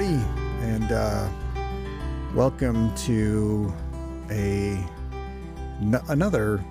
[0.00, 0.24] everybody,
[0.62, 1.28] and uh,
[2.34, 3.72] welcome to
[4.30, 4.82] a
[5.80, 6.64] n- another.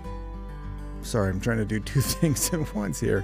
[1.04, 3.24] Sorry, I'm trying to do two things at once here.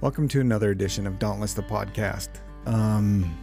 [0.00, 2.28] Welcome to another edition of Dauntless the podcast.
[2.66, 3.36] Um,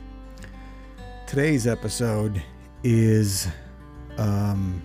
[1.28, 2.42] today's episode
[2.86, 3.50] is
[4.18, 4.82] um,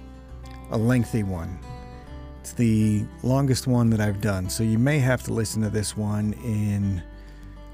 [0.73, 1.57] a lengthy one.
[2.41, 5.97] It's the longest one that I've done, so you may have to listen to this
[5.97, 7.01] one in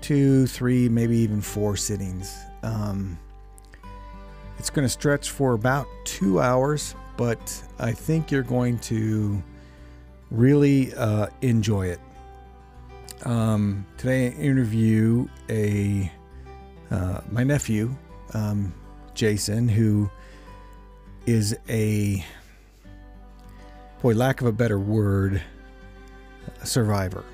[0.03, 2.37] two, three, maybe even four sittings.
[2.63, 3.19] Um,
[4.59, 9.43] it's going to stretch for about two hours, but I think you're going to
[10.31, 12.01] really uh, enjoy it.
[13.25, 16.11] Um, today, I interview a
[16.91, 17.97] uh, my nephew,
[18.35, 18.75] um,
[19.15, 20.11] Jason, who
[21.27, 22.25] is a
[24.03, 25.43] boy, lack of a better word,
[26.61, 27.25] a survivor.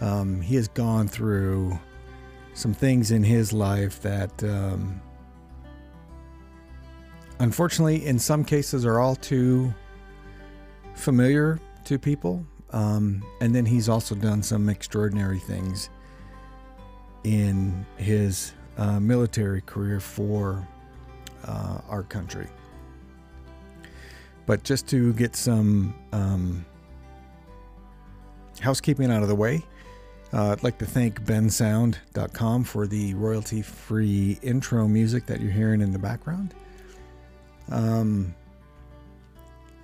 [0.00, 1.78] Um, he has gone through
[2.58, 5.00] some things in his life that, um,
[7.38, 9.72] unfortunately, in some cases, are all too
[10.94, 12.44] familiar to people.
[12.70, 15.88] Um, and then he's also done some extraordinary things
[17.22, 20.66] in his uh, military career for
[21.44, 22.48] uh, our country.
[24.46, 26.66] But just to get some um,
[28.58, 29.62] housekeeping out of the way,
[30.32, 35.80] uh, I'd like to thank bensound.com for the royalty free intro music that you're hearing
[35.80, 36.54] in the background.
[37.70, 38.34] Um,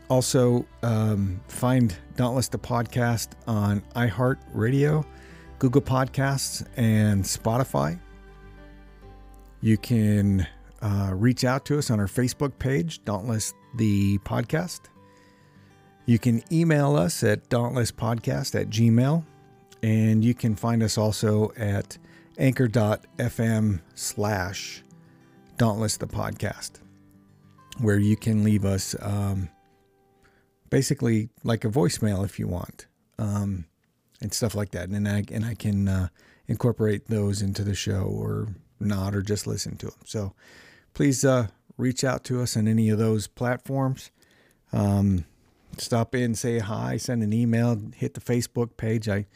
[0.08, 5.04] also, um, find Dauntless the podcast on iHeartRadio,
[5.58, 7.98] Google Podcasts, and Spotify.
[9.62, 10.46] You can
[10.82, 14.82] uh, reach out to us on our Facebook page, Dauntless the Podcast.
[16.04, 19.24] You can email us at dauntlesspodcast at gmail.
[19.84, 21.98] And you can find us also at
[22.38, 24.82] anchor.fm slash
[25.58, 26.80] dauntless the podcast,
[27.82, 29.50] where you can leave us um,
[30.70, 32.86] basically like a voicemail if you want,
[33.18, 33.66] um,
[34.22, 34.88] and stuff like that.
[34.88, 36.08] And I, and I can uh,
[36.46, 40.00] incorporate those into the show or not, or just listen to them.
[40.06, 40.32] So
[40.94, 44.10] please uh, reach out to us on any of those platforms.
[44.72, 45.26] Um,
[45.76, 49.10] stop in, say hi, send an email, hit the Facebook page.
[49.10, 49.26] I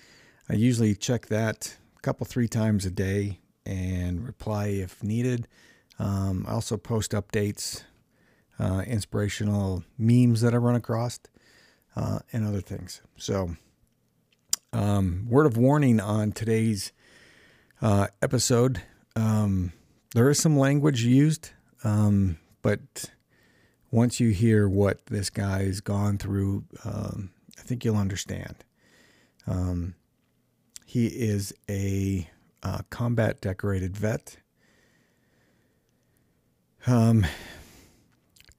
[0.49, 5.47] I usually check that a couple, three times a day and reply if needed.
[5.99, 7.83] Um, I also post updates,
[8.59, 11.21] uh, inspirational memes that I run across,
[11.97, 13.03] uh, and other things.
[13.17, 13.57] So,
[14.73, 16.93] um, word of warning on today's
[17.81, 18.83] uh, episode
[19.19, 19.73] um,
[20.15, 21.51] there is some language used,
[21.83, 23.11] um, but
[23.91, 28.65] once you hear what this guy's gone through, um, I think you'll understand.
[29.47, 29.95] Um,
[30.89, 32.27] he is a
[32.63, 34.39] uh, combat decorated vet.
[36.87, 37.27] Um,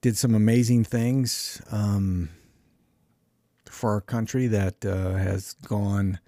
[0.00, 2.28] did some amazing things um,
[3.68, 6.20] for our country that uh, has gone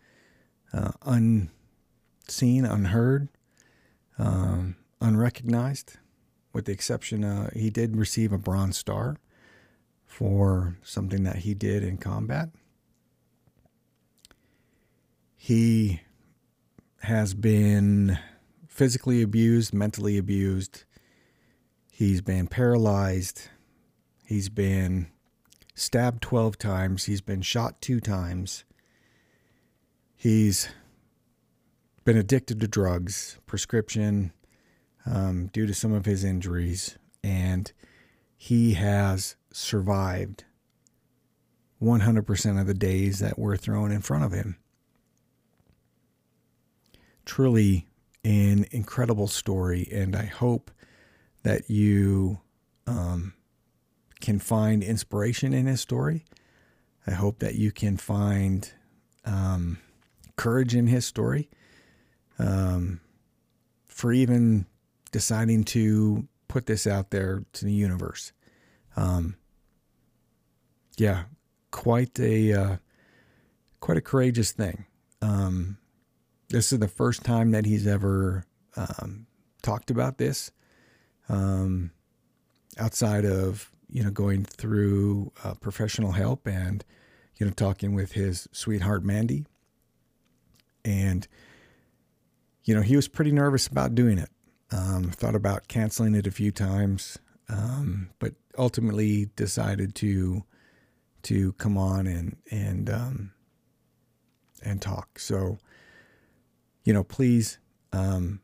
[0.72, 3.28] uh, unseen, unheard,
[4.18, 5.98] um, unrecognized,
[6.52, 9.18] with the exception uh, he did receive a Bronze Star
[10.04, 12.48] for something that he did in combat.
[15.44, 16.02] He
[17.00, 18.16] has been
[18.68, 20.84] physically abused, mentally abused.
[21.90, 23.48] He's been paralyzed.
[24.24, 25.08] He's been
[25.74, 27.06] stabbed 12 times.
[27.06, 28.62] He's been shot two times.
[30.14, 30.68] He's
[32.04, 34.32] been addicted to drugs, prescription,
[35.04, 36.98] um, due to some of his injuries.
[37.24, 37.72] And
[38.36, 40.44] he has survived
[41.82, 44.58] 100% of the days that were thrown in front of him
[47.24, 47.86] truly
[48.24, 50.70] an incredible story, and I hope
[51.42, 52.40] that you
[52.86, 53.34] um,
[54.20, 56.24] can find inspiration in his story.
[57.06, 58.72] I hope that you can find
[59.24, 59.78] um,
[60.36, 61.48] courage in his story
[62.38, 63.00] um,
[63.86, 64.66] for even
[65.10, 68.32] deciding to put this out there to the universe.
[68.96, 69.36] Um,
[70.96, 71.24] yeah,
[71.70, 72.76] quite a uh,
[73.80, 74.84] quite a courageous thing.
[75.20, 75.78] Um,
[76.52, 78.44] this is the first time that he's ever
[78.76, 79.26] um,
[79.62, 80.50] talked about this
[81.28, 81.90] um,
[82.78, 86.84] outside of you know going through uh, professional help and
[87.36, 89.44] you know talking with his sweetheart Mandy.
[90.84, 91.26] And
[92.64, 94.30] you know he was pretty nervous about doing it.
[94.70, 97.18] Um, thought about canceling it a few times
[97.52, 100.44] um, but ultimately decided to
[101.22, 103.32] to come on and and um,
[104.62, 105.18] and talk.
[105.18, 105.58] So
[106.84, 107.58] you know, please
[107.92, 108.40] um,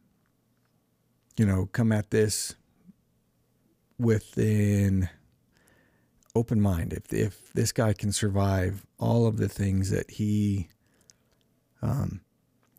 [1.37, 2.56] you know, come at this
[3.99, 5.08] with an
[6.35, 6.93] open mind.
[6.93, 10.69] If if this guy can survive all of the things that he
[11.81, 12.20] um,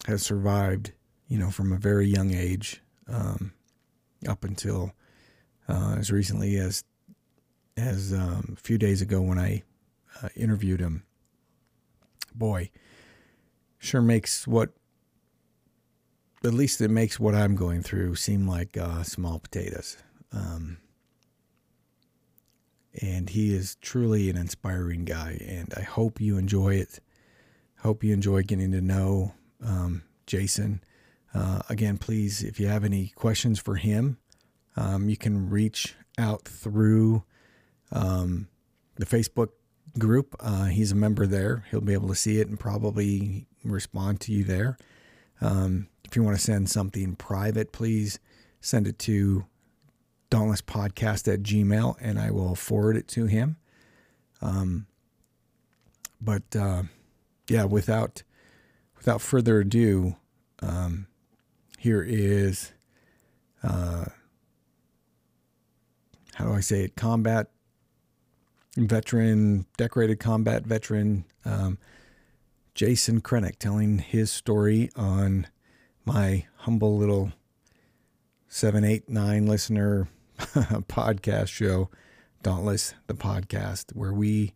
[0.08, 0.92] has survived,
[1.28, 3.54] you know, from a very young age um,
[4.28, 4.92] up until
[5.68, 6.84] uh, as recently as
[7.78, 9.64] as um, a few days ago when I
[10.22, 11.04] uh, interviewed him.
[12.36, 12.72] Boy,
[13.80, 14.72] sure makes what
[16.44, 19.98] at least it makes what I'm going through seem like uh, small potatoes.
[20.32, 20.78] Um,
[23.02, 27.00] and he is truly an inspiring guy, and I hope you enjoy it.
[27.80, 29.34] Hope you enjoy getting to know
[29.64, 30.82] um, Jason.
[31.34, 34.18] Uh, again, please, if you have any questions for him,
[34.76, 37.24] um, you can reach out through
[37.92, 38.48] um,
[38.96, 39.50] the Facebook
[39.98, 40.36] group.
[40.40, 41.66] Uh, he's a member there.
[41.70, 44.78] He'll be able to see it and probably respond to you there.
[45.42, 48.20] Um, if you want to send something private, please
[48.62, 49.46] send it to
[50.32, 53.58] dauntlesspodcast at gmail and I will forward it to him.
[54.42, 54.88] Um,
[56.20, 56.84] but uh,
[57.48, 58.24] yeah, without
[58.98, 60.16] without further ado,
[60.64, 61.06] um,
[61.78, 62.72] here is
[63.62, 64.06] uh,
[66.34, 66.96] how do I say it?
[66.96, 67.52] Combat
[68.76, 71.78] veteran, decorated combat veteran, um,
[72.74, 75.46] Jason Krenik telling his story on
[76.10, 77.32] my humble little
[78.48, 80.08] seven, eight, nine listener
[80.40, 81.88] podcast show,
[82.42, 84.56] Dauntless the Podcast, where we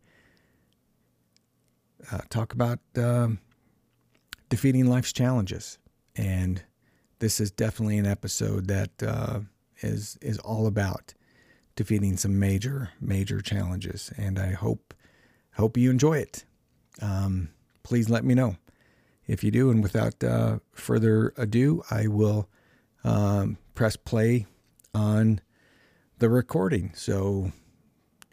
[2.12, 3.38] uh, talk about um,
[4.50, 5.78] defeating life's challenges.
[6.16, 6.64] And
[7.20, 9.42] this is definitely an episode that uh,
[9.82, 11.14] is is all about
[11.76, 14.12] defeating some major major challenges.
[14.18, 14.96] And I hope
[15.54, 16.46] hope you enjoy it.
[17.00, 17.50] Um,
[17.84, 18.56] please let me know
[19.28, 19.70] if you do.
[19.70, 22.50] And without uh, further ado, I will
[23.04, 24.46] um, press play
[24.94, 25.42] on
[26.20, 26.92] the recording.
[26.96, 27.52] So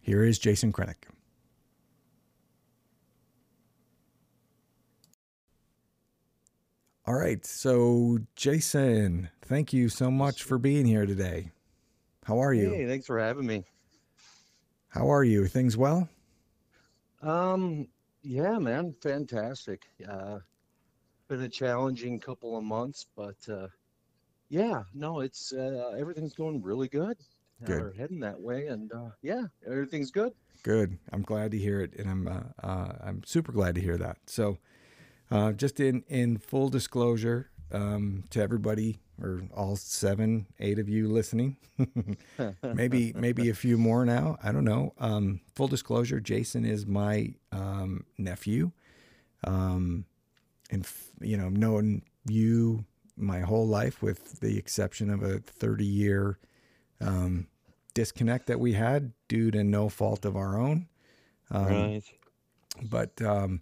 [0.01, 1.05] here is Jason Krenik.
[7.07, 7.45] All right.
[7.45, 11.51] So, Jason, thank you so much for being here today.
[12.25, 12.71] How are you?
[12.71, 13.65] Hey, thanks for having me.
[14.91, 15.47] How are you?
[15.47, 16.09] Things well?
[17.23, 17.89] Um,
[18.23, 19.87] yeah, man, fantastic.
[20.09, 20.39] Uh,
[21.31, 23.69] been a challenging couple of months, but uh,
[24.49, 27.17] yeah, no, it's uh, everything's going really good.
[27.65, 27.81] Good.
[27.81, 30.33] We're heading that way, and uh, yeah, everything's good.
[30.65, 30.99] Good.
[31.13, 34.19] I'm glad to hear it, and I'm uh, uh, I'm super glad to hear that.
[34.27, 34.59] So,
[35.31, 41.09] uh, just in in full disclosure um, to everybody, or all seven, eight of you
[41.09, 41.59] listening,
[42.75, 44.37] maybe maybe a few more now.
[44.43, 44.95] I don't know.
[44.99, 48.73] Um, full disclosure: Jason is my um, nephew,
[49.45, 50.07] um,
[50.71, 50.87] and
[51.21, 52.85] you know, known you
[53.17, 56.39] my whole life, with the exception of a 30 year
[57.01, 57.47] um,
[57.95, 60.89] disconnect that we had due to no fault of our own.
[61.51, 62.03] Um, right.
[62.83, 63.61] But, um,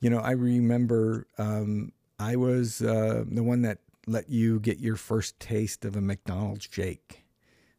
[0.00, 4.96] you know, I remember um, I was uh, the one that let you get your
[4.96, 7.24] first taste of a McDonald's shake.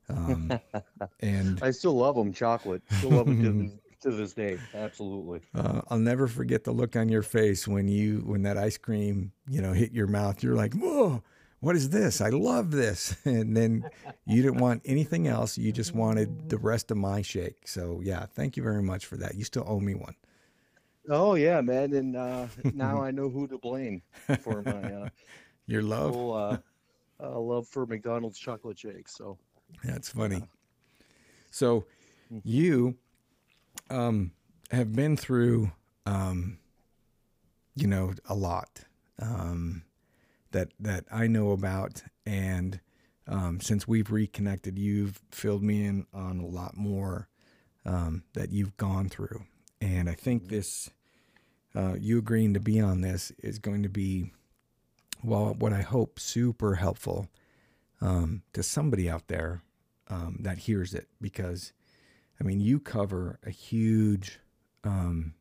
[0.10, 0.60] Um,
[1.20, 2.82] and I still love them, chocolate.
[2.92, 4.58] Still love them to, this- day.
[4.74, 5.42] Absolutely.
[5.56, 9.32] uh, I'll never forget the look on your face when you when that ice cream
[9.50, 10.44] you know hit your mouth.
[10.44, 11.24] You're like, whoa,
[11.60, 12.22] what is this?
[12.22, 13.16] I love this.
[13.26, 13.90] And then
[14.26, 15.58] you didn't want anything else.
[15.58, 17.68] You just wanted the rest of my shake.
[17.68, 19.36] So yeah, thank you very much for that.
[19.36, 20.16] You still owe me one.
[21.10, 24.02] Oh yeah, man, and uh, now I know who to blame
[24.42, 25.10] for my uh,
[25.68, 26.14] Your love.
[26.14, 26.58] whole uh,
[27.22, 29.16] uh, love for McDonald's chocolate shakes.
[29.16, 29.38] So
[29.84, 30.44] That's funny.
[31.50, 31.86] So
[32.44, 32.96] you
[33.90, 34.32] um,
[34.72, 35.72] have been through,
[36.06, 36.60] um,
[37.76, 38.82] you know, a lot
[39.20, 39.84] um,
[40.52, 42.80] that that I know about, and
[43.28, 47.28] um, since we've reconnected, you've filled me in on a lot more
[47.86, 49.44] um, that you've gone through,
[49.82, 50.90] and I think this,
[51.76, 54.32] uh, you agreeing to be on this is going to be,
[55.24, 57.30] well, what I hope super helpful
[58.02, 59.62] um, to somebody out there
[60.10, 61.08] um, that hears it.
[61.22, 61.74] Because
[62.40, 64.40] I mean you cover a huge
[64.84, 65.34] um,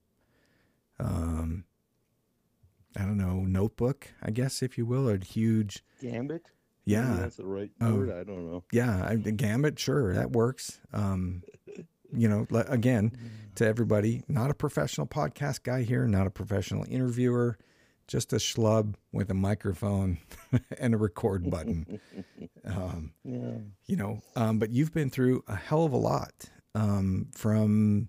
[0.99, 1.65] um,
[2.97, 6.50] I don't know notebook I guess if you will or a huge gambit.
[6.87, 7.95] Maybe yeah that's the right Oh.
[7.97, 8.11] word.
[8.11, 8.65] I don't know.
[8.73, 11.43] yeah I, the gambit sure that works um,
[12.12, 13.12] you know again
[13.57, 17.59] to everybody not a professional podcast guy here not a professional interviewer
[18.07, 20.19] just a schlub with a microphone
[20.79, 22.00] and a record button
[22.65, 23.59] um, Yeah.
[23.87, 26.33] you know um, but you've been through a hell of a lot
[26.76, 28.09] um, from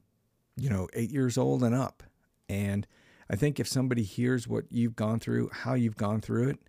[0.57, 2.03] you know eight years old and up
[2.49, 2.87] and
[3.29, 6.59] i think if somebody hears what you've gone through how you've gone through it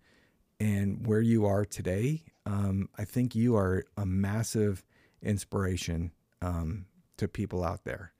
[0.59, 4.83] and where you are today um, I think you are a massive
[5.21, 6.85] inspiration um,
[7.17, 8.13] to people out there.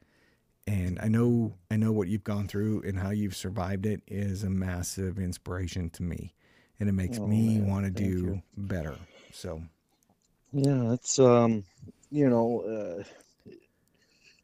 [0.67, 4.43] And I know I know what you've gone through and how you've survived it is
[4.43, 6.35] a massive inspiration to me,
[6.79, 8.41] and it makes Oh me want to do you.
[8.55, 8.95] better.
[9.31, 9.63] So
[10.53, 11.63] Yeah, it's um,
[12.11, 13.03] you know, uh,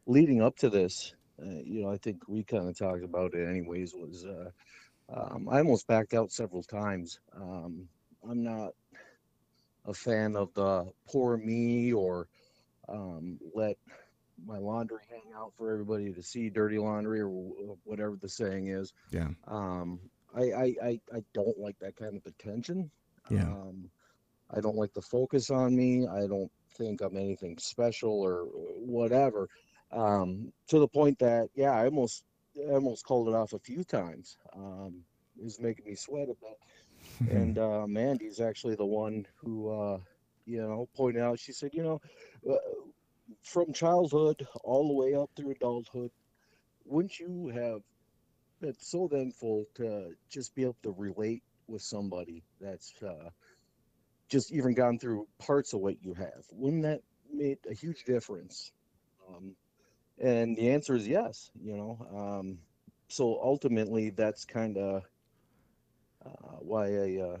[0.06, 3.46] leading up to this, uh, you know, I think we kind of talked about it
[3.48, 4.50] anyways, was uh,
[5.12, 7.20] um, I almost backed out several times.
[7.34, 7.88] Um,
[8.28, 8.72] I'm not
[9.84, 12.28] a fan of the poor me or
[12.88, 13.76] um, let
[14.44, 17.28] my laundry hang out for everybody to see, dirty laundry or
[17.84, 18.92] whatever the saying is.
[19.10, 20.00] yeah, Um,
[20.34, 22.90] I, I, I, I don't like that kind of attention.
[23.28, 23.90] yeah, Um,
[24.50, 26.06] I don't like the focus on me.
[26.06, 29.48] I don't think I'm anything special or whatever.
[29.92, 32.24] Um, to the point that, yeah, I almost,
[32.58, 34.36] I almost called it off a few times.
[34.54, 35.02] Um,
[35.38, 36.58] it was making me sweat a bit.
[37.30, 39.98] And uh, Mandy's actually the one who, uh,
[40.44, 41.38] you know, pointed out.
[41.38, 42.00] She said, you know,
[42.50, 42.56] uh,
[43.42, 46.10] from childhood all the way up through adulthood,
[46.84, 47.80] wouldn't you have
[48.60, 53.30] been so thankful to just be able to relate with somebody that's uh,
[54.28, 56.44] just even gone through parts of what you have?
[56.52, 57.00] Wouldn't that
[57.32, 58.72] made a huge difference?
[59.28, 59.54] Um,
[60.20, 61.50] and the answer is yes.
[61.62, 62.58] You know, um,
[63.08, 65.02] so ultimately, that's kind of
[66.24, 67.36] uh, why I uh,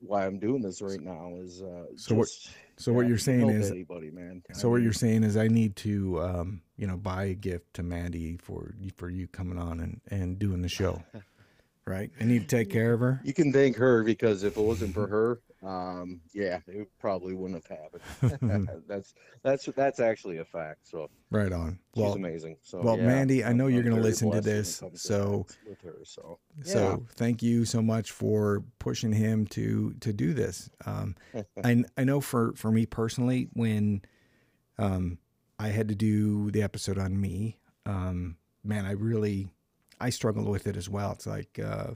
[0.00, 3.48] why I'm doing this right now is uh, So what- just so what you're saying
[3.48, 4.42] is anybody, man.
[4.52, 7.34] So I what mean, you're saying is I need to, um, you know, buy a
[7.34, 11.02] gift to Mandy for for you coming on and and doing the show,
[11.86, 12.10] right?
[12.20, 13.20] I need to take care of her.
[13.24, 17.64] You can thank her because if it wasn't for her, um, yeah, it probably wouldn't
[17.64, 18.70] have happened.
[18.88, 20.86] that's that's that's actually a fact.
[20.86, 21.78] So right on.
[21.94, 22.58] she's Well, amazing.
[22.62, 24.58] So well, yeah, Mandy, I I'm- know you're going to listen to blessed when it
[24.58, 25.98] this, so with her.
[26.04, 30.68] So so thank you so much for pushing him to to do this.
[30.84, 31.16] Um,
[31.64, 34.02] I I know for for me personally, when
[34.78, 35.18] um,
[35.58, 39.48] I had to do the episode on me, um, man, I really
[40.00, 41.12] I struggled with it as well.
[41.12, 41.92] It's like uh,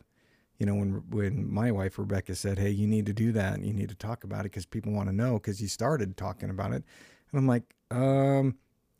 [0.61, 3.55] you know when when my wife Rebecca said, "Hey, you need to do that.
[3.55, 6.19] and You need to talk about it because people want to know." Because you started
[6.19, 6.85] talking about it,
[7.33, 8.57] and I'm like, um,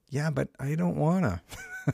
[0.09, 1.43] yeah, but I don't wanna.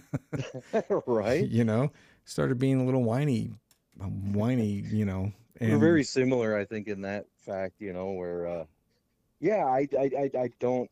[1.06, 1.90] right, you know,
[2.24, 3.50] started being a little whiny,
[3.98, 4.84] whiny.
[4.88, 7.80] You know, and we're very similar, I think, in that fact.
[7.80, 8.64] You know, where uh,
[9.40, 10.90] yeah, I I I, I don't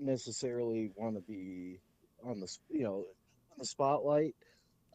[0.00, 1.78] necessarily want to be
[2.24, 3.04] on the you know
[3.52, 4.34] on the spotlight.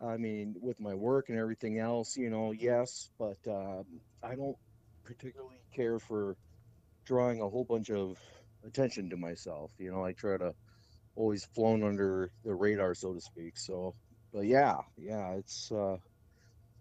[0.01, 3.85] I mean, with my work and everything else, you know, yes, but um,
[4.23, 4.57] I don't
[5.05, 6.35] particularly care for
[7.05, 8.17] drawing a whole bunch of
[8.65, 9.71] attention to myself.
[9.77, 10.53] You know, I try to
[11.15, 13.57] always flown under the radar, so to speak.
[13.57, 13.95] So,
[14.33, 15.97] but yeah, yeah, it's uh,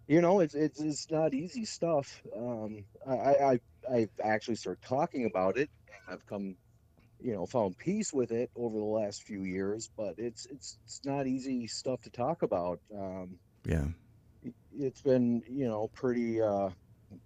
[0.07, 2.23] you know, it's it's it's not easy stuff.
[2.37, 3.61] Um, I I I
[3.92, 5.71] I've actually started talking about it.
[6.09, 6.57] I've come,
[7.22, 11.00] you know, found peace with it over the last few years, but it's it's it's
[11.04, 12.80] not easy stuff to talk about.
[12.94, 13.86] Um, yeah,
[14.42, 16.70] it- it's been you know pretty uh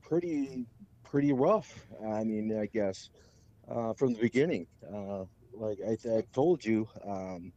[0.03, 0.67] pretty
[1.05, 3.09] pretty rough i mean i guess
[3.69, 5.25] uh from the beginning uh
[5.55, 7.53] like i, I told you um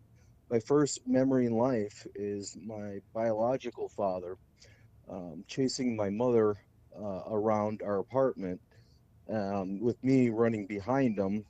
[0.50, 4.38] my first memory in life is my biological father
[5.10, 6.58] um, chasing my mother
[6.96, 8.62] uh, around our apartment
[9.30, 11.46] um, with me running behind him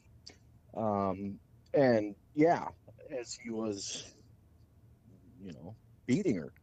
[0.76, 1.40] um,
[1.74, 2.68] and yeah
[3.20, 4.14] as he was
[5.42, 5.76] you know
[6.08, 6.54] beating her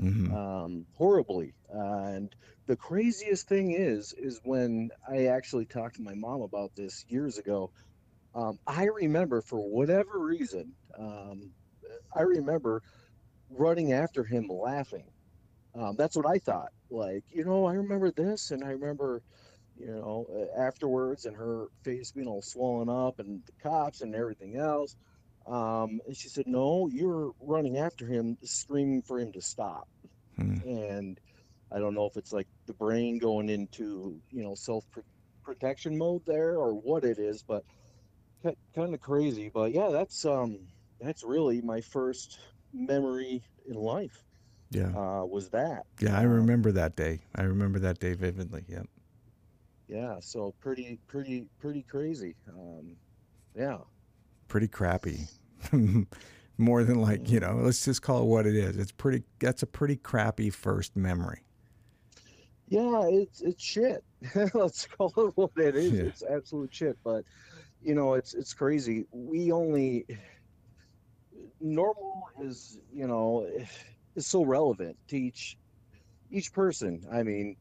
[0.00, 1.54] hmm um, horribly.
[1.70, 2.34] and
[2.66, 7.38] the craziest thing is, is when I actually talked to my mom about this years
[7.38, 7.70] ago.
[8.34, 11.52] Um, I remember, for whatever reason, um,
[12.14, 12.82] I remember
[13.50, 15.06] running after him, laughing.
[15.74, 16.70] Um, that's what I thought.
[16.90, 19.22] Like, you know, I remember this, and I remember,
[19.76, 20.26] you know,
[20.58, 24.96] afterwards, and her face being all swollen up, and the cops and everything else.
[25.46, 29.88] Um, and she said, "No, you're running after him, screaming for him to stop."
[30.36, 30.58] Hmm.
[30.64, 31.18] and
[31.72, 34.84] I don't know if it's like the brain going into you know self
[35.44, 37.64] protection mode there or what it is, but
[38.74, 39.50] kind of crazy.
[39.52, 40.58] But yeah, that's um
[41.00, 42.38] that's really my first
[42.72, 44.24] memory in life
[44.70, 45.84] yeah, uh, was that.
[46.00, 46.16] yeah.
[46.18, 47.22] I Um, remember that day.
[47.34, 48.64] I remember that day vividly.
[48.68, 48.86] Yep.
[49.88, 52.34] Yeah, so pretty pretty pretty crazy.
[52.48, 52.96] Um,
[53.56, 53.78] yeah,
[54.48, 55.28] pretty crappy.
[56.56, 58.76] More than like, you know, let's just call it what it is.
[58.76, 61.42] It's pretty that's a pretty crappy first memory.
[62.68, 64.04] yeah, it's it's shit.
[64.54, 65.92] Let's call it what it is.
[65.92, 66.02] Yeah.
[66.04, 66.96] It's absolute shit.
[67.04, 67.24] But
[67.82, 69.04] you know, it's it's crazy.
[69.12, 70.06] We only
[71.60, 73.48] normal is you know
[74.16, 75.58] is so relevant to each
[76.30, 77.04] each person.
[77.12, 77.56] I mean,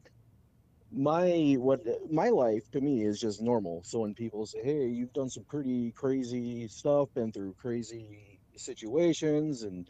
[0.93, 1.81] my what
[2.11, 3.83] my life to me is just normal.
[3.85, 9.63] So when people say, "Hey, you've done some pretty crazy stuff, been through crazy situations,
[9.63, 9.87] and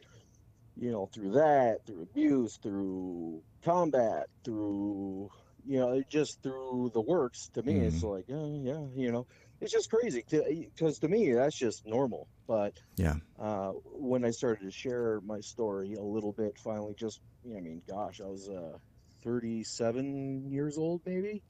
[0.75, 5.29] you know, through that, through abuse, through combat, through
[5.65, 8.03] you know, just through the works." To me, it's Mhm.
[8.03, 9.25] like, "Oh yeah, you know."
[9.62, 12.29] It's just crazy because to me that's just normal.
[12.48, 13.17] But Yeah.
[13.39, 17.57] uh, when I started to share my story a little bit, finally, just you know,
[17.60, 18.77] I mean, gosh, I was uh,
[19.24, 21.44] 37 years old maybe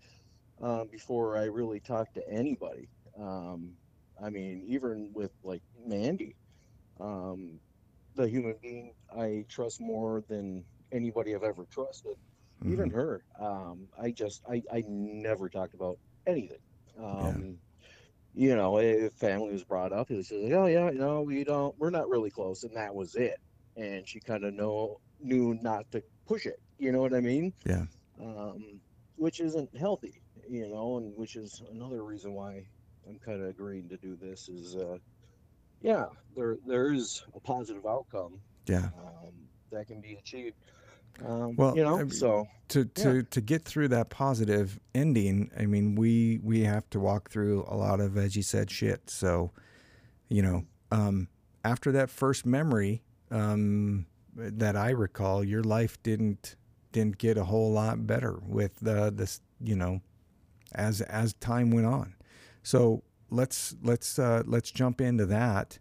[0.61, 2.89] um, before I really talked to anybody.
[3.19, 3.77] Um,
[4.23, 6.37] I mean, even with like Mandy,
[6.99, 7.61] um,
[8.15, 12.15] the human being I trust more than anybody I've ever trusted.
[12.65, 12.91] Even Mhm.
[12.91, 16.59] her, um, I just I, I never talked about anything.
[17.11, 17.37] Yeah.
[17.37, 17.59] Um,
[18.33, 21.43] you know, if family was brought up, it was just like, oh yeah, no, we
[21.43, 23.37] don't, we're not really close, and that was it.
[23.75, 26.57] And she kind of know knew not to push it.
[26.77, 27.53] You know what I mean?
[27.65, 27.85] Yeah.
[28.21, 28.79] Um,
[29.15, 32.65] which isn't healthy, you know, and which is another reason why
[33.07, 34.49] I'm kind of agreeing to do this.
[34.49, 34.97] Is uh,
[35.81, 38.89] yeah, there there is a positive outcome Yeah.
[38.97, 39.33] um,
[39.71, 40.55] that can be achieved.
[41.23, 45.65] Um, Well, you know, so to yeah, to to get through that positive ending i
[45.65, 49.51] mean we we have to walk through a lot of as you said shit so
[50.29, 51.27] you know um
[51.63, 56.55] after that first memory um that i recall your life didn't
[56.93, 60.01] didn't get a whole lot better with the this you know
[60.73, 62.15] as as time went on
[62.63, 65.79] so let's let's uh let's jump into that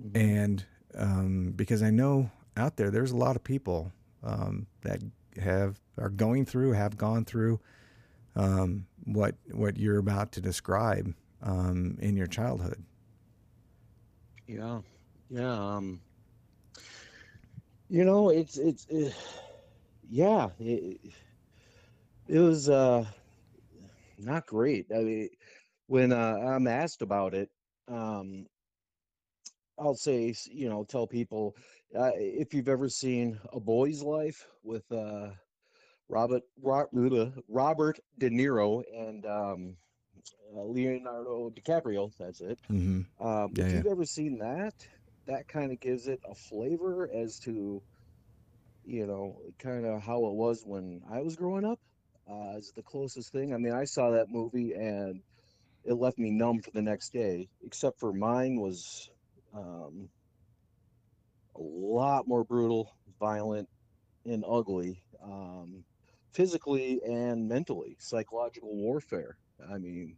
[0.00, 3.92] mhm, and um, because I know out there, there's a lot of people
[4.24, 5.00] um, that
[5.40, 7.60] have are going through, have gone through
[8.36, 12.84] um, what what you're about to describe um, in your childhood.
[14.46, 14.80] yeah,
[15.30, 15.76] yeah.
[15.76, 16.00] Um,
[17.88, 19.10] you know, it's it's uh,
[20.10, 20.50] yeah.
[20.60, 21.14] It,
[22.28, 23.06] it was uh
[24.18, 24.86] not great.
[24.94, 25.30] I mean,
[25.86, 27.50] when uh, I'm asked about it,
[27.88, 28.46] um,
[29.78, 31.56] I'll say, you know, tell people
[31.96, 35.32] uh, if you've ever seen A Boy's Life with uh,
[36.08, 36.42] Robert
[37.48, 39.78] Robert De Niro and um,
[40.56, 42.12] uh, Leonardo DiCaprio.
[42.18, 42.60] That's it.
[42.68, 44.74] hmm Um, Yeah, if yeah, you've ever seen that,
[45.26, 47.82] that kind of gives it a flavor as to,
[48.90, 51.78] you know, kind of how it was when I was growing up.
[52.28, 53.52] Uh, is the closest thing.
[53.54, 55.20] I mean, I saw that movie and
[55.84, 59.10] it left me numb for the next day, except for mine was
[59.54, 60.08] um,
[61.56, 63.68] a lot more brutal, violent,
[64.24, 65.84] and ugly, um,
[66.32, 69.36] physically and mentally, psychological warfare.
[69.72, 70.16] I mean,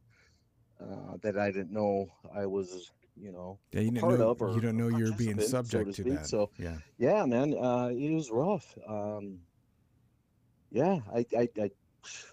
[0.81, 3.81] uh, that I didn't know I was, you know, yeah.
[3.81, 6.05] You don't part know of you don't know you're being participant, so to subject to
[6.15, 6.27] that.
[6.27, 8.77] So, Yeah, yeah, man, uh, it was rough.
[8.87, 9.41] Um,
[10.71, 11.71] yeah, I, I, I,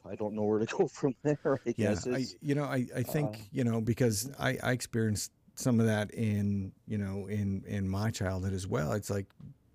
[0.10, 1.60] I don't know where to go from there.
[1.66, 1.90] I yeah.
[1.90, 5.80] guess I you know I I uh, think you know because I I experienced some
[5.80, 8.94] of that in you know in in my childhood as well.
[8.94, 9.28] It's like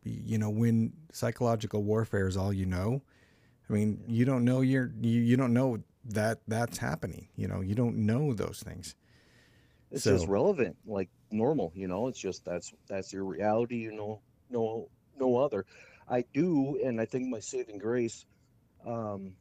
[0.03, 3.03] you know when psychological warfare is all you know
[3.69, 7.29] I mean, you don't know you're you, you don't know that that's happening.
[7.37, 8.95] You know, you don't know those things.
[9.95, 12.09] It's just relevant, like normal, you know.
[12.09, 15.67] It's just that's that's your reality, you know, no no other.
[16.09, 18.27] I do, and I think my saving grace,
[18.87, 19.33] um,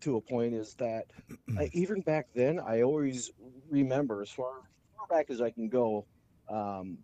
[0.00, 1.06] to a point is that
[1.58, 3.30] I, even back then, I always
[3.68, 4.62] remember as far,
[4.96, 6.06] far back as I can go,
[6.48, 6.98] um,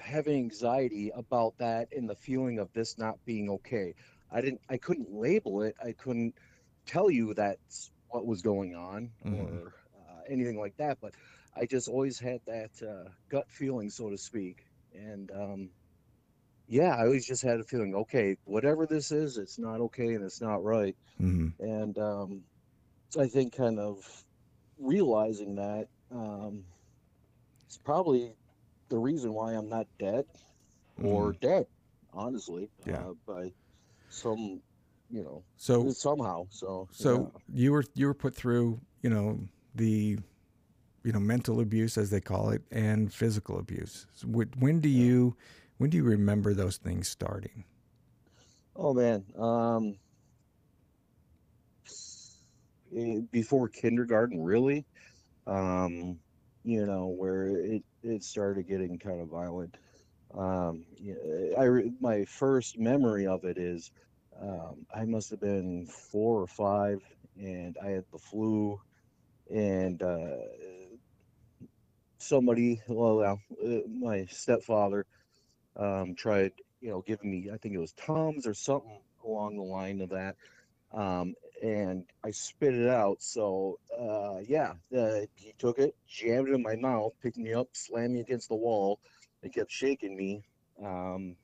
[0.00, 3.94] having anxiety about that and the feeling of this not being okay.
[4.32, 5.74] I didn't, I couldn't label it.
[5.84, 6.34] I couldn't
[6.86, 9.62] tell you that's what was going on mhm.
[9.62, 10.98] or uh, anything like that.
[11.00, 11.14] But
[11.56, 14.64] I just always had that uh, gut feeling, so to speak.
[14.94, 15.70] And um,
[16.68, 20.24] yeah, I always just had a feeling, okay, whatever this is, it's not okay and
[20.24, 20.96] it's not right.
[21.20, 21.52] Mhm.
[21.58, 22.42] And um,
[23.18, 24.24] I think kind of
[24.78, 26.64] realizing that um,
[27.66, 28.32] it's probably
[28.88, 30.24] the reason why I'm not dead
[31.02, 31.40] or Mhm.
[31.40, 31.66] dead,
[32.12, 33.00] honestly, Yeah.
[33.00, 33.52] uh, by
[34.08, 34.62] some,
[35.10, 36.46] you know, So somehow.
[36.50, 40.18] So yeah, so you were you were put through, you know, the
[41.04, 44.06] you know, mental abuse as they call it and physical abuse.
[44.24, 45.36] When do you
[45.78, 47.64] when do you remember those things starting?
[48.76, 49.96] Oh man, um,
[52.96, 54.84] eh, before kindergarten, really,
[55.46, 56.18] um,
[56.64, 59.76] you know, where it it started getting kind of violent.
[60.34, 60.84] Um,
[61.58, 61.68] I
[62.00, 63.90] my first memory of it is
[64.40, 67.02] um, I must have been four or five,
[67.36, 68.80] and I had the flu,
[69.50, 70.36] and uh,
[72.20, 75.06] somebody, well, well, uh, my stepfather,
[75.76, 79.62] um, tried, you know, giving me, I think it was Tums or something along the
[79.62, 80.36] line of that.
[80.92, 83.22] Um, and I spit it out.
[83.22, 87.68] So uh, yeah, uh, he took it, jammed it in my mouth, picked me up,
[87.72, 88.98] slammed me against the wall,
[89.42, 90.42] and kept shaking me.
[90.82, 91.36] Um,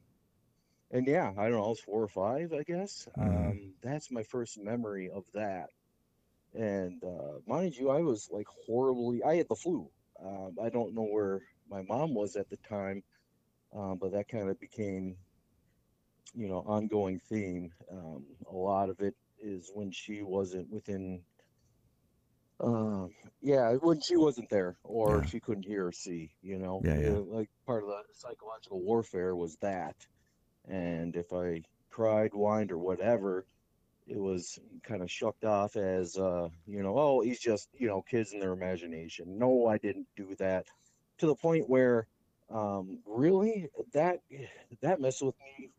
[0.91, 3.09] and yeah, I don't know, I was four or five, I guess.
[3.19, 5.69] Um, that's my first memory of that.
[6.55, 9.91] And uh, mind you, I was like horribly, I had the flu.
[10.25, 13.03] Um, I don't know where my mom was at the time,
[13.75, 15.17] um, but that kind of became,
[16.35, 17.71] you know, ongoing theme.
[17.91, 21.23] Um, a lot of it is when she wasn't within,
[22.61, 25.25] um, yeah, when she wasn't there or Yeah.
[25.25, 27.19] she couldn't hear or see, you know, Yeah, yeah.
[27.19, 29.97] Uh, like part of the psychological warfare was that.
[30.69, 33.47] And if I cried, whined, or whatever,
[34.07, 38.03] it was kind of shucked off as, uh, you know, oh, he's just, you know,
[38.03, 39.39] kids in their imagination.
[39.39, 40.67] No, I didn't do that.
[41.19, 42.07] To the point where,
[42.51, 44.21] um, really, that
[44.81, 45.71] that messed with me.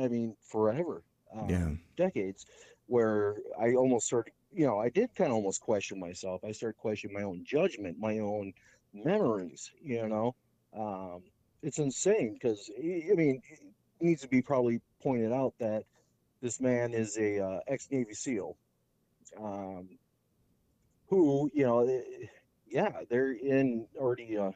[0.00, 1.76] I mean, forever, um, Yeah.
[1.96, 2.46] decades,
[2.86, 6.44] where I almost started, you know, I did kind of almost question myself.
[6.44, 8.52] I started questioning my own judgment, my own
[8.92, 9.70] memories.
[9.82, 10.34] You know,
[10.74, 11.22] um,
[11.62, 13.60] it's insane because I mean, it
[14.00, 15.84] needs to be probably pointed out that
[16.40, 18.56] this man is a uh, ex Navy SEAL,
[19.40, 19.88] um,
[21.08, 22.26] who you know, eh,
[22.68, 24.52] yeah, they're in already a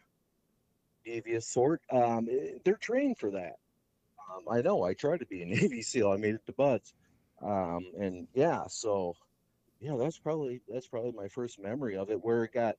[1.05, 1.83] devious sort.
[1.91, 3.57] Um, eh, they're trained for that.
[4.31, 4.83] Um, I know.
[4.83, 6.11] I tried to be a Navy SEAL.
[6.11, 6.93] I made it to BUD/S,
[7.43, 9.17] um, and yeah, so
[9.81, 12.77] yeah, that's probably that's probably my first memory of it, where it got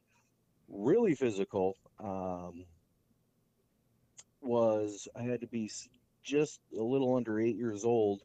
[0.70, 1.76] really physical.
[2.00, 2.66] Um,
[4.42, 5.72] was I had to be
[6.24, 8.22] just a little under eight years old,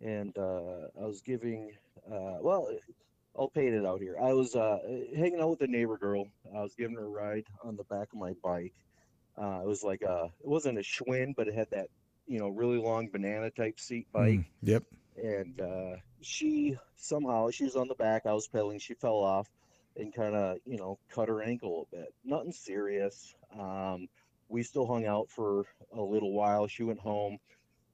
[0.00, 1.72] and uh, I was giving,
[2.10, 2.68] uh, well,
[3.38, 4.16] I'll paint it out here.
[4.20, 4.78] I was uh,
[5.16, 6.26] hanging out with a neighbor girl.
[6.54, 8.74] I was giving her a ride on the back of my bike.
[9.40, 11.88] Uh, it was like a, it wasn't a Schwinn, but it had that,
[12.26, 14.84] you know, really long banana type seat bike Mm, Yep.
[15.22, 18.26] and uh, she somehow she was on the back.
[18.26, 18.78] I was pedaling.
[18.78, 19.48] She fell off
[19.96, 22.14] and kind of you know cut her ankle a bit.
[22.24, 23.34] Nothing serious.
[23.58, 24.08] Um,
[24.48, 25.64] we still hung out for
[25.96, 26.66] a little while.
[26.66, 27.38] She went home.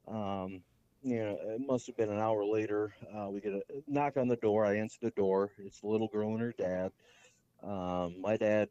[0.07, 0.61] Um,
[1.03, 2.93] you know, it must have been an hour later.
[3.15, 4.65] Uh, we get a knock on the door.
[4.65, 5.51] I answer the door.
[5.57, 6.91] It's the little girl and her dad.
[7.63, 8.69] Um, my dad,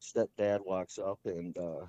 [0.00, 1.86] stepdad, walks up and uh,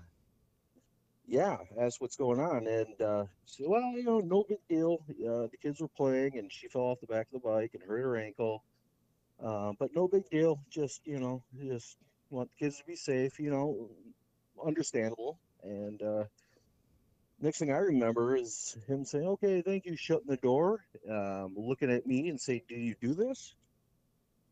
[1.26, 3.26] yeah, asks what's going on, and uh,
[3.62, 4.98] "Well, you know, no big deal.
[5.10, 7.84] Uh, the kids were playing, and she fell off the back of the bike and
[7.84, 8.64] hurt her ankle.
[9.44, 10.60] Uh, but no big deal.
[10.70, 11.98] Just you know, just
[12.30, 13.40] want the kids to be safe.
[13.40, 13.90] You know,
[14.66, 16.26] understandable." And uh,
[17.44, 21.92] next thing I remember is him saying, "Okay, thank you," shutting the door, um, looking
[21.92, 23.56] at me and saying, "Do you do this?"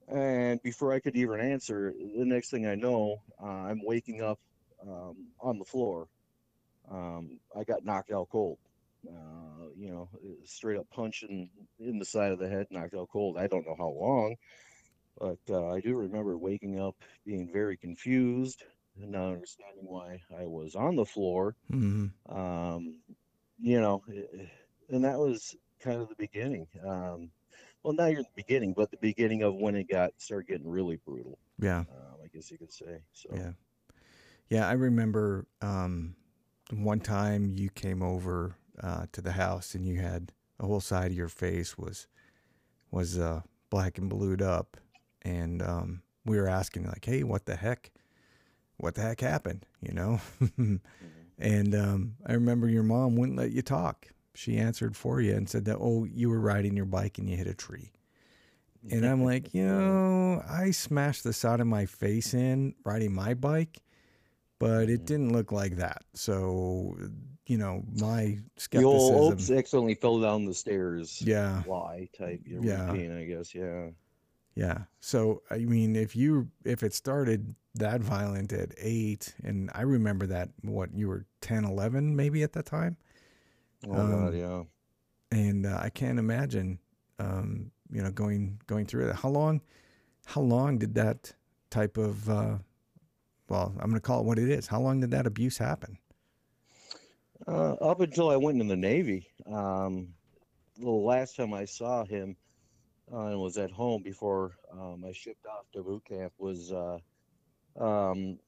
[0.07, 4.39] And before I could even answer, the next thing I know, uh, I'm waking up
[4.85, 6.07] um, on the floor
[6.89, 8.57] um, I got knocked out cold.
[9.07, 10.09] Uh, you know,
[10.45, 11.49] straight up punching
[11.79, 13.37] in, the side of the head, knocked out cold.
[13.37, 14.35] I don't know how long,
[15.17, 18.63] but uh, I do remember waking up being very confused
[19.07, 21.55] not understanding why I was on the floor.
[21.69, 22.95] hmm Um,
[23.59, 24.03] you know,
[24.89, 26.67] and that was kind of the beginning.
[26.85, 27.31] Um,
[27.83, 30.97] well, not even the beginning, but the beginning of when it got started getting really
[31.05, 31.37] brutal.
[31.59, 31.85] Yeah.
[31.89, 33.01] Um, I guess you could say.
[33.13, 33.51] So Yeah.
[34.49, 34.67] Yeah.
[34.67, 36.15] I remember um,
[36.71, 41.11] one time you came over uh, to the house and you had a whole side
[41.11, 42.07] of your face was
[42.91, 44.77] was uh, black and blued up,
[45.21, 47.91] and um, we were asking like, "Hey, what the heck?
[48.81, 50.21] What the heck happened?" You know.
[51.01, 51.29] mhm.
[51.39, 54.07] and um, I remember your mom wouldn't let you talk.
[54.33, 57.37] She answered for you and said that, "Oh, you were riding your bike and you
[57.37, 57.91] hit a tree."
[58.89, 63.33] And I'm like, you know, I smashed the side of my face in riding my
[63.33, 63.81] bike,
[64.59, 65.05] but it Mhm.
[65.05, 66.03] didn't look like that.
[66.13, 66.97] So,
[67.47, 68.81] you know, my skepticism.
[68.81, 73.53] The old oops accidentally fell down the stairs Yeah, Why type yeah, routine, I guess.
[73.55, 73.91] Yeah.
[74.55, 74.83] yeah.
[74.99, 80.27] So, I mean, if you if it started that violent at eight, and I remember
[80.27, 82.97] that what you were 10, 11 maybe at that time,
[83.87, 84.63] Oh God, um, yeah.
[85.31, 86.79] and uh, I can't imagine,
[87.19, 89.15] um, you know, going going through it.
[89.15, 89.61] How long,
[90.25, 91.33] how long did that
[91.69, 92.57] type of uh,
[93.51, 94.67] well, I'm going to call it what it is.
[94.67, 95.97] How long did that abuse happen?
[97.45, 100.13] Uh, up until I went in the Navy, um,
[100.77, 102.37] the last time I saw him
[103.11, 106.99] uh, and was at home before um, I shipped off to boot camp was uh,
[107.79, 108.39] um,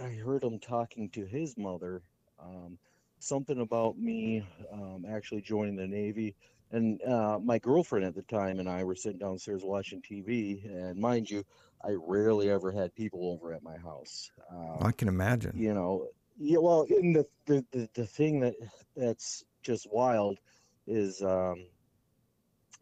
[0.00, 2.02] I heard him talking to his mother.
[2.42, 2.78] Um,
[3.18, 6.34] something about me um, actually joining the Navy.
[6.72, 10.64] And uh, my girlfriend at the time and I were sitting downstairs watching TV.
[10.64, 11.44] And mind you,
[11.84, 14.30] I rarely ever had people over at my house.
[14.50, 15.52] Um, I can imagine.
[15.54, 16.58] you know, yeah.
[16.58, 18.54] Well, and the the the, the thing that
[18.96, 20.38] that's just wild
[20.86, 21.66] is um,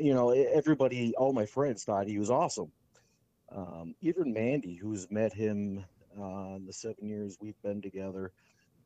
[0.00, 2.72] you know, everybody, all my friends thought he was awesome.
[3.54, 5.84] Um, even Mandy, who's met him
[6.16, 8.32] uh, the seven years we've been together,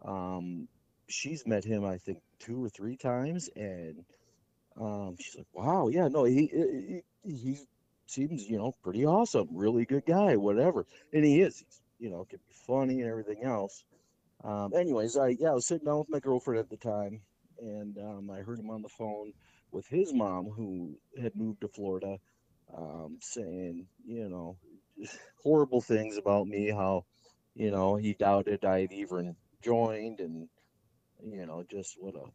[0.04, 0.68] um,
[1.08, 4.04] she's met him, I think, two or three times, and
[4.80, 6.50] um, she's like, "Wow, yeah, no, he,
[7.24, 7.58] he he
[8.06, 12.24] seems, you know, pretty awesome, really good guy, whatever." And he is, he's, you know,
[12.24, 13.84] can be funny and everything else.
[14.44, 17.20] Um, anyways, I yeah, I was sitting down with my girlfriend at the time,
[17.60, 19.32] and um, I heard him on the phone
[19.72, 22.18] with his mom, who had moved to Florida,
[22.76, 24.56] um, saying, you know,
[25.42, 27.04] horrible things about me, how,
[27.54, 30.48] you know, he doubted I'd even joined, and
[31.22, 32.26] you know, just what a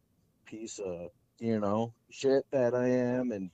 [0.46, 3.50] piece of, you know, shit that I am, and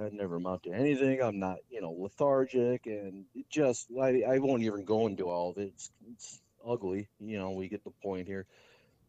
[0.00, 1.22] I never amount to anything.
[1.22, 5.58] I'm not, you know, lethargic, and just I I won't even go into all of
[5.58, 5.72] it.
[5.74, 7.50] It's, it's ugly, you know.
[7.52, 8.46] We get the point here,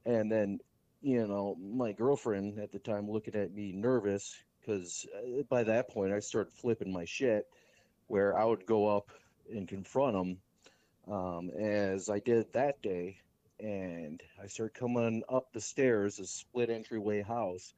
[0.06, 0.60] and then,
[1.02, 4.36] you know, my girlfriend at the time looking at me nervous
[4.68, 5.08] because
[5.50, 7.48] by that point I started flipping my shit,
[8.08, 9.10] where I would go up
[9.50, 10.38] and confront him,
[11.12, 13.18] um, as I did that day,
[13.60, 17.74] and I started coming up the stairs, a split entryway house,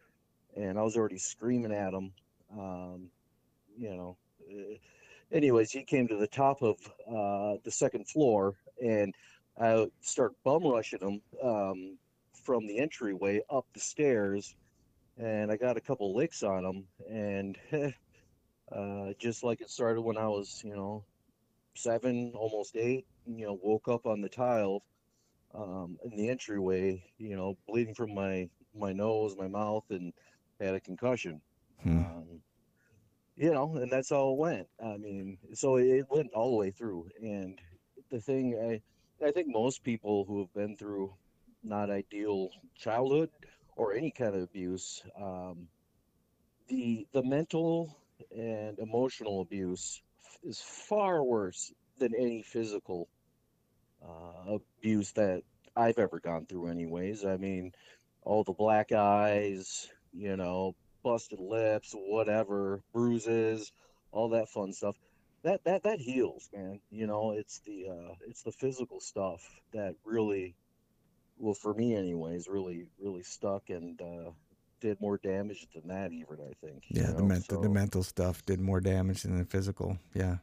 [0.58, 2.12] and I was already screaming at him.
[2.58, 3.12] Um,
[3.78, 4.18] you know,
[4.52, 4.76] uh,
[5.32, 9.14] anyways, he came to the top of uh, the second floor, and
[9.62, 11.98] I start bum rushing him um,
[12.34, 14.56] from the entryway up the stairs,
[15.20, 17.58] and I got a couple licks on them, and
[18.72, 21.04] uh, just like it started when I was, you know,
[21.76, 24.82] seven, almost eight, you know, woke up on the tile
[25.54, 30.14] um, in the entryway, you know, bleeding from my my nose, my mouth, and
[30.60, 31.42] had a concussion.
[31.84, 31.98] Hmm.
[31.98, 32.42] Um,
[33.36, 34.68] you know, and that's how it went.
[34.84, 37.08] I mean, so it went all the way through.
[37.22, 37.58] And
[38.12, 38.82] the thing,
[39.22, 41.14] I, I think most people who have been through
[41.64, 43.30] not ideal childhood
[43.80, 45.70] or any kind of abuse, um,
[46.68, 47.98] the the mental
[48.36, 50.02] and emotional abuse
[50.44, 53.08] is far worse than any physical
[54.06, 55.44] uh, abuse that
[55.78, 56.68] I've ever gone through.
[56.68, 57.72] Anyways, I mean,
[58.24, 63.72] all the black eyes, you know, busted lips, whatever, bruises,
[64.12, 64.96] all that fun stuff.
[65.44, 66.82] That that that heals, man.
[66.92, 70.54] You know, it's the uh, it's the physical stuff that really,
[71.40, 74.32] well, for me, anyways, really really stuck and uh,
[74.80, 76.12] did more damage than that.
[76.12, 76.84] Even I think.
[76.90, 79.98] Yeah, the know, mental the mental stuff did more damage than the physical.
[80.14, 80.38] Yeah.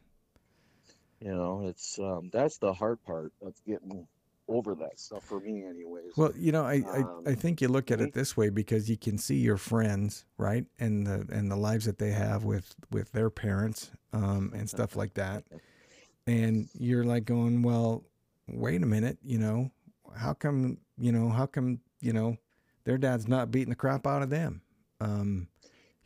[1.20, 4.06] You know, it's um, that's the hard part of getting
[4.48, 6.16] over that stuff for me, anyways.
[6.16, 8.88] Well, you know, I, Um, I, I think you look at it this way because
[8.88, 12.74] you can see your friends, right, and the and the lives that they have with
[12.90, 15.44] with their parents, um, and stuff like that,
[16.26, 18.04] and you're like going, well,
[18.46, 19.70] wait a minute, you know,
[20.14, 22.36] how come, you know, how come, you know,
[22.84, 24.62] their dad's not beating the crap out of them,
[25.00, 25.48] um,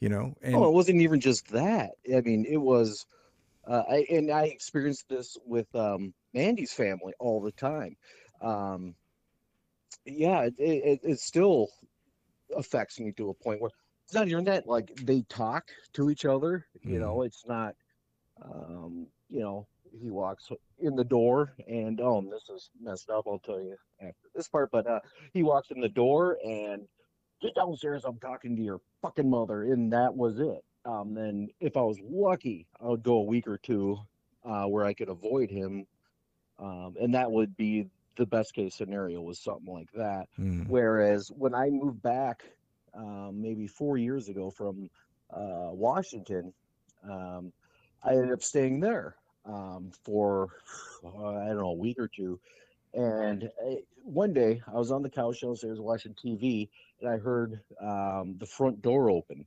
[0.00, 1.90] you know, and oh, it wasn't even just that.
[2.14, 3.06] I mean, it was,
[3.66, 7.96] uh, I, and I experienced this with um, Mandy's family all the time.
[8.40, 8.94] Um,
[10.04, 11.68] yeah, it, it, it still
[12.56, 13.70] affects me to a point where
[14.04, 17.00] it's not even that, like, they talk to each other, you Mhm.
[17.00, 17.74] know, it's not,
[18.42, 19.66] um, you know,
[20.00, 20.48] he walks
[20.78, 24.70] in the door and, oh, this is messed up, I'll tell you after this part,
[24.70, 25.00] but uh,
[25.32, 26.82] he walks in the door and
[27.40, 30.64] get downstairs, I'm talking to your fucking mother, and that was it.
[30.84, 33.98] Um, then if I was lucky, I would go a week or two
[34.44, 35.86] uh, where I could avoid him,
[36.58, 40.28] um, and that would be the best case scenario was something like that.
[40.38, 42.42] Mm, Whereas when I moved back,
[42.94, 44.90] um, maybe four years ago from
[45.32, 46.52] uh, Washington,
[47.08, 47.52] um,
[48.02, 50.48] I ended up staying there um, for
[51.04, 52.40] uh, I don't know a week or two.
[52.92, 56.68] And uh, one day I was on the couch downstairs watching TV,
[57.00, 59.46] and I heard um, the front door open.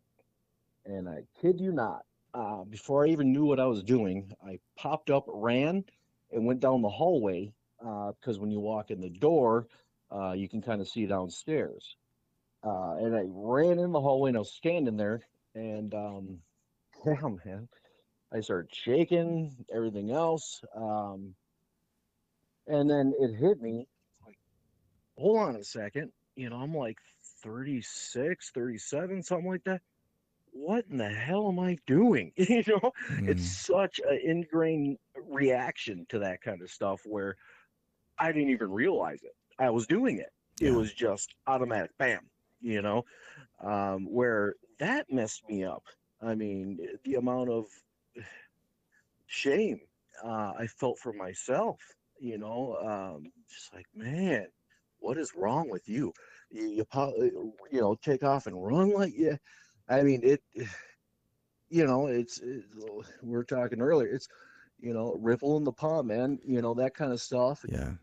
[0.86, 2.04] And I kid you not,
[2.34, 5.86] uh, before I even knew what I was doing, I popped up, ran,
[6.32, 7.54] and went down the hallway
[7.86, 9.68] uh because when you walk in the door,
[10.12, 11.96] uh, you can kind of see downstairs.
[12.64, 15.22] Uh, and I ran in the hallway and I was standing there,
[15.54, 16.40] and um,
[17.06, 17.68] yeah, man,
[18.34, 20.62] I started shaking, everything else.
[20.76, 21.36] Um,
[22.68, 23.88] and then it hit me
[24.26, 24.38] like,
[25.18, 26.12] hold on a second.
[26.36, 26.98] You know, I'm like
[27.44, 29.82] 36, 37, something like that.
[30.52, 32.32] What in the hell am I doing?
[32.38, 32.92] You know,
[33.26, 34.98] it's mm, such an ingrained
[35.30, 37.36] reaction to that kind of stuff where
[38.20, 39.36] I didn't even realize it.
[39.60, 40.32] I was doing it.
[40.62, 42.22] It was just automatic, bam,
[42.62, 43.04] you know,
[43.64, 45.84] um, where that messed me up.
[46.22, 47.66] I mean, the amount of
[49.28, 49.80] shame
[50.24, 51.80] uh, I felt for myself,
[52.20, 54.48] you know, um, just like, man,
[55.00, 56.14] what is wrong with you?
[56.52, 59.38] You, you, you know, take off and run like, yeah.
[59.90, 60.42] I mean, it,
[61.70, 62.64] you know, it's it,
[63.24, 64.10] we are talking earlier.
[64.10, 64.28] It's
[64.80, 66.40] you know, ripple in the pond, man.
[66.46, 67.66] You know that kind of stuff.
[67.68, 67.94] Yeah.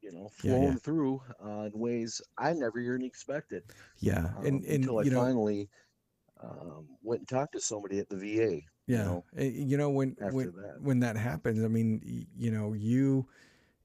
[0.00, 0.78] You know, Yeah, flowing yeah.
[0.78, 3.64] through uh, in ways I never even expected.
[4.00, 4.30] Yeah.
[4.36, 5.70] Um, And and until I you know, finally
[6.42, 8.62] um, went and talked to somebody at the VA.
[8.96, 9.04] Yeah.
[9.04, 10.80] know, eh, You know when when that.
[10.80, 13.26] when that happens, I mean, you know, you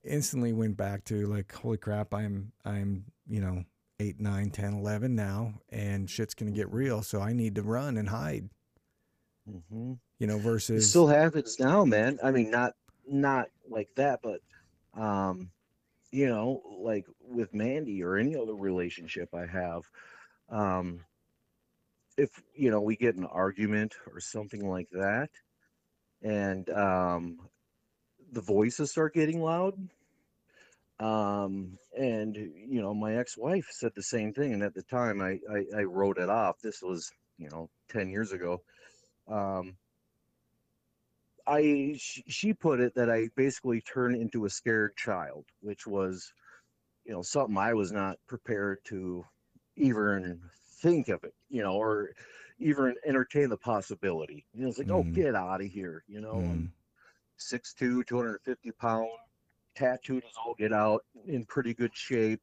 [0.04, 3.64] instantly went back to like, holy crap, I'm I'm, you know,
[4.00, 7.64] 8, 9, 10, 11 now and shit's going to get real, so I need to
[7.64, 8.50] run and hide,
[9.46, 12.20] hmm you know, It versus still happens now, man.
[12.24, 12.74] I mean, not
[13.08, 14.42] not like that, but
[14.94, 15.52] um,
[16.12, 19.84] you know, like with Mandy or any other relationship I have,
[20.50, 21.06] um,
[22.18, 25.30] if you know we get an argument or something like that,
[26.22, 27.38] and um,
[28.32, 29.76] the voices start getting loud,
[31.00, 35.40] um, and you know, my ex-wife said the same thing, and at the time I
[35.52, 36.60] I, I wrote it off.
[36.62, 38.62] This was you know ten years ago.
[39.28, 39.78] Um,
[41.46, 46.34] I she, she put it that I basically turned into a scared child, which was,
[47.06, 49.24] you know, something I was not prepared to
[49.76, 50.42] even
[50.82, 52.12] think of it, you know, or
[52.60, 54.46] even entertain the possibility.
[54.54, 55.14] You know, it's like, oh, Mm.
[55.14, 56.38] get out of here, you know.
[56.38, 56.52] Mm.
[56.52, 56.74] I'm
[57.38, 59.10] 6'2", 250 pound,
[59.76, 62.42] tattooed as all get out, in pretty good shape,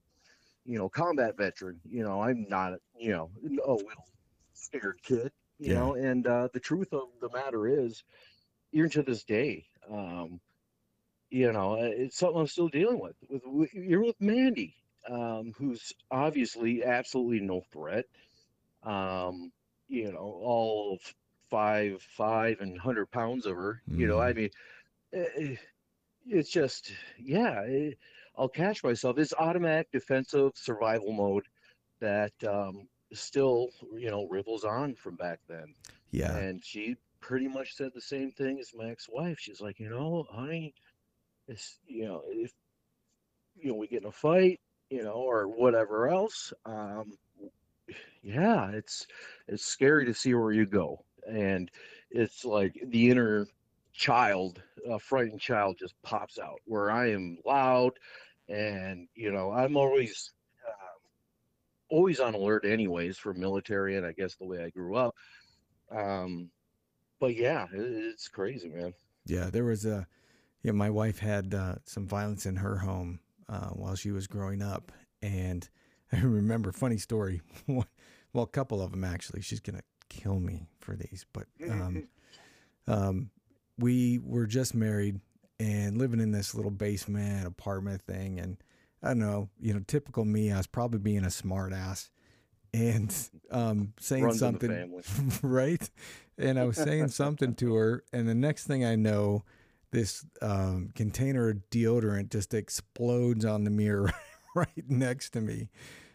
[0.65, 1.81] you know, combat veteran.
[1.85, 3.31] You know, I'm not, you know,
[3.67, 4.09] a little
[4.53, 5.75] scared kid, you Yeah.
[5.75, 5.95] know.
[5.95, 8.05] And uh, the truth of the matter is,
[8.73, 10.41] even to this day, um,
[11.31, 13.17] you know, it's something I'm still dealing with.
[13.29, 14.77] With, with you're with Mandy,
[15.11, 18.05] um, who's obviously absolutely no threat.
[18.83, 19.53] Um,
[19.89, 20.99] you know, all
[21.51, 23.83] five, five, and hundred pounds of her.
[23.95, 24.35] You know, I Mhm.
[24.35, 24.51] mean,
[25.13, 25.57] eh,
[26.27, 27.61] it's just, yeah.
[27.63, 27.99] It,
[28.37, 29.19] I'll catch myself.
[29.19, 31.45] It's automatic defensive survival mode
[32.01, 35.75] that um, still, you know, ripples on from back then.
[36.11, 36.43] yeah.
[36.43, 39.39] And she pretty much said the same thing as my ex-wife.
[39.39, 40.75] She's like, you know, honey,
[41.49, 42.53] it's you know, if
[43.57, 44.61] you know we get in a fight,
[44.91, 47.13] you know, or whatever else, um,
[48.23, 49.07] yeah, it's
[49.49, 51.71] it's scary to see where you go, and
[52.11, 53.47] it's like the inner
[53.93, 56.61] child, a frightened child, just pops out.
[56.65, 57.93] Where I am loud,
[58.49, 60.33] and you know, I'm always
[60.67, 61.01] um,
[61.91, 65.15] always on alert, anyways, for military, and I guess the way I grew up.
[65.91, 66.51] Um,
[67.21, 68.95] but yeah, it, it's crazy, man.
[69.27, 70.07] Yeah, there was a,
[70.63, 74.63] yeah, my wife had uh, some violence in her home uh, while she was growing
[74.63, 74.93] up.
[75.23, 75.69] And
[76.13, 77.87] I remember, funny story, well,
[78.45, 79.43] a couple of them actually.
[79.43, 81.27] She's going to kill me for these.
[81.33, 82.09] But um,
[82.87, 83.31] um,
[83.79, 85.21] we were just married
[85.61, 88.39] and living in this little basement apartment thing.
[88.39, 88.57] And
[89.03, 92.11] I don't know, you know, typical me, I was probably being a smart ass
[92.75, 93.15] and
[93.53, 95.01] um, saying Runs something
[95.43, 95.89] right?
[96.37, 99.45] And I was saying something to her, and the next thing I know,
[99.95, 104.13] this um, container of deodorant just explodes on the mirror
[104.55, 105.71] right next to me.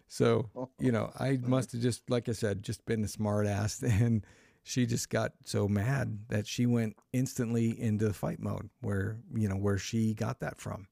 [0.07, 3.81] So, you know, I must have just, like I said, just been a smart ass.
[3.83, 4.25] And
[4.63, 9.55] she just got so mad that she went instantly into fight mode where, you know,
[9.55, 10.87] where she got that from.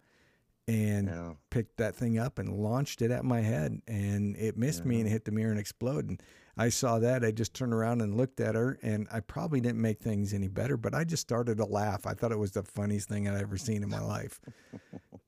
[0.67, 1.34] And Yeah.
[1.50, 5.10] picked that thing up and launched it at my head and it missed me and
[5.10, 6.10] hit the mirror and exploded.
[6.10, 6.21] And
[6.58, 7.24] I saw that.
[7.24, 10.48] I just turned around and looked at her and I probably didn't make things any
[10.48, 12.08] better, but I just started to laugh.
[12.08, 14.39] I thought it was the funniest thing I'd ever seen in my life.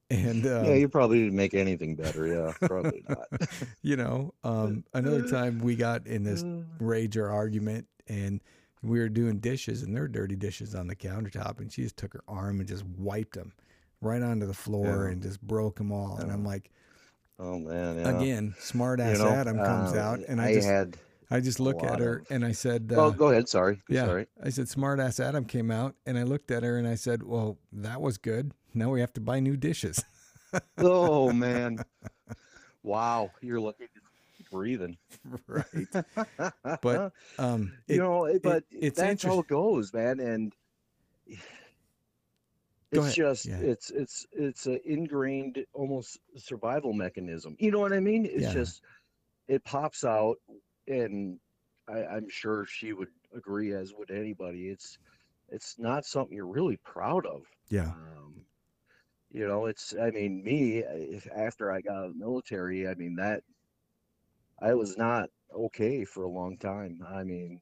[0.10, 2.26] And, um, yeah, you probably didn't make anything better.
[2.26, 3.28] Yeah, probably not.
[3.82, 6.44] you know, um, another time we got in this
[6.80, 8.42] rage or argument and
[8.82, 11.98] we were doing dishes and there were dirty dishes on the countertop and she just
[11.98, 13.54] took her arm and just wiped them
[14.02, 15.12] right onto the floor Yeah.
[15.12, 16.18] and just broke them all.
[16.18, 16.72] And I'm like,
[17.38, 18.10] Oh man, yeah.
[18.20, 20.98] again, smart You ass know, Adam comes uh, out, and I, just had.
[21.32, 23.48] I just look at her of- and I said, oh, uh, go ahead.
[23.48, 23.80] Sorry.
[23.88, 24.26] yeah, Sorry.
[24.44, 27.22] I said, smart ass Adam came out, and I looked at her and I said,
[27.24, 28.52] well, that was good.
[28.74, 30.04] Now we have to buy new dishes.
[30.78, 31.80] Oh man.
[32.82, 33.90] Wow, you're lucky
[34.38, 34.98] keep breathing.
[35.48, 35.66] right.
[36.82, 40.20] But um, it, you know, it- but it's that's how it goes, man.
[40.22, 40.54] And
[42.92, 43.58] it's just Yeah.
[43.60, 47.56] it's it's it's an ingrained almost survival mechanism.
[47.60, 48.26] You know what I mean?
[48.26, 48.54] It's Yeah.
[48.54, 48.82] just
[49.48, 50.38] it pops out,
[50.90, 51.40] and
[51.88, 54.70] I, I'm sure she would agree, as would anybody.
[54.70, 54.98] It's
[55.50, 57.44] it's not something you're really proud of.
[57.70, 58.46] yeah, Um,
[59.32, 62.96] you know, it's, I mean, me, if, after I got out of the military, I
[62.96, 63.44] mean, that
[64.60, 67.02] I was not okay for a long time.
[67.06, 67.62] I mean,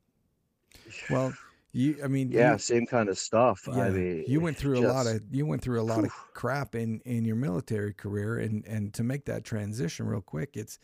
[1.10, 1.38] well,
[1.74, 3.68] you, I mean, yeah, you, same kind of stuff.
[3.72, 6.12] yeah, I mean, you went through a lot of you went through a lot of
[6.34, 10.80] crap in in your military career, and and to make that transition real quick, it's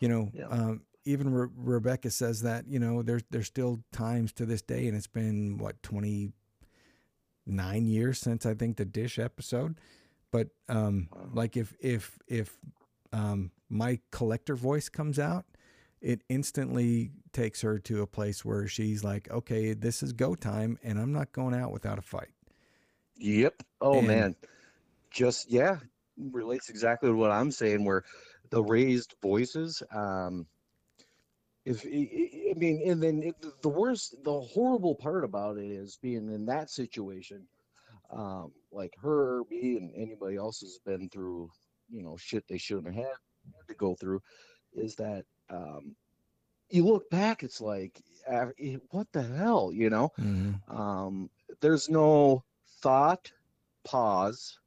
[0.00, 0.46] you know, Yeah.
[0.50, 4.86] um, even Re- Rebecca says that you know there's there's still times to this day,
[4.88, 6.32] and it's been what twenty
[7.46, 9.78] nine years since I think the dish episode.
[10.30, 11.28] But um, Wow.
[11.32, 12.58] like if if if
[13.12, 15.44] um, my collector voice comes out,
[16.00, 20.78] it instantly takes her to a place where she's like, okay, this is go time,
[20.82, 22.30] and I'm not going out without a fight.
[23.16, 23.62] Yep.
[23.80, 24.36] Oh And- man.
[25.10, 25.78] Just yeah,
[26.18, 28.02] relates exactly to what I'm saying where
[28.50, 30.46] the raised voices um
[31.66, 36.32] if I mean and then it, the worst the horrible part about it is being
[36.32, 37.46] in that situation
[38.10, 41.50] um like her me and anybody else has been through
[41.90, 44.22] you know shit they shouldn't have had to go through
[44.74, 45.94] is that um
[46.70, 48.00] you look back it's like
[48.30, 50.12] uh, eh, what the hell you know
[50.68, 52.44] um, there's no
[52.82, 53.32] thought,
[53.84, 54.58] pause,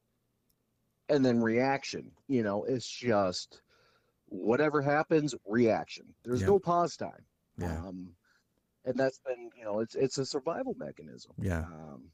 [1.08, 2.10] and then reaction.
[2.28, 3.60] You know, it's just
[4.30, 6.14] whatever happens, reaction.
[6.24, 6.48] There's Yeah.
[6.48, 7.26] no pause time.
[7.56, 8.16] Yeah, Um,
[8.84, 11.34] and that's been, you know, it's it's a survival mechanism.
[11.38, 12.12] yeah, Um,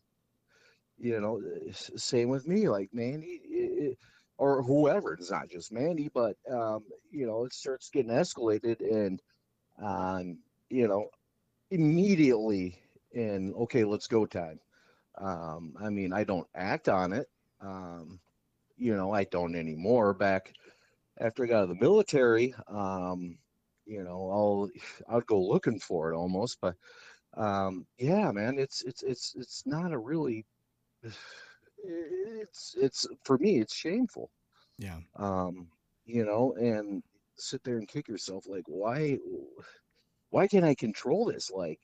[0.98, 1.40] you know,
[1.72, 3.96] same with me, like Mandy, i- i-
[4.38, 5.14] or whoever.
[5.14, 9.22] It's not just Mandy, but um, you know, it starts getting escalated, and
[9.78, 10.38] um,
[10.70, 11.10] you know,
[11.70, 12.78] immediately
[13.12, 14.60] in okay, let's go time.
[15.18, 17.28] Um, I mean, I don't act on it.
[17.60, 18.20] Um,
[18.76, 20.14] you know, I don't anymore.
[20.14, 20.52] Back
[21.20, 23.38] after I got out of the military, um,
[23.86, 24.70] you know, I'll
[25.16, 26.74] I'd go looking for it almost, but
[27.36, 30.44] um, yeah, man, it's it's it's it's not a really
[31.84, 34.30] it's it's for me it's shameful.
[34.78, 35.68] Yeah, um
[36.04, 37.02] you know and
[37.36, 39.18] sit there and kick yourself like why
[40.30, 41.50] why can't i control this?
[41.50, 41.80] Like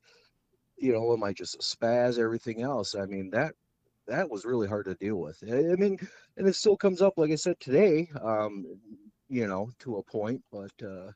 [0.76, 2.94] you know am i just a spaz everything else?
[2.94, 3.54] I mean that
[4.08, 5.42] that was really hard to deal with.
[5.48, 5.98] I I mean
[6.36, 8.66] and it still comes up like i said today um
[9.32, 11.10] you know to a point but uh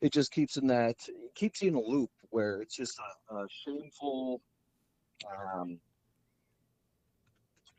[0.00, 2.98] it just keeps in that it keeps you in a loop where it's just
[3.30, 4.40] a, a shameful
[5.52, 5.78] um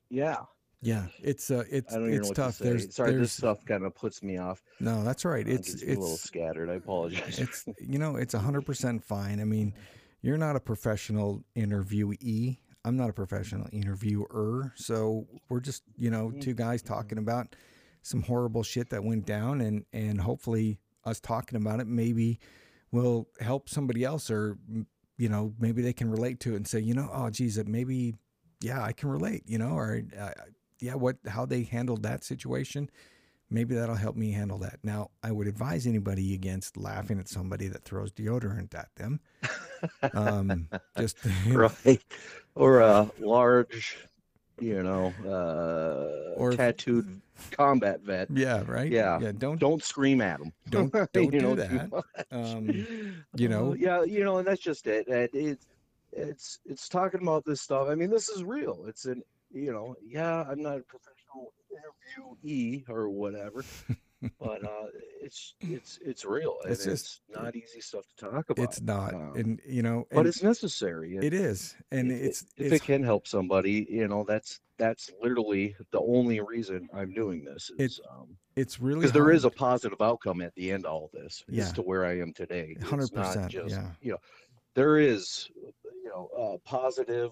[0.10, 0.38] yeah.
[0.82, 1.08] Yeah.
[1.22, 2.58] It's uh, it's i don't even it's tough.
[2.58, 4.62] to There's sorry there's this stuff kind of puts me off.
[4.80, 5.48] No, that's right.
[5.48, 6.70] It's me a little scattered.
[6.70, 7.40] I apologize.
[7.40, 9.40] it's you know it's 100% fine.
[9.40, 9.74] I mean
[10.22, 12.58] you're not a professional interviewee.
[12.86, 14.74] I'm not a professional interviewer.
[14.76, 17.56] So we're just you know two guys talking about
[18.08, 22.40] some horrible shit that went down and and hopefully us talking about it maybe
[22.92, 24.58] will help somebody else or
[25.18, 27.68] you know maybe they can relate to it and say you know oh geez it
[27.68, 28.16] maybe
[28.62, 30.32] yeah i can relate you know or uh,
[30.80, 32.90] yeah what how they handled that situation
[33.50, 34.80] maybe that'll help me handle that.
[34.84, 39.20] Now, I would advise anybody against laughing at somebody that throws deodorant at them.
[40.14, 42.04] Um, just right
[42.56, 43.96] or a large
[44.60, 48.92] you know uh Or if- tattooed combat vet yeah, right.
[48.92, 49.20] Yeah.
[49.20, 49.32] yeah.
[49.38, 52.04] Don't don't scream at them don't don't do that.
[52.32, 52.68] Um,
[53.36, 55.66] you know- yeah you know and that's just it it it's
[56.12, 59.96] it's it's talking about this stuff i mean this is real it's an you know
[60.04, 63.64] yeah i'm not a professional interviewee or whatever
[64.40, 64.88] but uh
[65.22, 69.14] it's it's it's real and It's it's, not easy stuff to talk about it's not,
[69.14, 72.84] um, and you know, but it's necessary it is, and if it- it's if it's
[72.84, 77.72] it can help somebody you know that's that's literally the only reason i'm doing this
[77.80, 81.10] is um it's really because there is a positive outcome at the end of all
[81.14, 81.64] this Yeah.
[81.64, 83.52] as to where i am today Hundred percent.
[83.52, 84.18] just Yeah, you know
[84.78, 85.50] there is
[86.04, 87.32] you know uh positive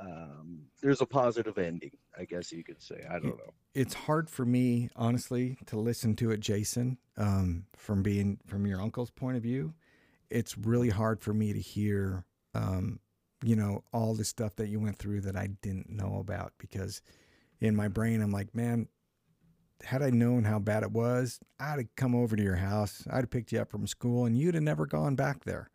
[0.00, 3.04] um there's a positive ending i guess you could say.
[3.08, 3.52] I don't know.
[3.74, 8.80] it's hard for me honestly to listen to it jason um, from being from your
[8.80, 9.74] uncle's point of view.
[10.28, 12.24] It's really hard for me to hear
[12.54, 12.98] um,
[13.44, 17.02] you know all the stuff that you went through that i didn't know about because
[17.60, 18.88] in my brain i'm like man
[19.84, 23.06] had i known how bad it was i'd have come over to your house.
[23.10, 25.70] I'd have picked you up from school and you'd have never gone back there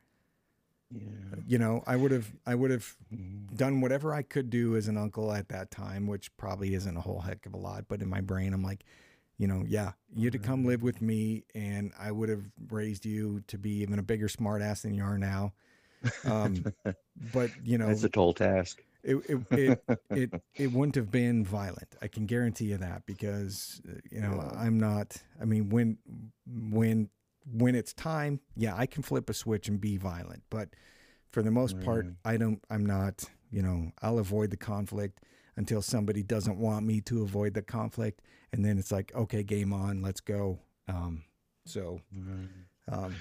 [0.91, 2.95] yeah you know i would have i would have
[3.55, 7.01] done whatever I could do as an uncle at that time, which probably isn't a
[7.01, 7.85] whole heck of a lot.
[7.87, 8.85] But in my brain, I'm like,
[9.37, 13.43] you know, yeah, you'd have come live with me, and I would have raised you
[13.47, 15.53] to be even a bigger smartass than you are now.
[16.25, 16.65] Um,
[17.33, 19.79] but you know, that's a tall task it it, it
[20.11, 21.95] it it wouldn't have been violent.
[22.01, 24.59] I can guarantee you that because uh, you know Yeah.
[24.59, 25.17] I'm not.
[25.41, 25.97] I mean, when
[26.45, 27.09] when
[27.49, 30.43] when it's time, yeah, I can flip a switch and be violent.
[30.49, 30.69] But
[31.29, 32.63] for the most part, I don't.
[32.69, 33.23] I'm not.
[33.51, 35.19] You know, I'll avoid the conflict
[35.57, 38.21] until somebody doesn't want me to avoid the conflict,
[38.53, 40.59] and then it's like, okay, game on, let's go.
[40.87, 41.23] Um,
[41.65, 41.99] so,
[42.91, 43.15] um,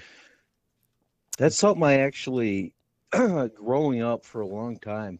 [1.37, 2.73] That's something I actually,
[3.11, 5.19] growing up for a long time,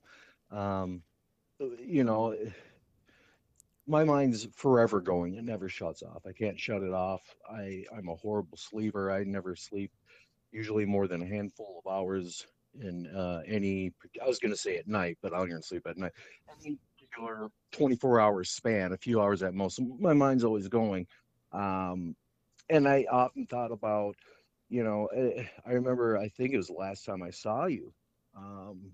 [0.52, 1.04] um,
[1.80, 2.36] you know,
[3.88, 5.36] my mind's forever going.
[5.36, 6.26] It never shuts off.
[6.26, 7.22] I can't shut it off.
[7.50, 9.12] I I'm a horrible sleeper.
[9.12, 9.92] I never sleep
[10.52, 12.46] usually more than a handful of hours
[12.80, 13.94] in uh, any.
[14.22, 16.14] I was going to say at night, but I don't even sleep at night.
[16.64, 19.80] Any particular 24 hours span, a few hours at most.
[20.00, 21.08] My mind's always going,
[21.52, 22.16] um,
[22.70, 24.16] and I often thought about,
[24.70, 26.18] you know, eh, I remember.
[26.18, 27.94] I think it was the last time I saw you.
[28.36, 28.92] Um,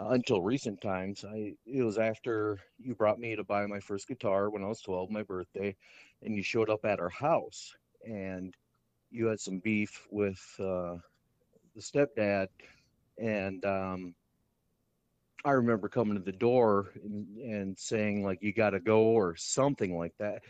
[0.00, 1.24] uh, until recent times.
[1.24, 4.80] I it was after you brought me to buy my first guitar when I was
[4.80, 5.76] 12, my birthday,
[6.22, 7.74] and you showed up at our house
[8.04, 8.54] and
[9.10, 10.96] you had some beef with uh,
[11.74, 12.48] the stepdad,
[13.18, 14.14] and um,
[15.44, 19.36] I remember coming to the door and, and saying like you got to go or
[19.36, 20.42] something like that.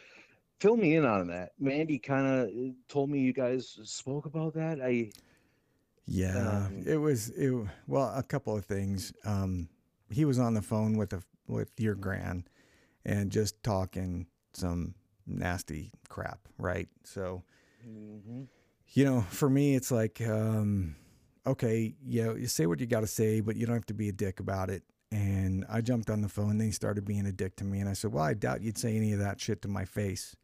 [0.61, 1.53] Fill me in on that.
[1.59, 2.51] Mandy kind of
[2.89, 4.81] told me you guys spoke about that.
[4.81, 5.11] I
[6.07, 7.53] yeah, um, it was it.
[7.87, 9.13] Well, a couple of things.
[9.25, 9.69] Um,
[10.11, 12.45] he was on the phone with a with your gran,
[13.05, 14.95] and just talking some
[15.27, 16.89] nasty crap, right?
[17.05, 17.43] So,
[17.87, 18.47] mhm.
[18.93, 20.97] you know, for me, it's like, um,
[21.47, 24.09] okay, yeah, you say what you got to say, but you don't have to be
[24.09, 24.83] a dick about it.
[25.13, 27.81] And I jumped on the phone, and then he started being a dick to me,
[27.81, 30.37] and I said, well, I doubt you'd say any of that shit to my face.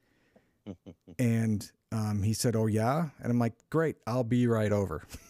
[1.19, 5.05] and um, he said, oh yeah, and I'm like, great, I'll be right over.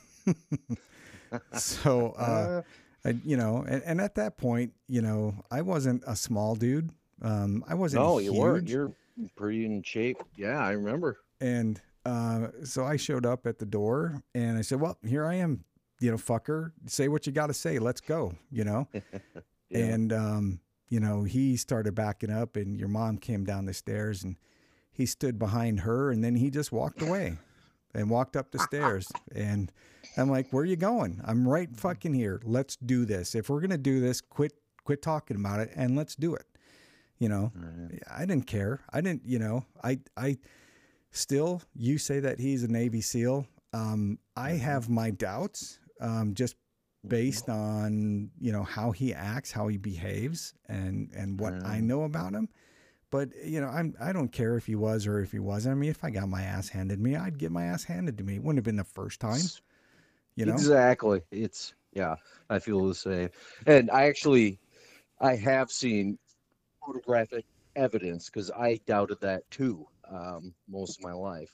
[1.54, 2.62] so, uh,
[3.04, 6.90] I, you know, and, and at that point, you know, I wasn't a small dude.
[7.22, 8.68] Um, I wasn't no, you weren't.
[8.68, 8.92] You're
[9.36, 10.22] pretty in shape.
[10.36, 11.18] Yeah, I remember.
[11.40, 15.34] and uh, so I showed up at the door, and I said, "Well, here I
[15.36, 15.64] am.
[15.98, 17.78] You know, fucker, say what you got to say.
[17.78, 18.88] Let's go." You know,
[19.70, 19.78] Yeah.
[19.78, 24.22] and um, you know, he started backing up, and your mom came down the stairs,
[24.22, 24.36] and
[24.92, 27.38] he stood behind her, and then he just walked away,
[27.94, 29.72] and walked up the stairs, and
[30.16, 31.20] I'm like, "Where are you going?
[31.24, 32.40] I'm right fucking here.
[32.44, 33.34] Let's do this.
[33.34, 34.52] If we're gonna do this, quit
[34.84, 36.46] quit talking about it, and let's do it."
[37.18, 38.02] You know, Right.
[38.10, 38.80] I didn't care.
[38.92, 40.36] I didn't, you know, I, I
[41.10, 43.46] still, you say that he's a Navy SEAL.
[43.72, 44.58] Um, I Mhm.
[44.60, 46.56] have my doubts, um, just
[47.08, 52.02] based on, you know, how he acts, how he behaves and, and what I know
[52.02, 52.48] about him.
[53.10, 55.72] But, you know, I'm, I don't care if he was or if he wasn't.
[55.72, 58.18] I mean, if I got my ass handed to me, I'd get my ass handed
[58.18, 58.34] to me.
[58.34, 59.40] It wouldn't have been the first time,
[60.34, 60.52] you know?
[60.52, 61.22] Exactly.
[61.30, 62.16] It's yeah,
[62.50, 63.30] I feel the same.
[63.66, 64.58] And I actually
[65.20, 66.18] I have seen
[66.84, 67.44] photographic
[67.76, 71.50] evidence because I doubted that too um, most of my life.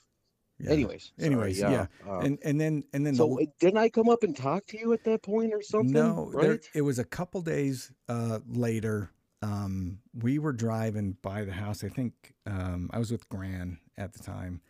[0.59, 0.71] Yeah.
[0.71, 1.87] Anyways, sorry, Anyways, yeah.
[2.07, 4.79] uh, And, and then, and then so the, didn't I come up and talk to
[4.79, 5.93] you at that point or something?
[5.93, 9.11] No, there, it was a couple days uh, later.
[9.43, 11.83] Um, we were driving by the house.
[11.83, 14.61] I think um, I was with Gran at the time,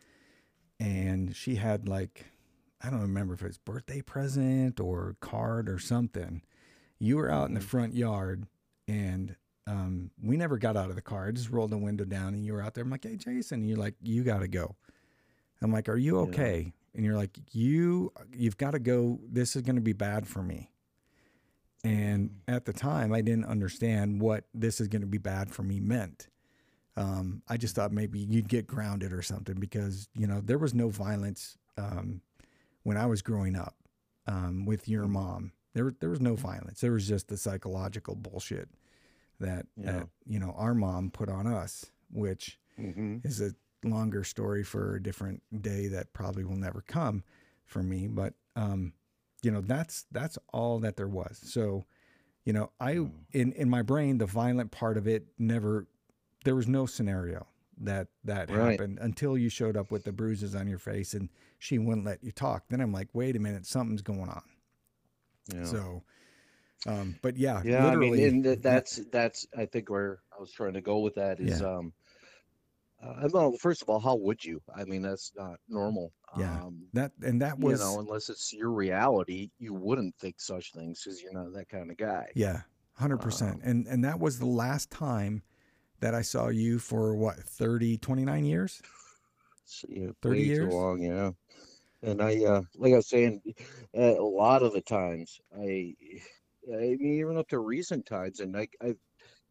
[0.79, 2.25] and she had like
[2.81, 6.41] I don't remember if it was birthday present or card or something.
[6.99, 7.63] You were out in the Mhm.
[7.63, 8.47] front yard,
[8.87, 9.35] and
[9.67, 11.27] um, we never got out of the car.
[11.27, 12.83] I just rolled the window down, and you were out there.
[12.83, 14.75] I'm like, "Hey, Jason," and you're like, "You got to go."
[15.61, 16.23] I'm like, "Are you Yeah.
[16.23, 19.19] okay?" And you're like, "You, you've got to go.
[19.31, 20.71] This is going to be bad for me."
[21.83, 25.63] And at the time, I didn't understand what this is going to be bad for
[25.63, 26.29] me meant.
[26.95, 30.73] Um, I just thought maybe you'd get grounded or something because, you know, there was
[30.73, 32.21] no violence um,
[32.83, 33.75] when I was growing up
[34.27, 35.51] um, with your mom.
[35.73, 36.81] There, there was no violence.
[36.81, 38.69] There was just the psychological bullshit
[39.39, 39.91] that, Yeah.
[39.93, 43.53] that you know, our mom put on us, which hmm is a
[43.83, 47.23] longer story for a different day that probably will never come
[47.65, 48.07] for me.
[48.07, 48.93] But um,
[49.43, 51.39] you know, that's that's all that there was.
[51.43, 51.85] So,
[52.45, 53.25] you know, I Mm.
[53.33, 55.87] in in my brain, the violent part of it never.
[56.45, 57.47] There was no scenario
[57.79, 58.81] that that Right.
[58.81, 61.29] happened until you showed up with the bruises on your face and
[61.59, 62.65] she wouldn't let you talk.
[62.69, 64.43] Then I'm like, wait a minute, something's going on.
[65.47, 65.63] Yeah.
[65.65, 66.03] So,
[66.85, 70.51] um, but yeah, Yeah, I mean, literally, and that's that's I think where I was
[70.51, 71.61] trying to go with that is Yeah.
[71.61, 71.93] um
[73.03, 74.61] uh, well, first of all, how would you?
[74.75, 76.13] I mean, that's not normal.
[76.37, 80.39] Yeah, Um, that and that was you know, unless it's your reality, you wouldn't think
[80.39, 82.27] such things because you're not that kind of guy.
[82.35, 82.61] Yeah,
[82.95, 83.55] hundred percent.
[83.55, 85.43] Um, And and that was the last time
[85.99, 88.81] that I saw you for what 30, 29 years.
[89.87, 90.69] Yeah, 30 way years?
[90.69, 91.31] too long, yeah.
[92.03, 93.41] And I, uh, like I was saying,
[93.97, 95.95] uh, a lot of the times, I,
[96.73, 98.99] I mean, even up to recent times, and I, I've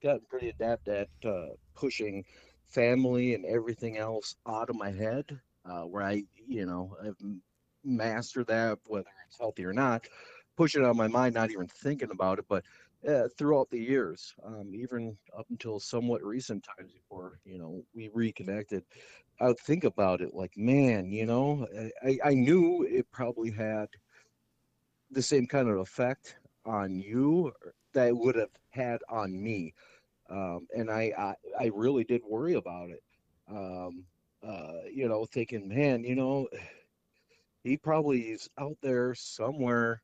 [0.02, 2.24] gotten pretty adept at uh, pushing
[2.72, 7.16] family and everything else out of my head, uh, where I, you know, I've
[7.84, 10.06] mastered that, whether it's healthy or not,
[10.56, 12.64] push it out of my mind, not even thinking about it, but
[13.08, 18.08] uh, throughout the years, um, even up until somewhat recent times before, you know, we
[18.12, 18.84] reconnected,
[19.40, 21.66] I would think about it like, man, you know,
[22.04, 23.88] I, I I knew it probably had
[25.10, 27.52] the same kind of effect on you
[27.92, 29.74] that it would have had on me.
[30.30, 33.02] Um, and I, I, I really did worry about it.
[33.50, 34.04] Um,
[34.46, 36.48] uh, you know, thinking, man, you know,
[37.64, 40.02] he probably is out there somewhere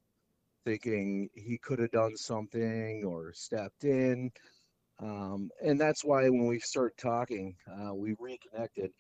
[0.65, 4.31] thinking he could have done something or stepped in.
[5.01, 8.93] Um, and that's why when we started talking, uh, we reconnected.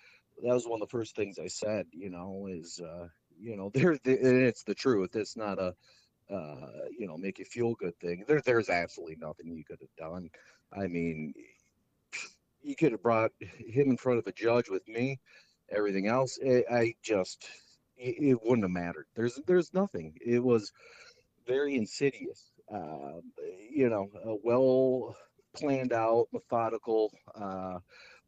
[0.43, 3.09] That was one of the first things I said, you know, is, uh,
[3.39, 5.17] you know, there, and it's the truth.
[5.17, 5.75] It's not a,
[6.33, 8.25] uh, you know, make you feel good thing.
[8.29, 10.31] There, there's absolutely nothing you could have done.
[10.73, 11.35] I mean,
[12.63, 15.21] you could have brought him in front of a judge with me.
[15.71, 17.47] Everything else, it, I just,
[17.97, 19.07] it, it, wouldn't have mattered.
[19.15, 20.15] There's, there's nothing.
[20.25, 20.73] It was
[21.47, 22.51] very insidious.
[22.73, 23.21] Uh,
[23.71, 24.09] you know,
[24.43, 25.17] well
[25.57, 27.79] planned out, methodical, uh,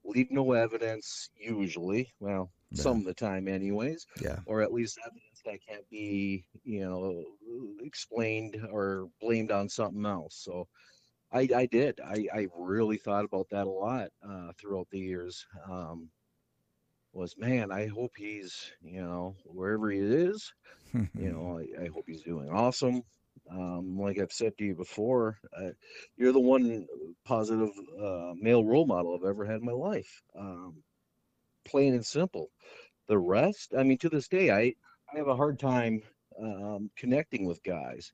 [0.04, 1.30] leave no evidence.
[1.36, 2.82] Usually, well, yeah.
[2.82, 4.06] some of the time, anyways.
[4.20, 4.38] Yeah.
[4.46, 7.24] Or at least evidence that can't be, you know,
[7.80, 10.36] explained or blamed on something else.
[10.42, 10.68] So
[11.32, 12.00] I, I did.
[12.00, 15.46] I, I really thought about that a lot uh, throughout the years.
[15.68, 16.10] Um,
[17.12, 20.52] was man, I hope he's, you know, wherever he is,
[21.16, 23.02] you know, I, I hope he's doing awesome.
[23.50, 25.70] Um, like I've said to you before, uh,
[26.16, 26.86] you're the one
[27.24, 27.70] positive
[28.00, 30.22] uh, male role model I've ever had in my life.
[30.38, 30.82] Um,
[31.64, 32.50] plain and simple.
[33.08, 34.74] The rest, I mean, to this day, I,
[35.12, 36.02] I have a hard time
[36.40, 38.12] um, connecting with guys.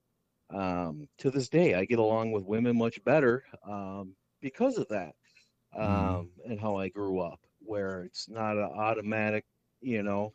[0.51, 5.15] Um, to this day, I get along with women much better um, because of that
[5.77, 6.29] mm.
[6.45, 9.45] and how I grew up, where it's not an automatic,
[9.81, 10.33] you know,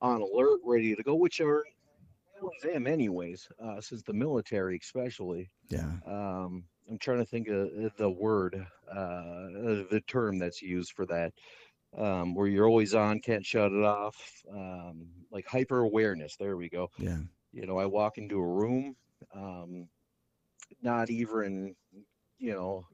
[0.00, 1.64] on alert, ready to go, which are
[2.64, 5.48] them anyways, uh, since the military, especially.
[5.68, 5.92] Yeah.
[6.06, 9.46] Um, I'm trying to think of the word, uh,
[9.90, 11.32] the term that's used for that
[11.96, 14.16] um, where you're always on, can't shut it off,
[14.50, 16.36] um, like hyper awareness.
[16.36, 16.90] There we go.
[16.98, 17.18] Yeah.
[17.52, 18.96] You know, I walk into a room,
[19.34, 19.88] um,
[20.82, 21.74] not even,
[22.38, 22.86] you know,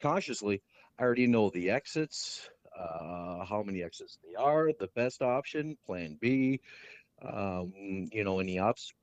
[0.00, 0.62] consciously,
[0.98, 6.18] I already know the exits, uh, how many exits they are, the best option, plan
[6.20, 6.60] B,
[7.22, 7.72] um,
[8.12, 8.94] you know, any obstacles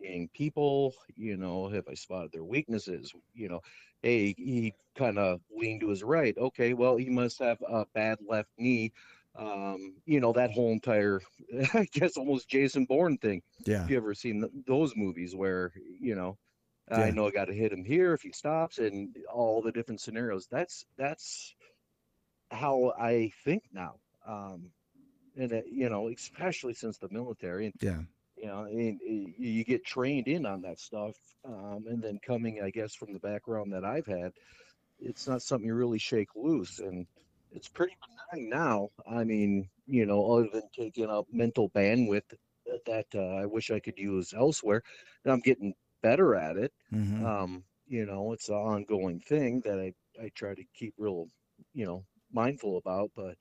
[0.00, 3.60] being people, you know, have I spotted their weaknesses, you know,
[4.02, 6.36] hey, he kind of leaned to his right.
[6.36, 8.92] Okay, well, he must have a bad left knee.
[9.38, 11.20] Um, you know, that whole entire,
[11.74, 13.42] I guess, almost Jason Bourne thing.
[13.64, 13.78] Yeah.
[13.78, 16.36] Have you ever seen those movies where, you know,
[16.90, 17.00] yeah.
[17.00, 20.00] I know I got to hit him here if he stops and all the different
[20.00, 20.46] scenarios.
[20.50, 21.54] That's, that's
[22.50, 23.94] how I think now.
[24.26, 24.70] Um,
[25.36, 27.66] and, uh, you know, especially since the military.
[27.66, 28.00] And, yeah
[28.42, 29.00] you know and
[29.38, 31.14] you get trained in on that stuff
[31.44, 34.32] um, and then coming i guess from the background that i've had
[34.98, 37.06] it's not something you really shake loose and
[37.54, 37.96] it's pretty
[38.32, 38.90] benign now.
[39.10, 42.34] I mean you know other than taking up mental bandwidth
[42.86, 44.80] that uh, i wish i could use elsewhere
[45.24, 46.72] and i'm getting better at it.
[46.92, 47.26] Mm-hmm.
[47.26, 49.92] um, you know it's an ongoing thing that i
[50.22, 51.26] i try to keep real
[51.74, 53.36] you know mindful about but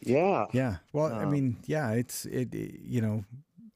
[0.00, 0.46] yeah.
[0.52, 0.76] Yeah.
[0.92, 3.24] Well um, i mean yeah it's it, it you know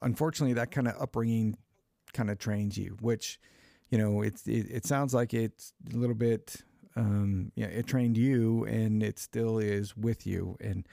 [0.05, 1.57] unfortunately, that kind of upbringing
[2.13, 3.41] kind of trains you, which,
[3.91, 6.57] you know, it's it, it sounds like it's a little bit,
[6.97, 10.87] um, yeah, it trained you, and it still is with you, and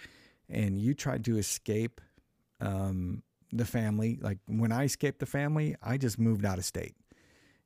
[0.49, 2.01] and you tried to escape,
[2.59, 4.19] um, the family.
[4.21, 6.95] Like when I escaped the family, I just moved out of state.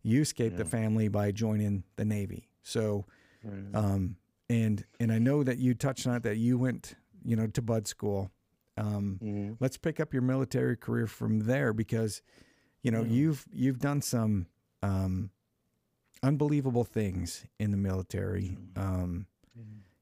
[0.04, 0.64] You escaped yeah.
[0.64, 2.50] the family by joining the Navy.
[2.62, 3.06] So,
[3.74, 4.18] um,
[4.50, 7.62] and and I know that you touched on it that you went, you know, to
[7.62, 8.32] BUD/S School
[8.78, 9.54] um, mm-hmm.
[9.60, 12.22] Let's pick up your military career from there because,
[12.82, 13.14] you know, mm-hmm.
[13.14, 14.48] you've you've done some
[14.84, 15.30] um,
[16.26, 18.58] unbelievable things in the military.
[18.74, 18.82] Mm-hmm.
[18.82, 19.26] Um,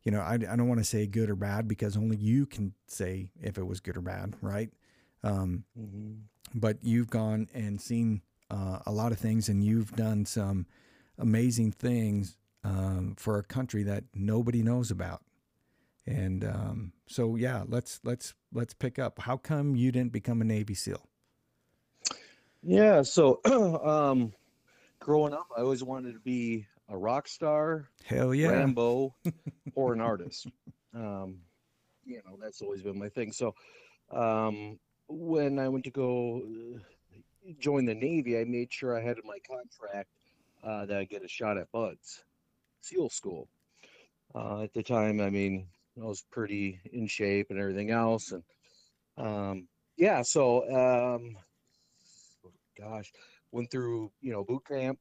[0.03, 2.73] you know, I, I don't want to say good or bad because only you can
[2.87, 4.69] say if it was good or bad, right?
[5.23, 6.13] Um, mm-hmm.
[6.53, 10.67] But you've gone and seen uh, a lot of things, and you've done some
[11.17, 15.21] amazing things um, for a country that nobody knows about.
[16.05, 19.19] And um, so, yeah, let's let's let's pick up.
[19.19, 21.07] How come you didn't become a Navy SEAL?
[22.61, 24.33] Yeah, so um,
[25.03, 29.13] growing up, I always wanted to be a rock star, hell yeah, Rambo,
[29.75, 30.47] or an artist.
[30.95, 31.39] Um,
[32.05, 33.31] you know, that's always been my thing.
[33.31, 33.53] So
[34.11, 36.41] um, when I went to go
[36.75, 36.79] uh,
[37.59, 40.09] join the Navy, I made sure I had in my contract
[40.63, 42.23] uh, that I get a shot at BUD/S
[42.81, 43.49] SEAL School.
[44.33, 45.67] Uh, at the time, I mean,
[46.01, 48.31] I was pretty in shape and everything else.
[48.31, 48.43] And
[49.17, 50.63] um, yeah, so
[51.13, 51.35] um,
[52.79, 53.11] gosh,
[53.53, 54.99] went through you know boot camp,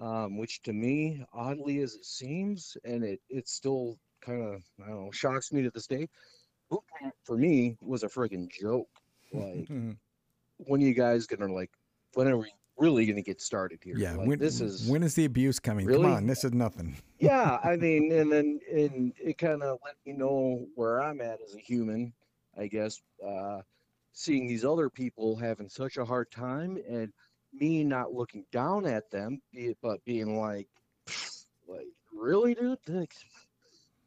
[0.00, 4.88] um, which to me, oddly as it seems, and it it still kind of I
[4.88, 6.08] don't know shocks me to this day.
[6.70, 8.88] Boot camp for me was a freaking joke.
[9.32, 9.68] Like,
[10.56, 11.70] when are you guys gonna like,
[12.14, 13.96] when are we really going to get started here.
[13.96, 15.86] Yeah, like, when, this is when is the abuse coming?
[15.86, 16.02] Really?
[16.02, 16.96] Come on, this is nothing.
[17.18, 21.40] yeah, I mean, and then and it kind of let me know where I'm at
[21.46, 22.12] as a human,
[22.58, 23.00] I guess.
[23.24, 23.60] Uh,
[24.12, 27.12] seeing these other people having such a hard time and
[27.52, 29.40] me not looking down at them,
[29.82, 30.68] but being like,
[31.68, 32.78] like really, dude,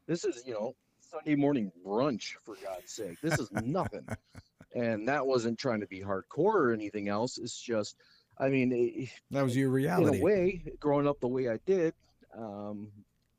[0.06, 3.20] this is you know Sunday morning brunch for God's sake.
[3.20, 4.06] This is nothing.
[4.74, 7.38] and that wasn't trying to be hardcore or anything else.
[7.38, 7.96] It's just,
[8.38, 10.16] I mean, it, that was your reality.
[10.16, 11.94] In a way, growing up the way I did,
[12.36, 12.88] um,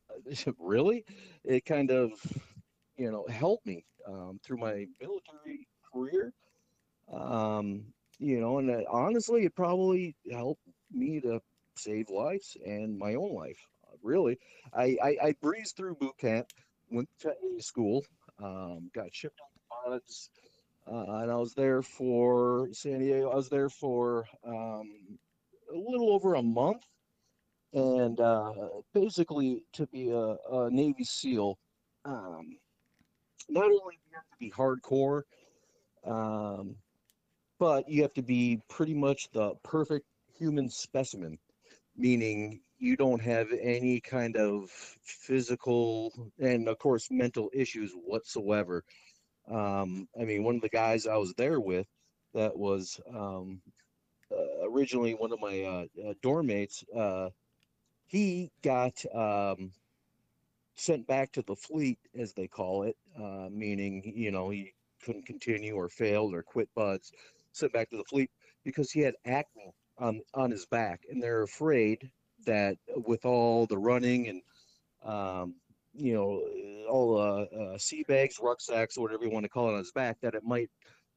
[0.59, 1.03] really,
[1.43, 2.11] it kind of,
[2.97, 6.33] you know, helped me um, through my military career.
[7.11, 7.83] Um,
[8.19, 10.61] you know, and uh, honestly, it probably helped
[10.91, 11.41] me to
[11.77, 13.59] save lives and my own life.
[14.03, 14.37] Really,
[14.73, 16.47] I, I, I breezed through boot camp,
[16.91, 18.03] went to A school,
[18.43, 20.29] um, got shipped on the BUD/S,
[20.91, 23.29] uh, and I was there for San Diego.
[23.29, 25.17] I was there for um,
[25.73, 26.83] a little over a month,
[27.73, 28.53] and uh,
[28.93, 31.57] basically to be a, a Navy SEAL,
[32.05, 32.57] um,
[33.49, 35.23] not only do you have to be hardcore,
[36.05, 36.75] um,
[37.59, 40.05] but you have to be pretty much the perfect
[40.37, 41.37] human specimen,
[41.95, 44.69] meaning you don't have any kind of
[45.01, 48.83] physical and, of course, mental issues whatsoever.
[49.49, 51.87] Um, I mean, one of the guys I was there with
[52.33, 53.61] that was um,
[54.31, 57.29] uh, originally one of my uh, uh, dorm mates, uh,
[58.07, 59.71] he got um,
[60.75, 65.25] sent back to the fleet, as they call it, uh, meaning, you know, he couldn't
[65.25, 67.11] continue or failed or quit BUD/S,
[67.55, 68.29] sent back to the fleet
[68.63, 71.01] because he had acne on, on his back.
[71.09, 72.09] And they're afraid
[72.45, 74.41] that with all the running and,
[75.03, 75.55] um,
[75.93, 76.41] you know,
[76.89, 80.17] all uh, uh, sea bags, rucksacks, whatever you want to call it on his back,
[80.21, 80.69] that it might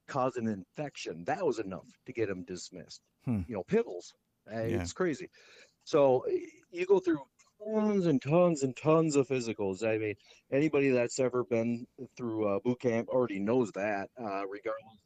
[0.07, 1.25] cause an infection.
[1.25, 3.01] That was enough to get him dismissed.
[3.25, 3.41] Hmm.
[3.49, 4.13] You know, piddles.
[4.51, 4.81] Uh, yeah.
[4.81, 5.29] It's crazy.
[5.85, 6.25] So
[6.71, 7.21] you go through
[7.65, 9.85] tons and tons and tons of physicals.
[9.85, 10.15] I mean,
[10.53, 11.87] anybody that's ever been
[12.17, 15.03] through uh, boot camp already knows that, uh, regardless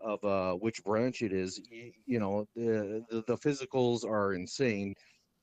[0.00, 1.60] of uh, which branch it is.
[1.70, 4.94] You, you know, the, the, the physicals are insane.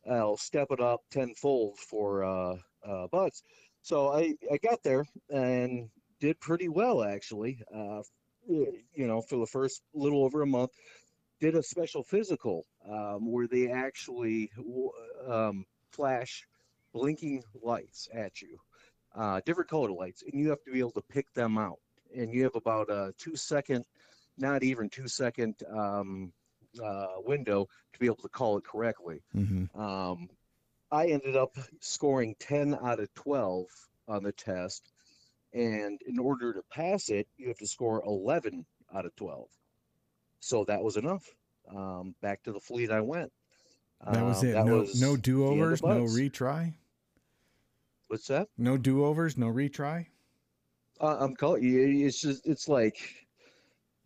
[0.09, 3.43] I'll step it up tenfold for uh, uh, BUD/S.
[3.81, 5.89] So I, I got there and
[6.19, 7.59] did pretty well actually.
[7.73, 8.01] Uh,
[8.47, 10.71] you know, for the first little over a month,
[11.39, 14.49] did a special physical um, where they actually
[15.27, 16.45] um, flash
[16.93, 18.57] blinking lights at you,
[19.15, 21.79] uh, different colored lights, and you have to be able to pick them out.
[22.15, 23.85] And you have about a two second,
[24.37, 26.31] not even two second um,
[26.83, 29.21] uh, window to be able to call it correctly.
[29.35, 29.79] Mm-hmm.
[29.79, 30.29] Um,
[30.91, 33.65] I ended up scoring 10 out of 12
[34.07, 34.91] on the test.
[35.53, 39.47] And in order to pass it, you have to score 11 out of 12.
[40.39, 41.23] So that was enough.
[41.73, 43.31] Um, back to the fleet I went.
[44.11, 44.51] That was um, it.
[44.53, 46.73] That no, was no do overs, no retry.
[48.07, 48.49] What's that?
[48.57, 50.07] No do overs, no retry.
[50.99, 51.61] Uh, I'm calling.
[51.63, 53.22] It's just, it's like,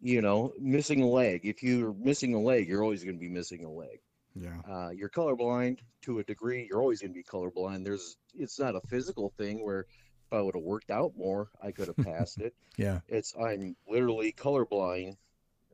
[0.01, 1.41] you know, missing a leg.
[1.43, 3.99] If you're missing a leg, you're always going to be missing a leg.
[4.35, 4.57] Yeah.
[4.69, 6.67] Uh, you're colorblind to a degree.
[6.69, 7.83] You're always going to be colorblind.
[7.83, 9.81] There's, it's not a physical thing where
[10.27, 12.53] if I would have worked out more, I could have passed it.
[12.77, 12.99] yeah.
[13.07, 15.15] It's I'm literally colorblind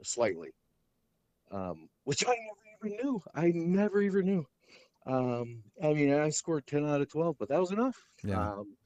[0.04, 0.52] slightly,
[1.52, 3.22] um, which I never even knew.
[3.36, 4.46] I never even knew.
[5.06, 7.98] Um, I mean, I scored 10 out of 12, but that was enough.
[8.24, 8.40] Yeah.
[8.40, 8.78] Um,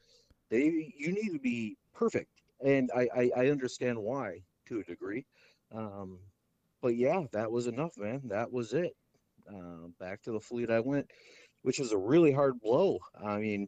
[0.49, 2.31] they, you need to be perfect.
[2.65, 5.26] And I, I, I understand why to a degree.
[5.74, 6.20] Um,
[6.82, 8.22] but yeah, that was enough, man.
[8.26, 8.93] That was it.
[9.49, 11.07] Uh, back to the fleet I went,
[11.61, 12.99] which was a really hard blow.
[13.24, 13.68] I mean,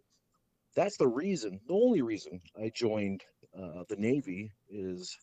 [0.75, 3.21] that's the reason, the only reason I joined
[3.57, 5.15] uh, the Navy is,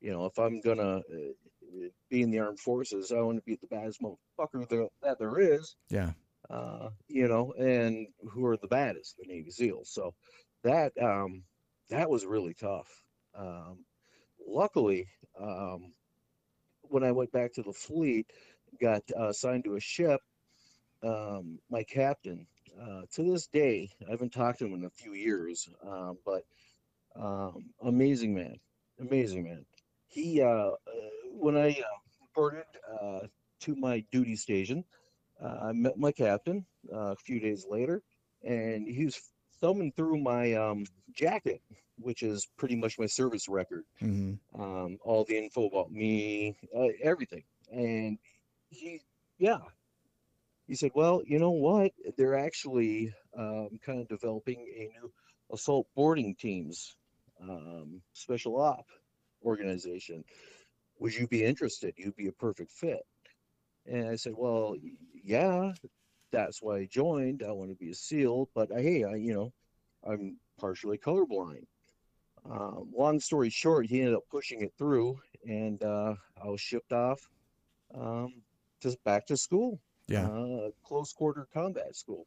[0.00, 3.56] you know, if I'm gonna uh, be in the armed forces, I want to be
[3.60, 5.76] the baddest motherfucker there, that there is.
[5.88, 6.12] Yeah.
[6.48, 9.16] Uh, you know, and who are the baddest?
[9.18, 9.90] The Navy SEALs.
[9.92, 10.14] So
[10.64, 11.44] that um,
[11.90, 12.88] that was really tough.
[13.38, 13.84] Um,
[14.50, 15.08] luckily,
[15.40, 15.92] um,
[16.82, 18.26] when I went back to the fleet,
[18.80, 20.20] got uh, assigned to a ship,
[21.02, 22.46] um, my captain,
[22.80, 26.42] uh, to this day, I haven't talked to him in a few years, um, but
[27.16, 28.56] um, amazing man,
[29.00, 29.64] amazing man.
[30.06, 30.74] He, uh, uh
[31.32, 32.64] when I uh, reported
[33.00, 33.20] uh,
[33.60, 34.84] to my duty station,
[35.42, 38.02] I met my captain a few days later,
[38.44, 39.18] and he was
[39.60, 40.84] thumbing through my um,
[41.14, 41.62] jacket,
[42.00, 44.60] which is pretty much my service record, mm-hmm.
[44.60, 47.44] um, all the info about me, uh, everything.
[47.72, 48.18] And
[48.68, 49.00] he,
[49.38, 49.58] yeah,
[50.66, 51.92] he said, well, you know what?
[52.16, 55.12] They're actually um, kind of developing a new
[55.52, 56.96] assault boarding teams,
[57.42, 58.86] um, special op
[59.44, 60.24] organization.
[60.98, 61.94] Would you be interested?
[61.96, 63.00] You'd be a perfect fit.
[63.86, 64.76] And I said, well,
[65.24, 65.72] yeah,
[66.30, 67.42] that's why I joined.
[67.42, 69.52] I want to be a SEAL, but hey, I, you know,
[70.06, 71.66] I'm partially colorblind.
[72.48, 76.92] Um, long story short, he ended up pushing it through, and uh, I was shipped
[76.92, 77.20] off
[77.94, 78.42] um,
[78.80, 80.28] just back to school, Yeah.
[80.28, 82.26] uh, close quarter combat school,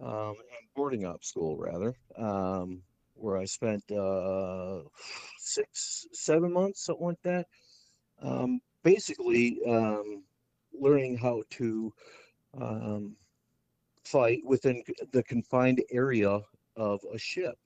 [0.00, 2.82] um, and boarding up school rather, um,
[3.14, 4.82] where I spent uh,
[5.38, 7.46] six, seven months, something like that.
[8.22, 10.24] Um, basically, um,
[10.72, 11.92] learning how to
[12.60, 13.16] um,
[14.04, 14.82] fight within
[15.12, 16.40] the confined area
[16.76, 17.58] of a ship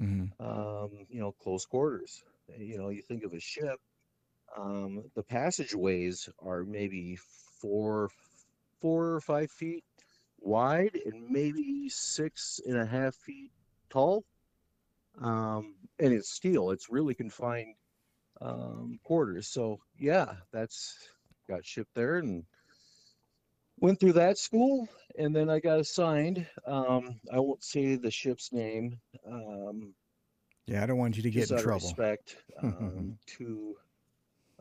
[0.00, 2.24] hmm um, you know, close quarters.
[2.58, 3.78] You know, you think of a ship,
[4.56, 7.16] um, the passageways are maybe
[7.60, 8.10] four,
[8.80, 9.84] four or five feet
[10.40, 13.52] wide and maybe six and a half feet
[13.90, 14.24] tall.
[15.20, 16.70] Um, and it's steel.
[16.70, 17.76] It's really confined
[18.40, 19.48] um, quarters.
[19.48, 20.96] So yeah, that's
[21.48, 22.44] got shipped there and
[23.80, 26.46] went through that school, and then I got assigned.
[26.66, 28.98] Um, I won't say the ship's name.
[29.26, 29.94] Um,
[30.66, 31.86] Yeah, I don't want you to get in trouble.
[31.86, 33.76] respect um, to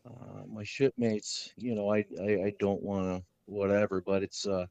[0.05, 1.51] uh, my shipmates.
[1.57, 4.65] You know, I I, I don't want to whatever, but it's uh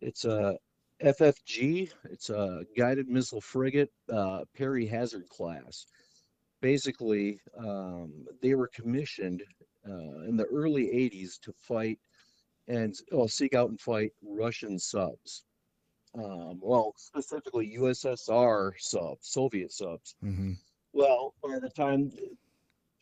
[0.00, 0.56] it's a
[1.02, 1.90] FFG.
[2.10, 5.86] It's a guided missile frigate, uh, Perry Hazard class.
[6.62, 9.42] Basically, um, they were commissioned
[9.88, 11.98] uh, in the early '80s to fight
[12.68, 15.44] and well, seek out and fight Russian subs.
[16.14, 20.16] Um, well, specifically USSR subs, Soviet subs.
[20.20, 20.52] hmm
[20.92, 22.10] Well, by the time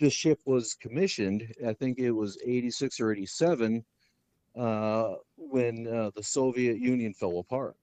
[0.00, 3.84] the ship was commissioned, I think it was 86 or 87,
[4.56, 7.76] uh, when uh, the Soviet Union fell apart.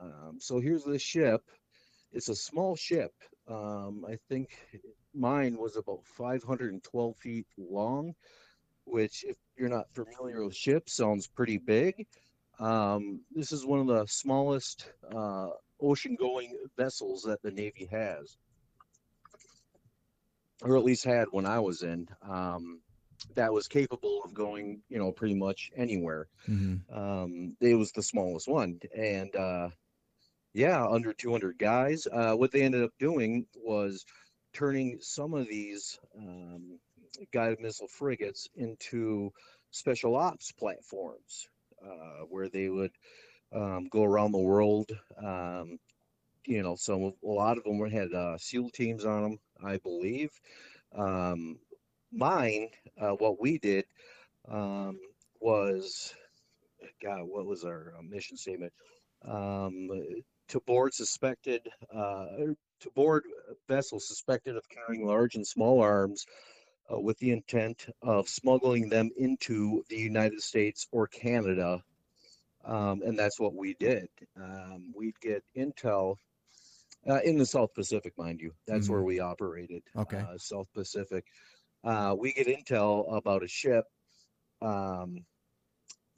[0.00, 1.42] Um, so here's this ship.
[2.12, 3.12] It's a small ship.
[3.48, 4.48] Um, I think
[5.14, 8.14] mine was about 512 feet long,
[8.84, 12.06] which, if you're not familiar with ships, sounds pretty big.
[12.58, 15.48] Um, this is one of the smallest uh,
[15.80, 18.36] ocean-going vessels that the Navy has
[20.62, 22.80] or at least had when I was in, um,
[23.34, 26.28] that was capable of going, you know, pretty much anywhere.
[26.46, 29.70] hmm Um, it was the smallest one, and uh,
[30.54, 32.06] yeah, under 200 guys.
[32.10, 34.04] Uh, what they ended up doing was
[34.52, 36.78] turning some of these um,
[37.32, 39.32] guided missile frigates into
[39.70, 41.48] special ops platforms,
[41.84, 42.92] uh, where they would
[43.52, 44.90] um, go around the world.
[45.22, 45.78] Um,
[46.46, 50.30] you know, of- a lot of them had uh, SEAL teams on them, I believe.
[50.94, 51.58] Um,
[52.12, 52.68] mine,
[53.00, 53.84] uh, what we did
[54.48, 54.98] um,
[55.40, 56.14] was,
[57.02, 58.72] God, what was our uh, mission statement?
[59.24, 59.88] Um,
[60.48, 62.26] to board suspected, uh,
[62.80, 63.22] to board
[63.68, 66.26] vessels suspected of carrying large and small arms
[66.92, 71.82] uh, with the intent of smuggling them into the United States or Canada.
[72.64, 74.08] Um, and that's what we did.
[74.36, 76.16] Um, we'd get intel
[77.08, 78.52] uh, in the South Pacific, mind you.
[78.66, 79.06] That's where Mhm.
[79.06, 79.82] we operated.
[79.96, 80.18] Okay.
[80.18, 81.24] Uh, South Pacific.
[81.82, 83.84] Uh, we get intel about a ship
[84.60, 85.26] um,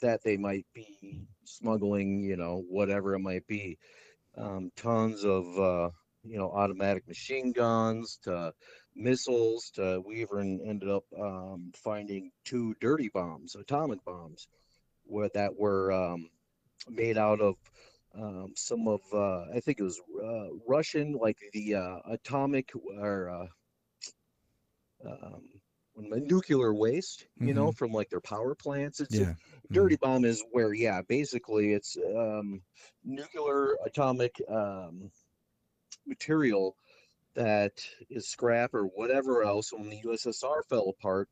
[0.00, 3.78] that they might be smuggling, you know, whatever it might be.
[4.36, 5.90] Um, tons of, uh,
[6.24, 8.52] you know, automatic machine guns to
[8.94, 14.48] missiles to we even ended up um, finding two dirty bombs, atomic bombs,
[15.04, 16.28] where that were um,
[16.88, 17.56] made out of
[18.14, 23.30] um, some of uh, I think it was uh, Russian, like the uh, atomic or
[23.30, 23.46] uh,
[25.08, 25.42] um,
[26.02, 29.00] nuclear waste, you know, from like their power plants.
[29.00, 29.34] It's Yeah.
[29.72, 32.62] dirty bomb is where, yeah, basically it's um,
[33.04, 35.10] nuclear atomic um,
[36.06, 36.76] material
[37.34, 37.72] that
[38.10, 39.72] is scrap or whatever else.
[39.72, 41.28] When the USSR fell apart,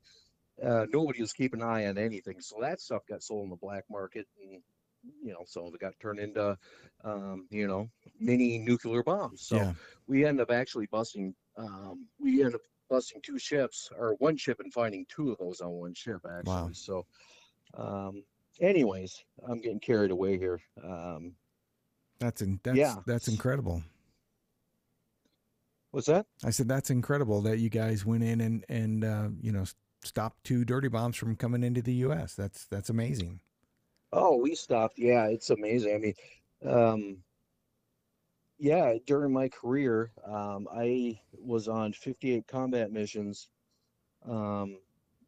[0.61, 3.55] uh, nobody was keeping an eye on anything, so that stuff got sold in the
[3.55, 4.61] black market, and
[5.21, 6.57] you know, some of it got turned into,
[7.03, 7.89] um, you know,
[8.19, 9.41] mini nuclear bombs.
[9.41, 9.73] So yeah.
[10.07, 11.35] we end up actually busting.
[11.57, 15.61] Um, we end up busting two ships, or one ship, and finding two of those
[15.61, 16.53] on one ship actually.
[16.53, 16.69] Wow.
[16.73, 17.05] So,
[17.75, 18.23] um,
[18.61, 20.61] anyways, I'm getting carried away here.
[20.83, 21.35] Um,
[22.19, 22.95] That's in, that's Yeah.
[23.05, 23.83] that's incredible.
[25.93, 26.25] What's that?
[26.43, 29.63] I said that's incredible that you guys went in and and uh, you know
[30.03, 32.35] stopped two dirty bombs from coming into the U.S.
[32.35, 33.39] That's that's amazing.
[34.11, 34.97] Oh, we stopped.
[34.97, 35.95] Yeah, it's amazing.
[35.95, 36.13] I mean,
[36.65, 37.17] um,
[38.59, 43.49] yeah, during my career, um, I was on 58 combat missions,
[44.27, 44.77] um,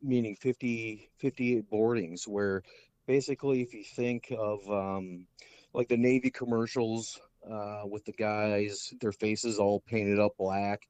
[0.02, 2.64] meaning 50, 58 boardings, where
[3.08, 5.28] basically, if you think of um,
[5.74, 10.82] like the Navy commercials uh, with the guys, their faces all painted up black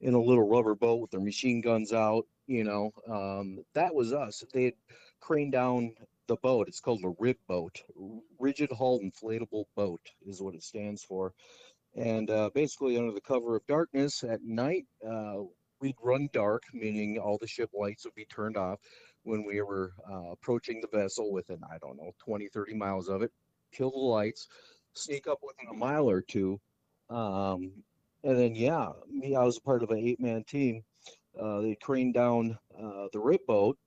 [0.00, 4.12] in a little rubber boat with their machine guns out, you know, um, that was
[4.12, 4.44] us.
[4.52, 4.74] They had
[5.20, 5.94] craned down
[6.28, 6.68] the boat.
[6.68, 7.82] It's called a rib boat.
[8.38, 11.32] Rigid hull inflatable boat is what it stands for.
[11.94, 15.44] And uh, basically, under the cover of darkness at night, uh,
[15.80, 18.80] we'd run dark, meaning all the ship lights would be turned off
[19.22, 23.22] when we were uh, approaching the vessel within, I don't know, 20, 30 miles of
[23.22, 23.32] it,
[23.72, 24.46] kill the lights,
[24.96, 26.60] sneak up within a mile or two.
[27.10, 27.72] Um,
[28.24, 30.82] and then, yeah, me, I was part of an eight man team.
[31.40, 33.78] Uh, they craned down uh, the rib boat.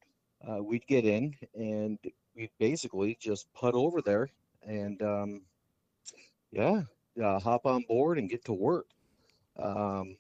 [0.47, 1.99] Uh, we'd get in and
[2.35, 4.29] we'd basically just put over there
[4.65, 5.41] and, um,
[6.51, 6.83] yeah,
[7.21, 8.87] uh, hop on board and get to work.
[9.61, 10.15] Um,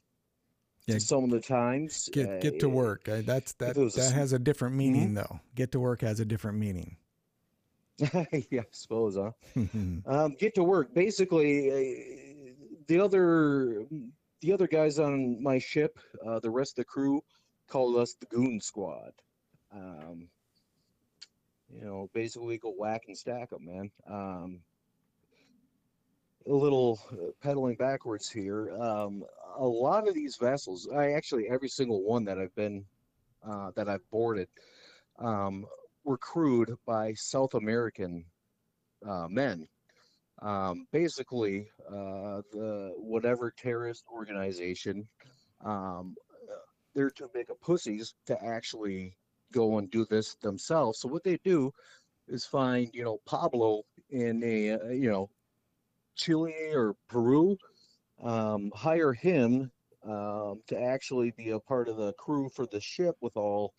[0.87, 0.97] Yeah.
[0.97, 3.07] Some of the times, Get get to uh, work.
[3.07, 3.77] Uh, That's that.
[3.77, 5.39] it a That has a different meaning, though.
[5.53, 6.97] Get to work has a different meaning.
[8.49, 9.31] yeah, I suppose, huh?
[10.05, 10.93] Um, get to work.
[10.93, 12.53] Basically, uh,
[12.87, 13.85] the other
[14.41, 17.21] the other guys on my ship, uh, the rest of the crew,
[17.67, 19.11] called us the Goon Squad.
[19.73, 20.29] Um,
[21.71, 23.91] you know, basically we go whack and stack them, man.
[24.09, 24.61] Um,
[26.47, 28.71] a little uh, pedaling backwards here.
[28.81, 29.23] Um,
[29.57, 32.85] a lot of these vessels, I actually every single one that I've been
[33.47, 34.47] uh, that I've boarded,
[35.19, 35.65] um,
[36.09, 38.25] were crewed by South American
[39.07, 39.67] uh, men.
[40.41, 45.07] Um, basically, uh, the whatever terrorist organization,
[45.63, 46.15] um,
[46.95, 49.15] they're too big of pussies to actually
[49.53, 50.99] go and do this themselves.
[50.99, 51.71] So what they do
[52.27, 55.29] is find, you know, Pablo in a, uh, you know,
[56.15, 57.55] Chile or Peru,
[58.23, 59.71] um, hire him
[60.03, 63.73] um, to actually be a part of the crew for the ship with all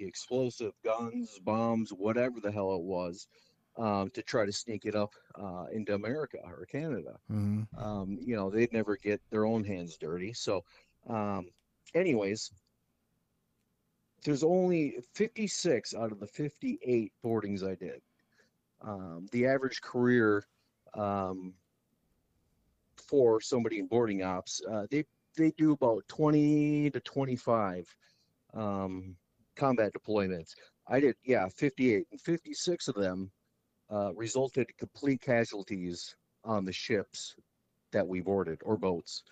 [0.00, 3.28] the explosive guns, bombs, whatever the hell it was,
[3.78, 7.18] um, to try to sneak it up uh, into America or Canada.
[7.28, 10.32] hmm Um, you know, they'd never get their own hands dirty.
[10.34, 10.64] So,
[11.08, 11.46] um,
[11.94, 12.52] anyways,
[14.24, 18.00] there's only 56 out of the 58 boardings I did.
[18.82, 20.46] Um, the average career
[20.94, 21.54] um,
[22.96, 25.04] for somebody in boarding ops, uh, they
[25.36, 27.94] they do about 20 to 25
[28.54, 29.16] um,
[29.56, 30.54] combat deployments.
[30.86, 33.30] I did, yeah, 58, and 56 of them
[33.90, 37.34] uh, resulted in complete casualties on the ships
[37.92, 39.22] that we boarded or boats.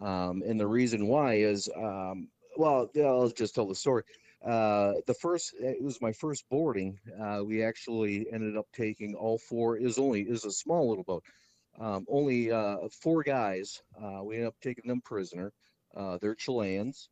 [0.00, 4.04] Um, and the reason why is, um, well, I'll just tell the story.
[4.44, 6.98] Uh, the first, it was my first boarding.
[7.20, 9.76] Uh, we actually ended up taking all four.
[9.76, 11.24] Is only, is a small little boat.
[11.78, 13.82] Um, only uh, four guys.
[14.02, 15.52] Uh, we ended up taking them prisoner.
[15.94, 17.08] Uh, they're Chileans,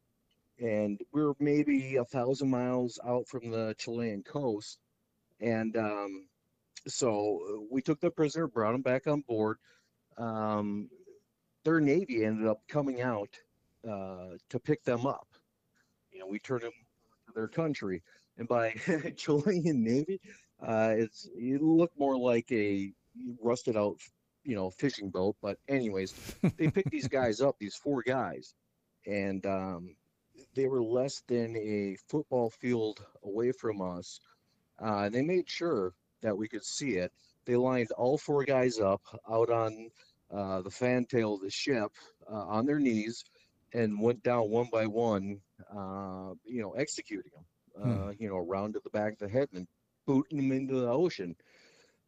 [0.61, 4.79] and we were maybe a thousand miles out from the Chilean coast.
[5.41, 6.29] And um,
[6.87, 9.59] so uh, we took the prisoner, brought him back on board.
[10.17, 10.89] Um,
[11.65, 13.31] their navy ended up coming out
[13.89, 15.29] uh, to pick them up.
[16.13, 16.73] You know, we turned them
[17.27, 18.03] to their country,
[18.37, 18.71] and by
[19.17, 20.21] Chilean navy,
[20.61, 22.93] uh, it's it looked more like a
[23.41, 24.01] rusted out,
[24.45, 25.37] you know, fishing boat.
[25.41, 26.15] But anyways,
[26.57, 28.55] they picked these guys up, these four guys,
[29.07, 29.95] and um,
[30.59, 34.21] they were less than a football field away from us.
[34.79, 37.13] Uh, they made sure that we could see it.
[37.47, 39.91] They lined all four guys up out on
[40.33, 41.93] uh, the fantail of the ship
[42.31, 43.25] uh, on their knees
[43.75, 45.41] and went down one by one,
[45.71, 47.47] uh, you know, executing them,
[47.85, 49.69] uh, you know, around to the back of the head and
[50.07, 51.37] booting them into the ocean.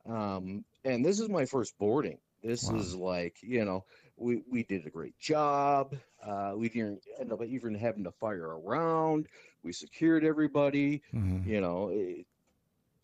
[0.07, 2.19] Um, and this is my first boarding.
[2.43, 2.87] This Wow.
[2.87, 3.85] is like, you know,
[4.21, 5.97] we, we did a great job.
[6.25, 9.29] Uh, we didn't end up even having to fire around.
[9.65, 12.27] We secured everybody hmm you know, it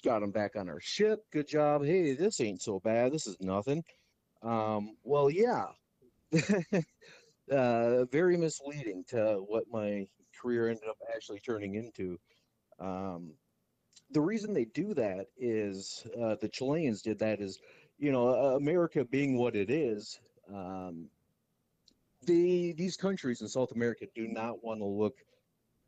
[0.04, 1.24] got them back on our ship.
[1.32, 1.84] Good job.
[1.84, 3.12] Hey, this ain't so bad.
[3.12, 3.84] This is nothing.
[4.42, 5.66] Um, well, yeah,
[7.52, 10.06] uh, very misleading to what my
[10.40, 12.18] career ended up actually turning into.
[12.80, 13.34] Um,
[14.10, 17.58] the reason they do that is uh, the Chileans did that is,
[17.98, 20.20] you know, America being what it is,
[20.52, 21.08] um,
[22.26, 25.16] the these countries in South America do not want to look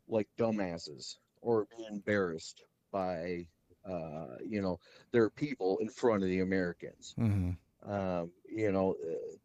[0.07, 3.47] like dumbasses or be embarrassed by,
[3.87, 4.79] uh, you know,
[5.11, 7.13] their people in front of the Americans.
[7.17, 7.51] hmm
[7.85, 8.95] Um, you know,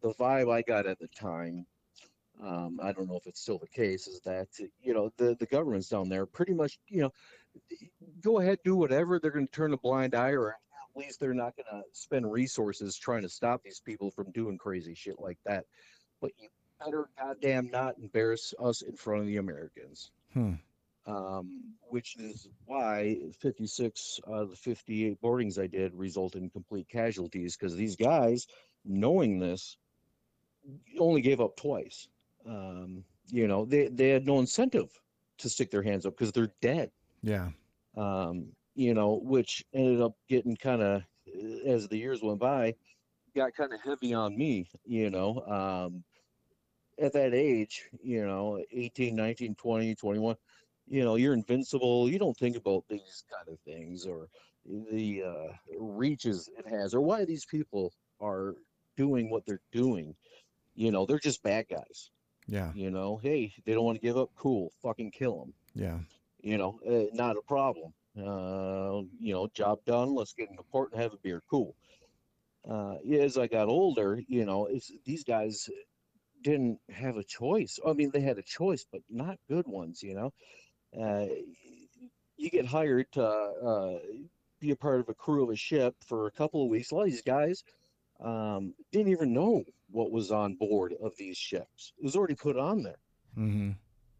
[0.01, 1.65] the vibe I got at the time,
[2.41, 4.47] um, I don't know if it's still the case, is that,
[4.81, 7.11] you know, the, the governments down there pretty much, you know,
[8.21, 9.19] go ahead, do whatever.
[9.19, 10.57] They're going to turn a blind eye, or
[10.95, 14.93] least they're not going to spend resources trying to stop these people from doing crazy
[14.95, 15.65] shit like that.
[16.21, 16.47] But you
[16.83, 20.55] better goddamn not embarrass us in front of the Americans Hmm.
[21.07, 26.89] um, which is why 56 out of the 58 boardings I did resulted in complete
[26.89, 28.47] casualties because these guys,
[28.83, 29.77] knowing this,
[30.99, 32.09] only gave up twice.
[32.45, 34.89] Um, you know, they, they had no incentive
[35.37, 36.91] to stick their hands up because they're dead.
[37.21, 37.49] Yeah.
[37.95, 41.03] Um, you know, which ended up getting kind of,
[41.65, 42.75] as the years went by,
[43.35, 45.41] got kind of heavy on me, you know.
[45.47, 46.03] Um,
[46.97, 50.35] at that age, you know, 18, 19, 20, 21,
[50.87, 52.09] you know, you're invincible.
[52.09, 54.29] You don't think about these kind of things or
[54.65, 58.55] the uh, reaches it has or why these people are
[58.95, 60.15] doing what they're doing.
[60.75, 62.09] You know, they're just bad guys.
[62.47, 62.71] Yeah.
[62.75, 64.29] You know, hey, they don't want to give up.
[64.35, 64.71] Cool.
[64.81, 65.53] Fucking kill them.
[65.73, 65.97] Yeah.
[66.41, 67.93] You know, uh, not a problem.
[68.17, 70.15] Uh, you know, job done.
[70.15, 71.41] Let's get in the port and have a beer.
[71.49, 71.75] Cool.
[72.69, 75.69] Uh, as I got older, you know, it's these guys
[76.41, 77.79] didn't have a choice.
[77.85, 80.01] I mean, they had a choice, but not good ones.
[80.01, 80.33] You know,
[80.99, 81.25] uh,
[82.37, 83.99] you get hired to uh,
[84.59, 86.91] be a part of a crew of a ship for a couple of weeks.
[86.91, 87.63] A lot of these guys
[88.23, 91.93] um, didn't even know what was on board of these ships.
[91.97, 92.99] It was already put on there.
[93.37, 93.71] Mm-hmm.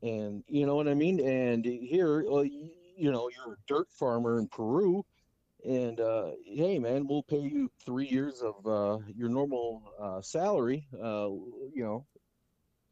[0.07, 1.19] And you know what I mean?
[1.19, 5.05] And here, you know, you're a dirt farmer in Peru,
[5.63, 10.87] and uh, hey, man, we'll pay you three years of uh, your normal uh, salary,
[10.93, 11.29] uh,
[11.73, 12.05] you know,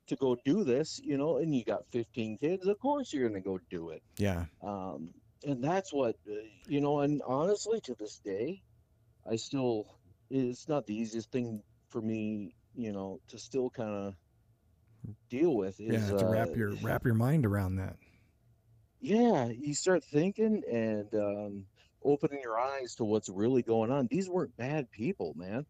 [0.08, 3.41] to go do this, you know, and you got 15 kids, of course you're going
[3.41, 4.01] to go do it.
[4.18, 4.45] Yeah.
[4.62, 5.10] Um,
[5.45, 6.34] and that's what, uh,
[6.68, 8.62] you know, and honestly, to this day,
[9.30, 9.86] I still,
[10.30, 14.14] it's not the easiest thing for me, you know, to still kind of
[15.30, 15.80] deal with.
[15.80, 16.18] Is, yeah.
[16.18, 17.97] To wrap uh, your wrap your mind around that.
[19.04, 21.66] Yeah, you start thinking and um,
[22.04, 24.08] opening your eyes to what's really going on.
[24.10, 25.66] These weren't bad people, man.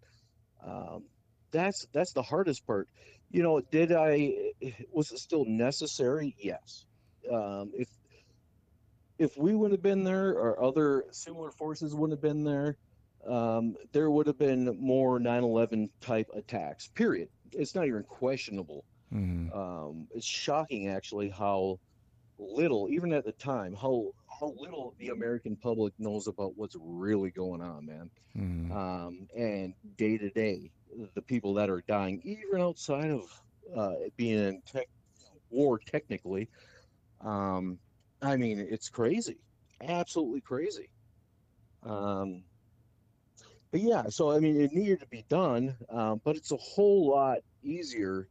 [0.63, 1.05] Um,
[1.51, 2.87] that's that's the hardest part.
[3.31, 4.35] You know, did I
[4.91, 6.35] was it still necessary?
[6.37, 6.85] Yes.
[7.31, 7.87] Um, if
[9.17, 12.77] if we would have been there or other similar forces wouldn't have been there,
[13.27, 16.87] um, there would have been more 9/11 type attacks.
[16.89, 17.29] Period.
[17.51, 18.85] It's not even questionable.
[19.11, 19.57] Mm-hmm.
[19.57, 21.79] Um, it's shocking actually how
[22.51, 27.31] little, even at the time, how how little the American public knows about what's really
[27.31, 28.09] going on, man.
[28.37, 28.71] Mm-hmm.
[28.71, 30.71] Um, and day to day,
[31.13, 33.23] the people that are dying, even outside of
[33.75, 34.87] uh, being in tech,
[35.49, 36.49] war, technically,
[37.21, 37.77] um,
[38.21, 39.37] I mean, it's crazy,
[39.81, 40.89] absolutely crazy.
[41.83, 42.43] Um,
[43.71, 47.09] but yeah, so I mean, it needed to be done, um, but it's a whole
[47.09, 48.27] lot easier,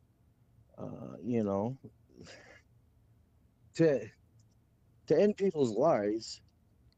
[0.79, 1.77] uh, you know,
[3.75, 4.07] to
[5.09, 6.41] to end people's lives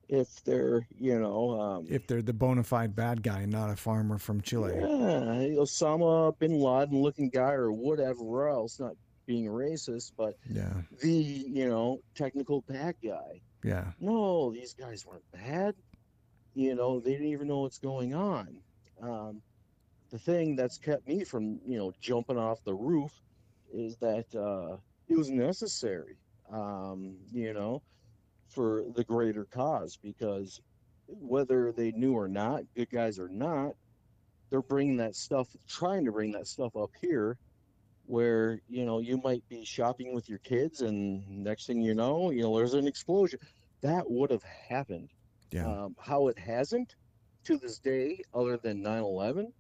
[0.09, 4.19] if they're, you know, um, if they're the bona fide bad guy, not a farmer
[4.19, 4.75] from Chile.
[4.77, 8.93] yeah, Osama bin Laden looking guy or whatever else, not
[9.27, 10.75] being racist, but Yeah.
[11.01, 13.41] the, you know, technical bad guy.
[13.65, 13.93] Yeah.
[13.99, 15.75] No, these guys weren't bad.
[16.55, 18.61] You know, they didn't even know what's going on.
[19.01, 19.41] Um,
[20.11, 23.11] the thing that's kept me from, you know, jumping off the roof
[23.73, 24.77] is that uh,
[25.09, 26.17] it was necessary,
[26.53, 27.83] um, you know,
[28.49, 30.61] for the greater cause because
[31.07, 33.73] whether they knew or not, good guys or not,
[34.51, 37.37] they're bringing that stuff, trying to bring that stuff up here
[38.07, 42.31] where, you know, you might be shopping with your kids and next thing you know,
[42.31, 43.39] you know, there's an explosion.
[43.81, 45.11] That would have happened.
[45.51, 45.67] Yeah.
[45.67, 46.95] Um, how it hasn't
[47.45, 49.53] to this day, other than 9 11,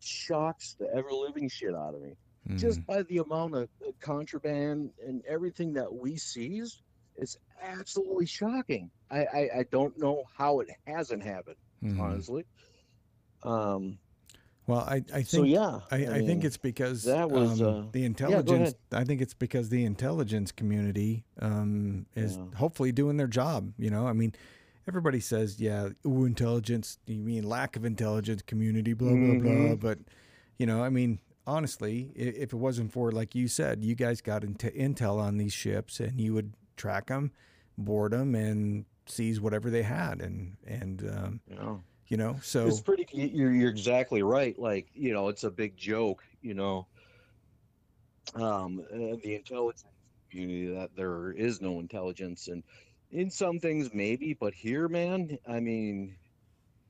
[0.00, 2.14] shocks the ever living shit out of me.
[2.48, 2.58] Mhm.
[2.58, 3.68] Just by the amount of
[4.00, 6.82] contraband and everything that we seized,
[7.16, 8.90] it's absolutely shocking.
[9.10, 12.00] I, I, I don't know how it hasn't happened, Mhm.
[12.00, 12.44] honestly.
[13.44, 13.98] Um,
[14.66, 15.80] Well, I, I think so, yeah.
[15.90, 18.70] I, I, think mean, it's because that was, um, uh, the intelligence.
[18.70, 18.74] ahead.
[18.92, 22.44] I think it's because the intelligence community um, is Yeah.
[22.56, 23.72] hopefully doing their job.
[23.76, 24.32] You know, I mean,
[24.86, 28.92] everybody says, "Yeah, ooh, intelligence." You mean lack of intelligence community?
[28.94, 29.50] Blah blah blah.
[29.74, 29.80] Mhm.
[29.80, 29.98] But
[30.58, 34.44] you know, I mean, honestly, if it wasn't for like you said, you guys got
[34.44, 37.32] into intel on these ships, and you would track them,
[37.76, 41.82] board them, and seize whatever they had, and and um, you know.
[42.08, 44.58] you know, so it's pretty you're, you're exactly right.
[44.58, 46.86] Like you know it's a big joke you know.
[48.34, 49.84] Um uh, the intelligence
[50.30, 52.62] community that there is no intelligence and
[53.10, 56.16] in some things maybe but here man i mean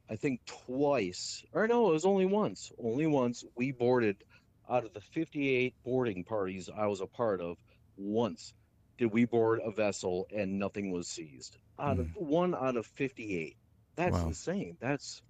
[0.09, 2.71] i think twice or no it was only once.
[2.79, 4.23] Only once we boarded
[4.71, 7.57] out of the 58 boarding parties i was a part of
[7.97, 8.55] once
[8.99, 11.57] did we board a vessel and nothing was seized.
[11.79, 13.57] Out of one out of 58
[13.97, 14.29] that's Wow.
[14.29, 14.77] insane.
[14.81, 15.23] That's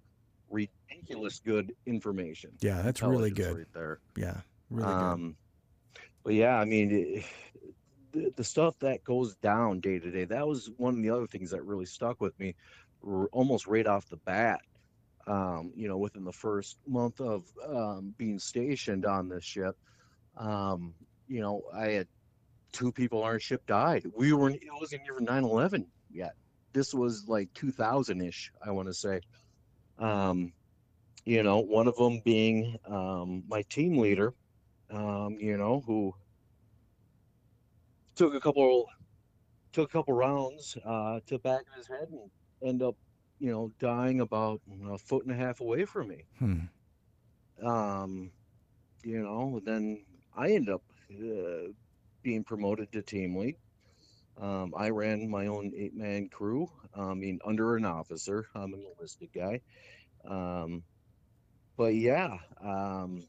[0.49, 2.51] ridiculous good information.
[2.61, 3.57] Yeah, that's really good.
[3.57, 3.99] right there.
[4.15, 5.03] Yeah, really good.
[5.03, 5.37] um
[6.23, 7.25] but yeah i mean it,
[8.11, 11.27] the, the stuff that goes down day to day that was one of the other
[11.27, 12.55] things that really stuck with me
[13.07, 14.59] r- almost right off the bat
[15.27, 19.77] um you know within the first month of um being stationed on this ship
[20.37, 20.93] um
[21.27, 22.07] you know i had
[22.71, 24.03] two people on our ship died.
[24.17, 26.33] We weren't it wasn't even 9-11 yet.
[26.73, 29.21] This was like 2000ish i want to say.
[29.99, 30.53] Um
[31.25, 34.33] you know one of them being um my team leader
[34.93, 36.13] um, you know, who
[38.15, 38.85] took a couple
[39.71, 42.29] took a couple rounds uh, to the back of his head and
[42.61, 42.95] end up,
[43.43, 46.23] you know, dying about a foot and a half away from me.
[46.39, 46.59] Hmm.
[47.61, 48.31] Um,
[49.03, 51.73] you know, then I ended up uh,
[52.21, 53.57] being promoted to team lead.
[54.39, 56.69] Um, I ran my own eight man crew.
[56.95, 58.47] I mean, under an officer.
[58.55, 59.59] I'm an enlisted guy.
[60.25, 60.83] Um,
[61.75, 63.27] but yeah, um,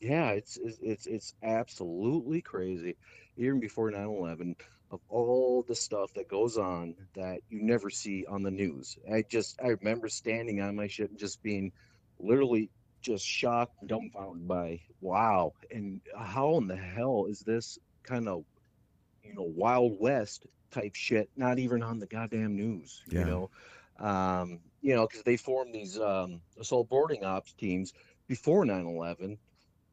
[0.00, 2.96] yeah, it's, it's it's it's absolutely crazy.
[3.36, 4.56] Even before 9/11,
[4.90, 8.98] of all the stuff that goes on that you never see on the news.
[9.10, 11.72] I just I remember standing on my ship and just being
[12.18, 18.44] literally just shocked, dumbfounded by wow, and how in the hell is this kind of
[19.24, 23.02] you know Wild West type shit not even on the goddamn news?
[23.08, 23.20] Yeah.
[23.20, 23.50] You know,
[23.98, 27.92] um, you know because they formed these um, assault boarding ops teams
[28.26, 29.38] before 9/11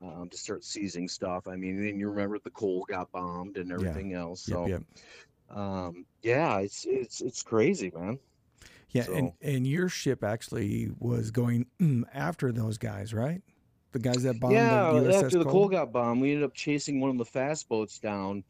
[0.01, 1.47] um, to start seizing stuff.
[1.47, 4.41] I mean, and you remember the Cole got bombed and everything else.
[4.43, 4.83] So, Yep.
[5.49, 5.57] Yep.
[5.57, 8.19] um, yeah, it's it's it's crazy, man.
[8.91, 9.03] Yeah.
[9.03, 11.65] So- And and your ship actually was going
[12.13, 13.41] after those guys, right?
[13.93, 15.53] The guys that bombed yeah, the USS after the Cole?
[15.53, 18.43] coal got bombed, we ended up chasing one of the fast boats down,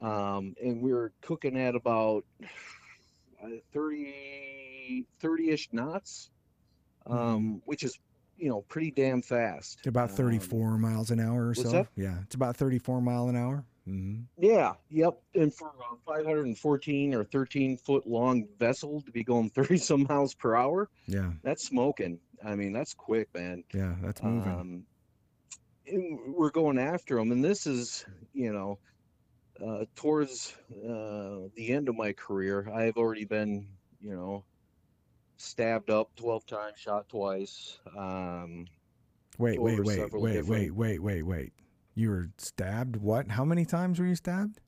[0.00, 2.24] um, and we were cooking at about
[3.42, 6.30] uh, 30 30-ish knots,
[7.08, 7.18] Mm-hmm.
[7.18, 7.98] um, which is
[8.36, 9.86] you know pretty damn fast.
[9.86, 11.70] About Um, 34 miles an hour or so.
[11.70, 11.88] that?
[11.96, 13.64] Yeah, it's about 34 mile an hour.
[13.86, 15.20] hmm Yeah, yep.
[15.34, 20.34] And for a 514 or 13 foot long vessel to be going 30 some miles
[20.34, 22.18] per hour, Yeah, that's smoking.
[22.44, 23.64] I mean, that's quick, man.
[23.72, 24.52] yeah, that's moving.
[24.52, 24.86] Um,
[26.28, 28.78] we're going after them, and this is, you know,
[29.64, 32.68] uh, towards uh, the end of my career.
[32.74, 33.68] I've already been,
[34.00, 34.44] you know,
[35.36, 37.78] stabbed up 12 times, shot twice.
[37.96, 38.66] Um,
[39.38, 41.52] wait, wait, wait, wait, different- wait, wait, wait, wait.
[41.94, 42.96] You were stabbed.
[42.96, 43.28] What?
[43.28, 44.60] How many times were you stabbed?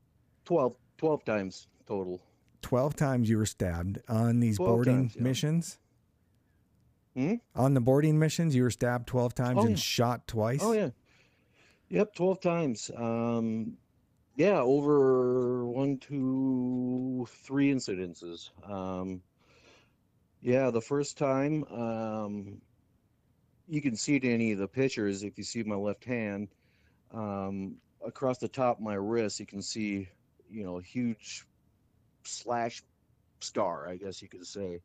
[0.44, 2.20] 12, 12 times total.
[2.62, 5.22] 12 times you were stabbed on these boarding times, yeah.
[5.22, 5.78] missions.
[7.14, 7.34] Hmm?
[7.54, 9.76] On the boarding missions, you were stabbed 12 times Oh, and yeah.
[9.76, 10.60] shot twice.
[10.62, 10.90] Oh yeah.
[11.88, 12.90] Yep, twelve times.
[12.96, 13.76] Um,
[14.34, 18.50] yeah, over one, two, three incidences.
[18.68, 19.22] Um,
[20.40, 22.60] yeah, the first time, um,
[23.66, 26.48] you can see it in any of the pictures if you see my left hand.
[27.12, 30.08] Um, across the top of my wrist, you can see,
[30.48, 31.44] you know, a huge
[32.24, 32.82] slash
[33.40, 34.80] scar, I guess you could say.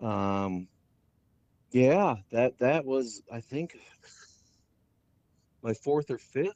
[0.00, 0.68] Um,
[1.72, 3.76] yeah, that that was, I think,
[5.62, 6.54] my fourth or fifth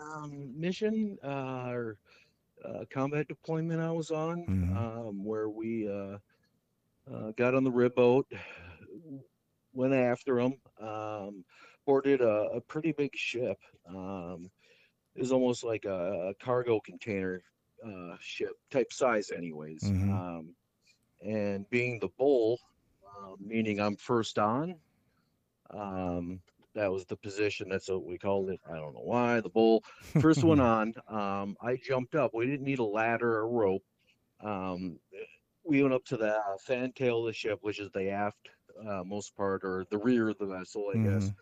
[0.00, 1.98] um, mission uh, or
[2.64, 4.74] uh, combat deployment I was on, Mhm.
[4.74, 6.18] um, where we uh,
[7.12, 8.26] uh, got on the rib boat,
[9.72, 11.44] went after them, um,
[11.84, 13.58] boarded a, a pretty big ship.
[13.88, 14.50] Um,
[15.14, 17.42] it was almost like a, a cargo container
[17.86, 19.82] uh, ship type size, anyways.
[19.82, 20.10] Mhm.
[20.10, 20.54] Um,
[21.22, 22.58] and being the bull,
[23.06, 24.74] uh, meaning I'm first on.
[25.70, 26.40] Um,
[26.74, 27.68] that was the position.
[27.70, 28.60] That's what we called it.
[28.70, 29.40] I don't know why.
[29.40, 29.82] The bull,
[30.20, 30.92] first one on.
[31.08, 32.32] Um, I jumped up.
[32.34, 33.82] We didn't need a ladder or rope.
[35.66, 38.48] We went up to the uh, fan tail of the ship, which is the aft
[38.88, 41.32] uh, most part, or the rear of the vessel, I guess,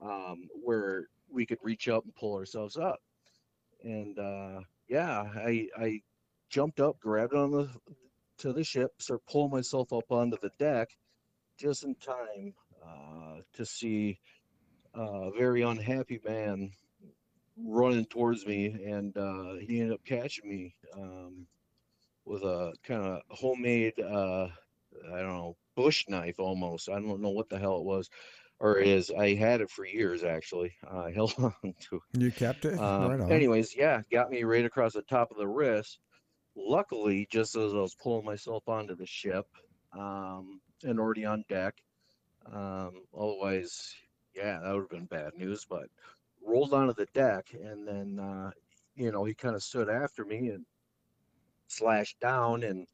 [0.00, 3.00] um, where we could reach up and pull ourselves up.
[3.82, 6.00] And uh, yeah, I I
[6.50, 7.68] jumped up, grabbed on the
[8.38, 10.88] to the ship, started pulling myself up onto the deck,
[11.58, 12.54] just in time
[12.84, 14.18] uh, to see
[14.94, 16.70] a very unhappy man
[17.56, 21.46] running towards me, and uh, he ended up catching me um,
[22.24, 24.48] with a kind of homemade, uh,
[25.12, 26.88] I don't know, bush knife almost.
[26.88, 28.08] I don't know what the hell it was,
[28.60, 29.10] or is.
[29.10, 30.72] I had it for years actually.
[30.90, 32.20] I held on to it.
[32.20, 32.78] You kept it.
[32.78, 33.32] Um, right on.
[33.32, 35.98] anyways, yeah, got me right across the top of the wrist.
[36.54, 39.46] Luckily, just as I was pulling myself onto the ship,
[39.98, 41.74] um, and already on deck.
[42.52, 43.94] Um, otherwise,
[44.34, 45.64] yeah, that would have been bad news.
[45.68, 45.86] But
[46.44, 48.50] rolled onto the deck, and then uh,
[48.94, 50.66] you know he kind of stood after me and
[51.72, 52.62] slashed down.
[52.62, 52.86] And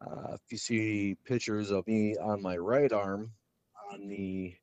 [0.00, 3.30] uh, if you see pictures of me on my right arm,
[3.92, 4.54] on the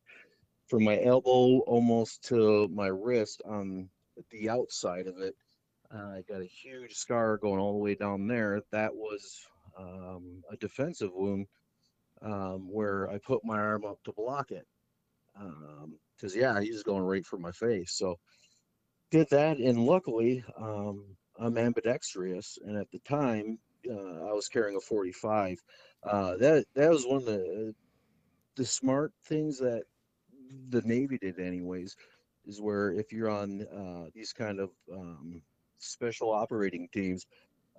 [0.67, 3.89] from my elbow almost to my wrist on
[4.29, 5.35] the outside of it.
[5.93, 8.61] Uh, I got a huge scar going all the way down there.
[8.71, 9.45] That was
[9.77, 11.47] um, a defensive wound
[12.21, 14.65] um, where I put my arm up to block it.
[16.15, 17.91] Because, yeah, he's going right for my face.
[17.91, 18.19] So,
[19.11, 19.57] did that.
[19.57, 21.03] And luckily, um,
[21.41, 22.57] I'm ambidextrous.
[22.65, 23.59] And at the time,
[23.89, 25.59] uh, I was carrying a 45.
[26.03, 27.73] Uh, that, that was one of the,
[28.55, 29.83] the smart things that
[30.69, 31.95] the Navy did, anyways
[32.45, 35.43] is where if you're on uh, these kind of um,
[35.79, 37.25] special operating teams,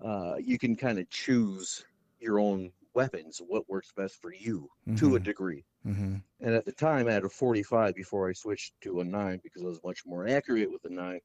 [0.04, 1.84] uh, you can kind of choose
[2.20, 5.22] your own weapons, what works best for you to a Mhm.
[5.22, 5.64] degree.
[5.84, 6.24] Mhm.
[6.40, 9.62] And at the time, I had a 45 before I switched to a nine because
[9.62, 11.20] I was much more accurate with the nine.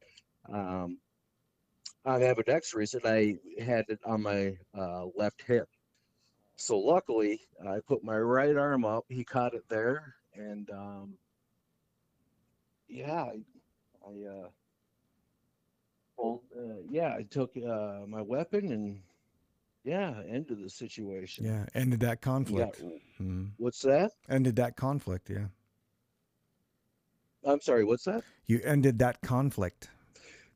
[0.50, 1.00] Um,
[2.08, 5.68] on ambidextrous, and I had it on my uh, left hip.
[6.56, 9.06] So luckily, I put my right arm up.
[9.10, 11.14] He caught it there, and um,
[12.88, 13.40] yeah, I,
[14.08, 14.48] I uh,
[16.18, 19.02] well, uh, yeah, I took uh, my weapon and
[19.84, 21.46] yeah, ended the situation.
[21.46, 22.82] Yeah, ended that Yeah, conflict.
[23.22, 23.52] Mhm.
[23.58, 24.12] what's that?
[24.30, 25.48] Ended that conflict, yeah.
[27.46, 28.24] I'm sorry, what's that?
[28.48, 29.90] You ended that conflict.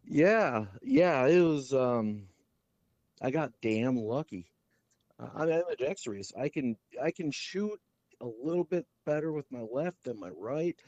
[0.03, 2.27] Yeah, yeah, it was um
[3.21, 4.47] I got damn lucky.
[5.19, 6.33] Uh, I'm ambidextrous.
[6.37, 7.79] I can I can shoot
[8.21, 10.79] a little bit better with my left than my right.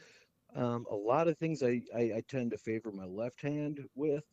[0.56, 4.24] Um, a lot of things I, I, I tend to favor my left hand with,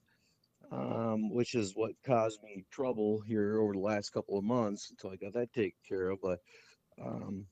[0.73, 5.11] um, which is what caused me trouble here over the last couple of months until
[5.11, 6.21] I got that taken care of.
[6.23, 6.41] But
[7.03, 7.47] um,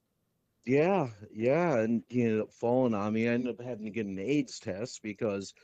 [0.66, 3.28] yeah, yeah, and he ended up falling on me.
[3.28, 5.54] I ended up having to get an AIDS test because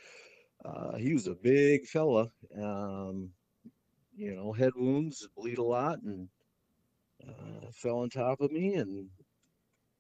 [0.64, 2.31] uh, he was a big fella.
[2.56, 3.32] Um,
[4.14, 6.28] you know, head wounds, bleed a lot, and
[7.26, 8.74] uh, fell on top of me.
[8.74, 9.10] And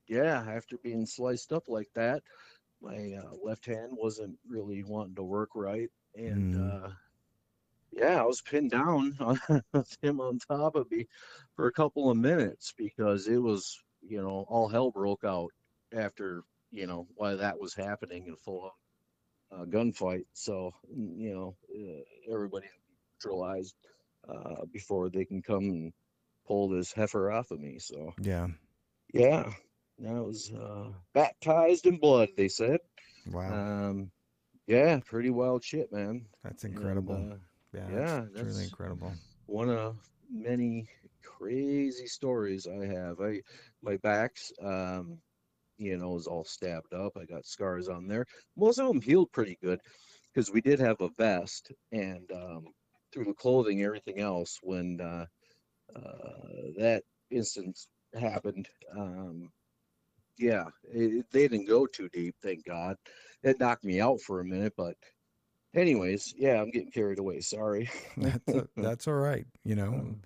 [0.06, 2.22] yeah, after being sliced up like that,
[2.80, 5.90] my uh, left hand wasn't really wanting to work right.
[6.14, 6.54] And Mm.
[6.54, 6.90] uh,
[7.92, 9.12] yeah, I was pinned down
[9.72, 11.06] with him on top of me
[11.56, 15.50] for a couple of minutes because it was, you know, all hell broke out
[15.92, 18.70] after, you know, while that was happening in full
[19.54, 20.24] uh, gunfight.
[20.32, 22.66] So, you know, uh, everybody
[23.24, 23.74] neutralized
[24.28, 25.92] uh, before they can come and
[26.46, 27.78] pull this heifer off of me.
[27.78, 28.48] So, Yeah.
[29.12, 29.52] yeah,
[29.98, 32.80] that was uh, baptized in blood, they said.
[33.30, 33.52] Wow.
[33.88, 34.10] Um,
[34.66, 36.26] yeah, pretty wild shit, man.
[36.42, 37.28] That's And, incredible.
[37.32, 37.36] uh,
[37.72, 39.12] yeah, yeah, that's that's- incredible.
[39.46, 39.96] one of
[40.30, 40.88] many
[41.22, 43.20] crazy stories I have.
[43.20, 43.42] I
[43.82, 45.18] my back's um
[45.78, 47.12] you know is all stabbed up.
[47.20, 48.24] I got scars on there.
[48.56, 49.80] Most of them healed pretty good
[50.32, 52.64] because we did have a vest and um
[53.12, 55.26] through the clothing everything else when uh,
[55.96, 57.86] uh that instance
[58.18, 58.68] happened
[58.98, 59.50] um
[60.38, 62.96] yeah it, they didn't go too deep thank god
[63.44, 64.96] it knocked me out for a minute but
[65.76, 69.46] anyways yeah i'm getting carried away sorry That's a, that's all right.
[69.64, 70.16] You know,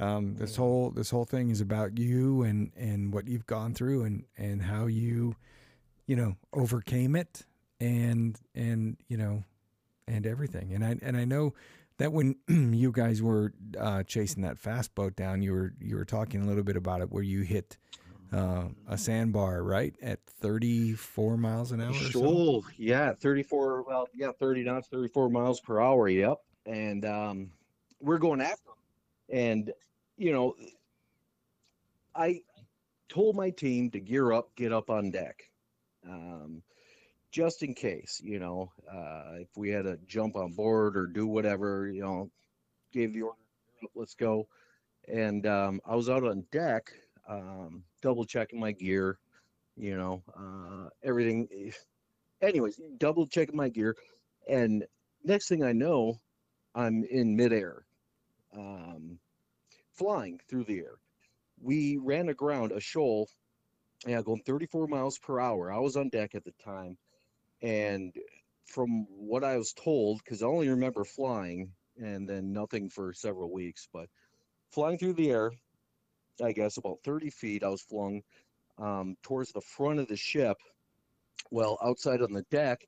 [0.00, 4.04] Um, this whole this whole thing is about you and and what you've gone through
[4.04, 5.36] and and how you,
[6.06, 7.44] you know, overcame it
[7.80, 9.44] and and you know,
[10.08, 10.72] and everything.
[10.72, 11.52] And I and I know
[11.98, 16.06] that when you guys were uh, chasing that fast boat down, you were you were
[16.06, 17.76] talking a little bit about it where you hit
[18.32, 21.92] uh, a sandbar right at 34 miles an hour.
[21.92, 22.62] Sure.
[22.78, 26.08] Yeah, 34, well, yeah, 30 knots, 34 miles per hour.
[26.08, 26.38] Yep.
[26.66, 27.50] And um,
[28.00, 29.36] we're going after them.
[29.36, 29.72] And,
[30.20, 30.54] you know,
[32.14, 32.42] I
[33.08, 35.44] told my team to gear up, get up on deck,
[36.06, 36.62] um,
[37.32, 41.26] just in case, you know, uh, if we had to jump on board or do
[41.26, 42.30] whatever, you know,
[42.92, 43.38] gave the order,
[43.94, 44.46] let's go.
[45.08, 46.92] And um, I was out on deck,
[47.26, 49.18] um, double checking my gear,
[49.74, 51.48] you know, uh, everything.
[52.42, 53.96] Anyways, double checking my gear,
[54.46, 54.84] and
[55.24, 56.20] next thing I know,
[56.74, 57.86] I'm in midair,
[58.54, 59.18] um,
[60.00, 60.94] flying through the air.
[61.60, 63.28] We ran aground a shoal,
[64.06, 65.70] yeah, going 34 miles per hour.
[65.70, 66.96] I was on deck at the time,
[67.60, 68.14] and
[68.64, 73.52] from what I was told, because I only remember flying and then nothing for several
[73.52, 74.08] weeks, but
[74.70, 75.52] flying through the air,
[76.42, 78.22] I guess about 30 feet, I was flung
[78.78, 80.56] um, towards the front of the ship.
[81.50, 82.86] Well, outside on the deck,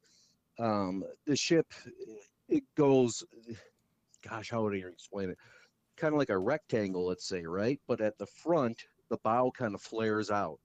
[0.58, 1.66] um, the ship
[2.48, 3.22] it goes.
[4.26, 5.38] Gosh, how would I explain it?
[5.96, 7.80] Kind of like a rectangle, let's say, right?
[7.86, 10.58] But at the front, the bow kind of flares out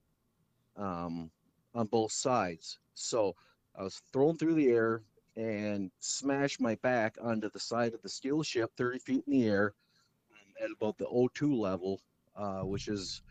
[0.75, 1.31] um,
[1.73, 2.79] on both sides.
[2.93, 3.35] So
[3.75, 5.03] I was thrown through the air
[5.35, 9.47] and smashed my back onto the side of the steel ship, 30 feet in the
[9.47, 9.73] air,
[10.31, 12.01] um, at about the O2 level,
[12.35, 13.21] uh, which is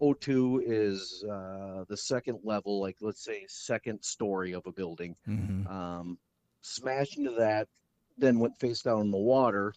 [0.00, 5.16] O2 is uh, the second level, like let's say second story of a building.
[5.28, 5.68] Mhm.
[5.70, 6.18] Um,
[6.62, 7.68] smashed into that,
[8.16, 9.74] then went face down in the water.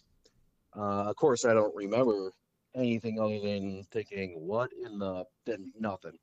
[0.76, 2.32] Uh, of course, I don't remember
[2.74, 6.18] anything other than thinking, "What in the?" Then nothing.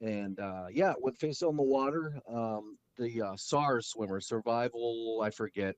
[0.00, 2.20] And uh, yeah, went face on the water.
[2.28, 5.76] Um, the uh, SARS swimmer, survival, I forget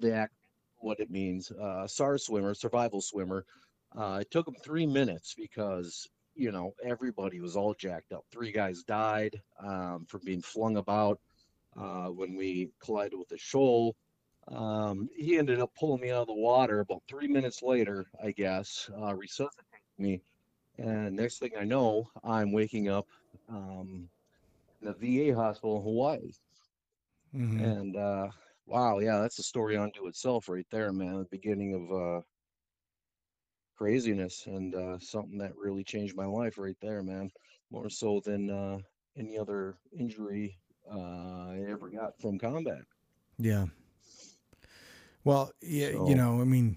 [0.00, 0.34] the act,
[0.78, 1.50] what it means.
[1.52, 3.44] Uh, SARS swimmer, survival swimmer.
[3.96, 8.24] Uh, it took them three minutes because you know everybody was all jacked up.
[8.32, 11.20] Three guys died um, from being flung about.
[11.76, 13.96] uh, when we collided with the shoal.
[14.48, 18.32] Um, he ended up pulling me out of the water about three minutes later, I
[18.32, 20.22] guess, uh, resuscitating me.
[20.78, 23.06] And next thing I know, I'm waking up
[23.48, 24.08] um,
[24.80, 26.30] in the VA hospital in Hawaii.
[27.32, 27.72] Mhm.
[27.72, 28.28] And uh,
[28.66, 31.18] wow, yeah, that's a story unto itself right there, man.
[31.18, 32.20] The beginning of uh,
[33.76, 37.30] craziness and uh, something that really changed my life right there, man.
[37.70, 38.78] More so than uh,
[39.16, 40.58] any other injury
[40.90, 40.98] uh,
[41.50, 42.82] I ever got from combat.
[43.38, 43.66] Yeah.
[45.24, 46.76] Well, yeah, So- you know, I mean,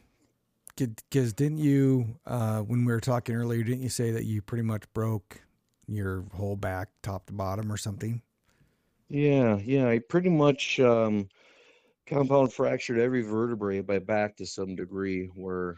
[0.77, 4.63] because didn't you, uh, when we were talking earlier, didn't you say that you pretty
[4.63, 5.41] much broke
[5.87, 8.21] your whole back, top to bottom, or something?
[9.09, 11.29] Yeah, yeah, I pretty much um,
[12.07, 15.77] compound fractured every vertebrae of my back to some degree, where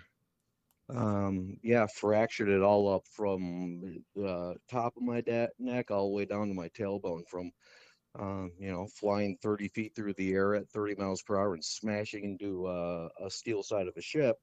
[0.90, 6.16] um, yeah, fractured it all up from the top of my da neck all the
[6.16, 7.52] way down to my tailbone from
[8.18, 11.64] um, you know, flying 30 feet through the air at 30 miles per hour and
[11.64, 14.38] smashing into uh, a steel side of a ship.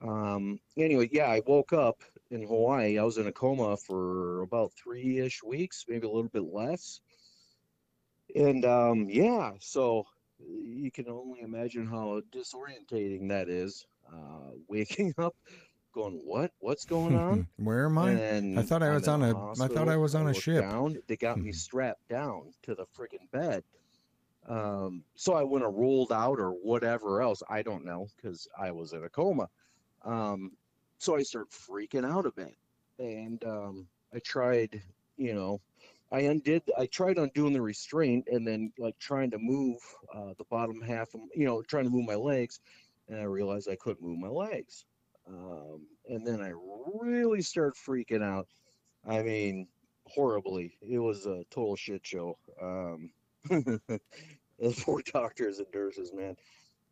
[0.00, 2.98] Um, anyway, yeah, I woke up in Hawaii.
[2.98, 7.00] I was in a coma for about three-ish weeks, maybe a little bit less.
[8.34, 10.04] And um, yeah, so
[10.40, 13.86] you can only imagine how disorientating that is.
[14.12, 15.34] Uh, waking up,
[15.92, 16.52] going, "What?
[16.60, 18.10] What's going on?" Where am I?
[18.12, 20.62] And I thought I was on a- I thought I was on a ship.
[20.62, 20.98] Down.
[21.06, 21.54] They got me Mhm.
[21.54, 23.64] strapped down to the freaking bed.
[24.46, 27.42] Um, so I went and rolled out or whatever else.
[27.48, 29.48] I don't know because I was in a coma.
[30.02, 30.56] Um,
[30.98, 32.56] so I started freaking out a bit,
[32.98, 34.82] and um, I tried,
[35.16, 35.60] you know,
[36.10, 36.62] I undid.
[36.76, 39.78] I tried undoing the restraint and then like trying to move
[40.12, 42.60] uh, the bottom half, of, you know, trying to move my legs,
[43.08, 44.84] and I realized I couldn't move my legs.
[45.28, 46.52] Um, and then I
[47.00, 48.46] really started freaking out.
[49.06, 49.68] I mean,
[50.06, 50.76] horribly.
[50.80, 52.38] It was a total shit show.
[52.60, 53.10] Um,
[53.48, 53.90] the
[54.82, 56.36] poor doctors and nurses, man.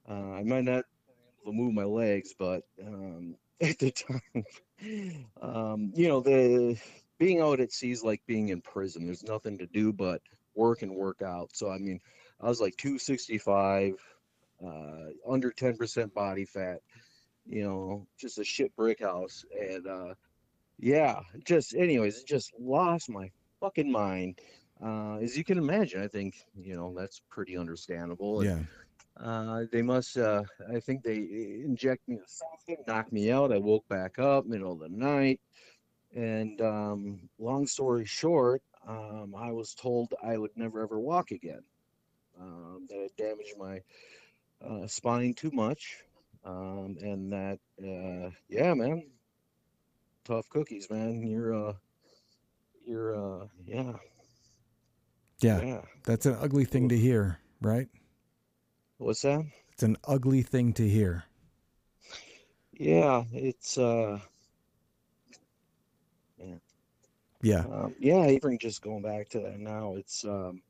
[0.08, 0.84] Uh, I might not
[1.44, 4.44] to move my legs, but um, at the time,
[5.40, 6.78] um, you know, the
[7.18, 9.04] being out at sea is like being in prison.
[9.06, 10.22] There's nothing to do but
[10.54, 11.50] work and work out.
[11.52, 12.00] So I mean,
[12.40, 13.94] I was like 265,
[14.64, 14.68] uh,
[15.28, 16.80] under 10% body fat.
[17.46, 20.14] You know, just a shit brick house, and uh,
[20.78, 23.30] yeah, just anyways, it just lost my
[23.60, 24.38] fucking mind.
[24.82, 28.40] Uh, as you can imagine, I think you know that's pretty understandable.
[28.40, 28.66] and,
[29.20, 29.24] yeah.
[29.24, 30.16] uh, they must.
[30.16, 30.42] Uh,
[30.72, 31.16] I think they
[31.64, 33.52] inject me with something, knock me out.
[33.52, 35.40] I woke back up middle of the night,
[36.14, 41.62] and um, long story short, um, I was told I would never ever walk again.
[42.40, 43.82] Um, that it damaged my
[44.66, 45.98] uh, spine too much,
[46.44, 49.04] um, and that uh, yeah, man,
[50.24, 51.26] tough cookies, man.
[51.26, 51.72] You're uh,
[52.86, 53.92] you're uh, yeah,
[55.40, 55.62] Yeah.
[55.62, 55.82] yeah.
[56.04, 57.88] That's an ugly thing to hear, right?
[58.98, 59.44] What's that?
[59.72, 61.24] It's an ugly thing to hear.
[62.72, 64.20] Yeah, it's uh.
[67.42, 67.60] Yeah.
[67.60, 70.60] Um, yeah, even just going back to that now, it's um,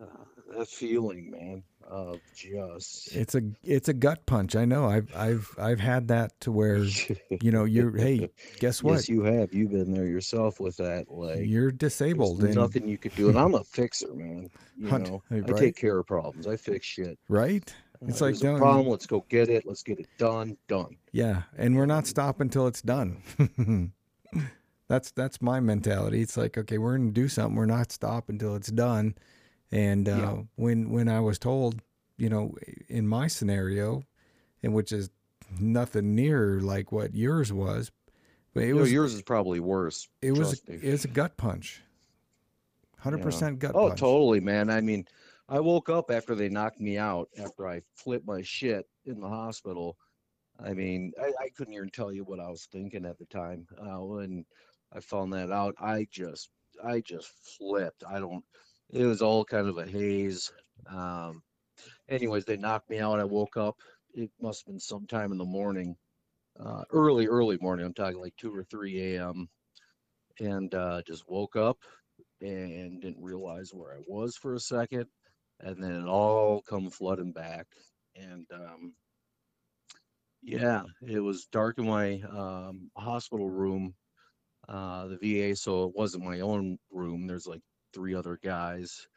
[0.00, 0.24] uh,
[0.56, 4.56] that feeling, man, of just It's a it's a gut punch.
[4.56, 4.86] I know.
[4.86, 8.94] I've I've I've had that to where you know you're hey, guess what?
[8.94, 9.52] Yes, you have.
[9.54, 11.10] You've been there yourself with that.
[11.10, 13.28] Like, you're disabled and nothing you could do.
[13.28, 14.50] And I'm a fixer, man.
[14.76, 16.46] You Hunt- know, hey, I take care of problems.
[16.46, 17.18] I fix shit.
[17.28, 17.74] right?
[18.02, 18.88] Uh, It's like, there's a problem.
[18.88, 19.64] Let's go get it.
[19.66, 20.56] Let's get it done.
[20.68, 20.96] Done.
[21.12, 23.22] Yeah, and we're not stopping until it's done.
[24.88, 26.20] that's that's my mentality.
[26.20, 27.56] It's like, okay, we're gonna do something.
[27.56, 29.14] We're not stop until it's done.
[29.74, 30.42] And uh, Yeah.
[30.56, 31.82] when when I was told,
[32.16, 32.56] you know,
[32.88, 34.04] in my scenario,
[34.62, 35.10] and which is
[35.58, 37.90] nothing near like what yours was,
[38.54, 40.08] but it was yours is probably worse.
[40.22, 40.78] it was trust me.
[40.80, 41.82] it was a gut punch.
[42.98, 43.98] Hundred percent gut Oh, punch.
[44.00, 44.70] totally, man.
[44.70, 45.04] I mean,
[45.48, 49.28] I woke up after they knocked me out after I flipped my shit in the
[49.28, 49.96] hospital.
[50.64, 53.66] I mean, I, I couldn't even tell you what I was thinking at the time.
[53.76, 54.46] Uh, when
[54.92, 56.48] I found that out, I just,
[56.82, 57.26] I just
[57.58, 58.04] flipped.
[58.08, 58.44] I don't.
[58.90, 60.52] It was all kind of a haze.
[60.88, 61.42] Um,
[62.08, 63.20] anyways, they knocked me out.
[63.20, 63.76] I woke up.
[64.14, 65.96] It must have been sometime in the morning,
[66.58, 67.86] uh, early, early morning.
[67.86, 69.48] I'm talking like two or three a.m.
[70.40, 71.78] And uh, just woke up
[72.40, 75.06] and didn't realize where I was for a second,
[75.60, 77.66] and then it all come flooding back.
[78.16, 78.94] And um,
[80.42, 83.94] yeah, it was dark in my um, hospital room,
[84.68, 87.26] uh, the VA, so it wasn't my own room.
[87.26, 87.62] There's like
[87.94, 89.08] three other guys,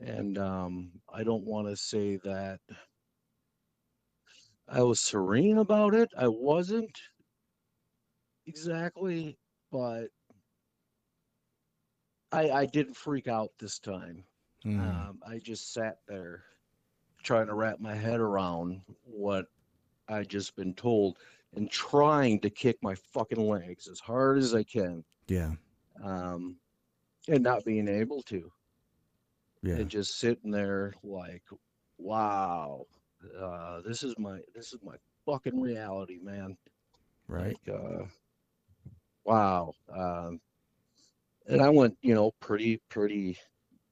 [0.00, 2.60] and um, I don't want to say that
[4.68, 6.08] I was serene about it.
[6.16, 6.96] I wasn't
[8.46, 9.38] exactly,
[9.72, 10.08] but
[12.32, 14.24] I I didn't freak out this time.
[14.64, 14.80] Mhm.
[14.80, 16.44] Um, I just sat there
[17.22, 19.46] trying to wrap my head around what
[20.08, 21.18] I just been told
[21.54, 25.54] and trying to kick my fucking legs as hard as I can, yeah.
[26.02, 26.58] um,
[27.30, 28.50] and not being able to,
[29.62, 29.76] Yeah.
[29.76, 31.44] and just sitting there like,
[31.98, 32.86] wow,
[33.38, 36.56] uh, this is my this is my fucking reality, man.
[37.28, 37.56] Right.
[37.66, 38.04] Like, uh,
[39.24, 39.72] wow.
[39.88, 40.40] Um,
[41.46, 43.38] and I went, you know, pretty, pretty,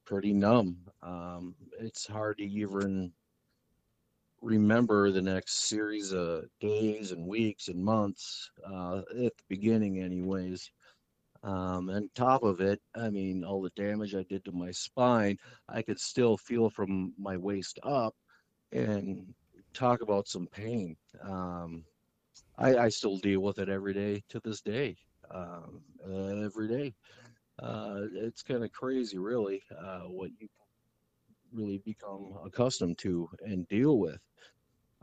[0.05, 0.77] pretty numb.
[1.01, 3.13] Um, it's hard to even
[4.41, 10.71] remember the next series of days and weeks and months, uh, at the beginning, anyways.
[11.43, 15.37] Um, and top of it, I mean, all the damage I did to my spine,
[15.69, 18.13] I could still feel from my waist up
[18.71, 19.33] and
[19.73, 20.97] talk about some pain.
[21.23, 21.85] Um,
[22.57, 24.97] I, I still deal with it every day to this day,
[25.31, 26.93] um, uh, every day.
[27.61, 30.47] Uh, it's kind of crazy, really, uh, what you
[31.53, 34.19] really become accustomed to and deal with.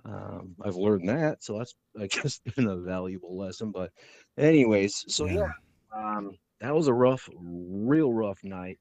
[0.05, 3.73] Um, I've learned that, so that's I guess been a valuable lesson.
[3.73, 3.91] But,
[4.39, 5.51] anyways, so yeah,
[5.97, 8.78] um, that was a rough, real rough night.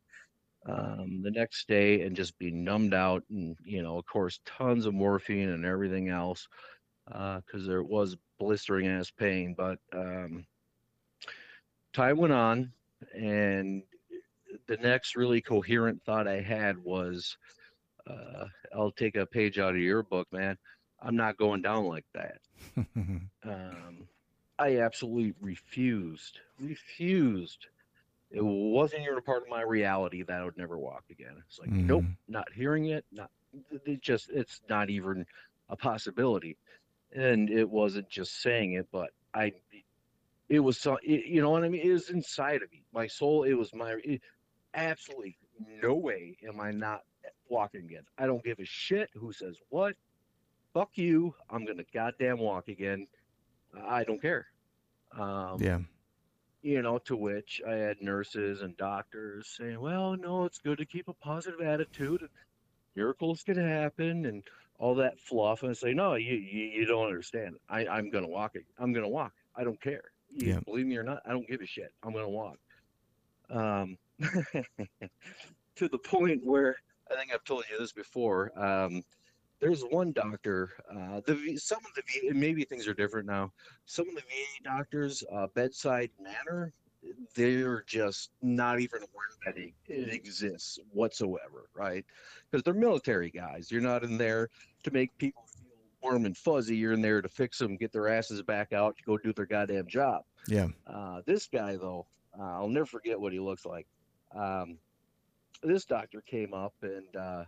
[0.67, 4.87] Um, the next day, and just be numbed out, and you know, of course, tons
[4.87, 6.47] of morphine and everything else,
[7.05, 9.53] because there was blistering ass pain.
[9.55, 10.45] But um,
[11.93, 12.71] time went on,
[13.15, 13.83] and
[14.67, 17.37] the next really coherent thought I had was,
[18.09, 20.57] uh, I'll take a page out of your book, man.
[21.01, 22.39] I'm not going down like that.
[23.45, 24.07] Um,
[24.57, 27.67] I absolutely refused, refused.
[28.31, 31.41] It wasn't even a part of my reality that I would never walk again.
[31.47, 32.17] It's like, nope, Mhm.
[32.27, 33.31] not hearing it, not
[33.85, 35.25] it just it's not even
[35.69, 36.57] a possibility.
[37.11, 39.53] And it wasn't just saying it, but I,
[40.49, 41.81] it was so, it, you know what I mean?
[41.87, 43.43] It was inside of me, my soul.
[43.43, 44.21] It was my, it,
[44.73, 45.37] absolutely
[45.81, 47.01] no way am I not
[47.49, 48.03] walking again.
[48.17, 49.95] I don't give a shit who says what.
[50.73, 51.33] Fuck you.
[51.49, 53.07] I'm gonna goddamn walk again.
[53.83, 54.45] I don't care.
[55.17, 55.79] Um, yeah.
[56.61, 60.85] you know, to which I had nurses and doctors saying, well, no, it's good to
[60.85, 62.29] keep a positive attitude and
[62.95, 64.43] miracles can happen and
[64.79, 65.61] all that fluff.
[65.61, 67.55] And I say, no, you, you, you don't understand.
[67.69, 68.65] I, I'm going to walk it.
[68.77, 69.33] I'm going to walk.
[69.55, 70.03] I don't care.
[70.31, 70.59] You Yeah.
[70.65, 71.93] believe me or not, I don't give a shit.
[72.03, 72.57] I'm going to walk.
[73.49, 73.97] Um,
[75.75, 76.75] to the point where
[77.11, 78.51] I think I've told you this before.
[78.59, 79.03] Um,
[79.59, 83.51] there's one doctor, uh, the some of the V, and maybe things are different now.
[83.85, 86.73] Some of the VA doctors, uh, bedside manner,
[87.35, 92.05] they're just not even aware that it, it exists whatsoever, right?
[92.49, 93.71] Because they're military guys.
[93.71, 94.49] You're not in there
[94.83, 95.71] to make people feel
[96.01, 96.75] warm and fuzzy.
[96.75, 99.45] You're in there to fix them, get their asses back out, to go do their
[99.45, 100.23] goddamn job.
[100.47, 100.67] Yeah.
[100.87, 102.07] Uh, this guy, though,
[102.37, 103.87] uh, I'll never forget what he looks like.
[104.35, 104.77] Um,
[105.63, 107.45] this doctor came up and, uh,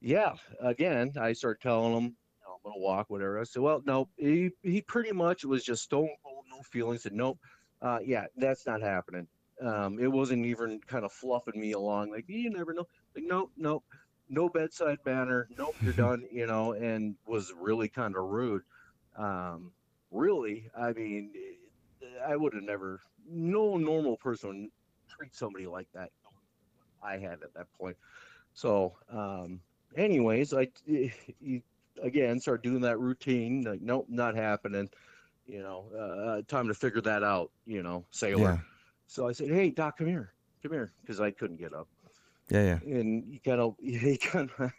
[0.00, 3.40] yeah, again, I started telling him, you know, I'm going to walk, whatever.
[3.40, 7.02] I said, well, no, he, he pretty much was just stone cold, no feelings.
[7.02, 7.38] Said, nope,
[7.82, 9.26] uh, yeah, that's not happening.
[9.60, 12.12] Um, it wasn't even kind of fluffing me along.
[12.12, 12.86] Like, you never know.
[13.14, 13.84] Like, nope, nope,
[14.28, 15.48] no bedside manner.
[15.56, 18.62] Nope, you're done, you know, and was really kind of rude.
[19.16, 19.72] Um,
[20.12, 21.32] really, I mean,
[22.26, 24.70] I would have never, no normal person would
[25.08, 26.10] treat somebody like that.
[27.02, 27.96] I had at that point.
[28.54, 29.60] So, um,
[29.96, 31.62] anyways, I, you,
[32.02, 33.62] again, start doing that routine.
[33.62, 34.88] Like, nope, not happening.
[35.46, 38.54] You know, uh, time to figure that out, you know, sailor.
[38.54, 38.58] Yeah.
[39.06, 40.32] So I said, hey, doc, come here,
[40.62, 40.92] come here.
[41.06, 41.88] Cause I couldn't get up
[42.50, 42.78] Yeah.
[42.84, 42.98] Yeah.
[42.98, 44.72] and he kind of he kind of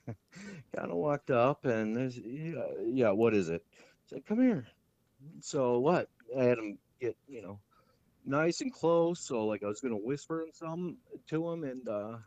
[0.76, 3.82] kind of walked up and there's yeah, yeah what is it I
[4.16, 4.68] said come here
[5.42, 7.60] so what i had him get you know
[8.26, 12.18] nice and close so like i was gonna whisper him some to him and uh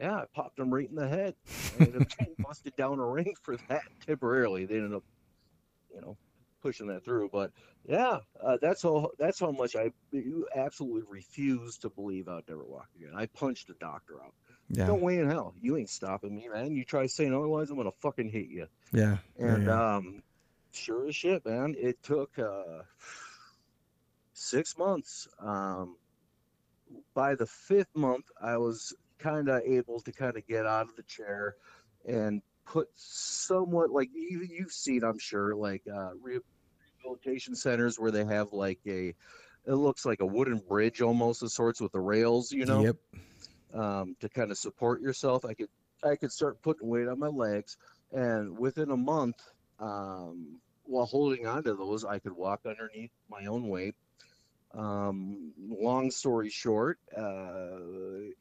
[0.00, 1.34] yeah i popped him right in the head
[1.80, 2.08] up
[2.38, 5.04] busted down a ring for that temporarily they ended up
[5.94, 6.16] you know
[6.62, 7.50] pushing that through but
[7.88, 9.90] yeah uh, that's how that's how much i
[10.54, 14.32] absolutely refuse to believe i'd never walk again i punched the doctor out
[14.70, 14.86] Yeah.
[14.86, 15.54] no way in hell.
[15.60, 16.74] You ain't stopping me, man.
[16.76, 18.68] You try saying otherwise, I'm gonna fucking hit you.
[18.92, 19.18] Yeah.
[19.38, 19.54] Yeah.
[19.54, 19.96] And yeah.
[19.96, 20.22] um,
[20.72, 21.74] sure as shit, man.
[21.76, 22.82] It took uh,
[24.32, 25.28] six months.
[25.38, 25.96] Um,
[27.12, 30.96] by the fifth month, I was kind of able to kind of get out of
[30.96, 31.54] the chair
[32.06, 36.12] and put somewhat like you, you've seen, I'm sure, like uh,
[37.04, 39.14] rehabilitation centers where they have like a,
[39.66, 42.96] it looks like a wooden bridge almost of sorts with the rails, you know Yep.
[43.74, 45.44] um, to kind of support yourself.
[45.44, 45.68] I could
[46.04, 47.76] I could start putting weight on my legs,
[48.12, 49.36] and within a month,
[49.78, 53.94] um, while holding on to those, I could walk underneath my own weight.
[54.74, 57.76] Um, long story short, uh,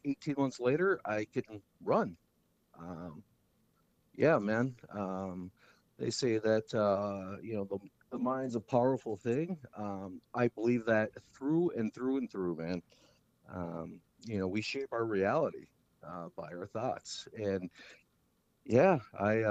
[0.06, 2.16] 18 18 months later, I can run.
[2.80, 3.24] Um,
[4.16, 4.76] yeah, man.
[4.94, 5.52] Um,
[6.00, 7.78] they say that uh, you know the
[8.12, 9.58] the mind's a powerful thing.
[9.78, 12.82] Um, I believe that through and through and through, man.
[13.54, 15.68] Um, you know, we shape our reality
[16.06, 17.70] uh, by our thoughts, and
[18.66, 19.44] yeah, I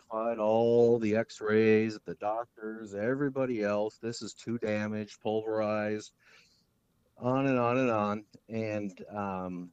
[0.00, 3.98] defied all the X-rays, the doctors, everybody else.
[4.00, 6.12] This is too damaged, pulverized,
[7.18, 8.24] on and on and on.
[8.48, 9.70] And um,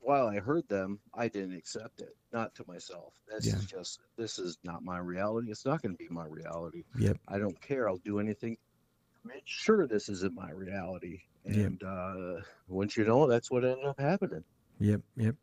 [0.00, 3.14] while I heard them, I didn't accept it, not to myself.
[3.28, 3.56] This Yeah.
[3.56, 5.50] is just, this is not my reality.
[5.50, 6.84] It's not going to be my reality.
[6.98, 7.18] Yep.
[7.26, 7.88] I don't care.
[7.88, 11.20] I'll do anything to make sure this isn't my reality.
[11.44, 11.56] Yep.
[11.56, 14.44] And uh, once you know, that's what ended up happening.
[14.80, 15.34] Yep, yep.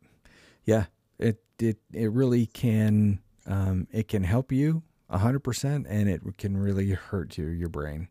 [0.64, 0.86] Yeah,
[1.18, 6.56] it it it really can um it can help you a 100% and it can
[6.56, 8.08] really hurt your your brain.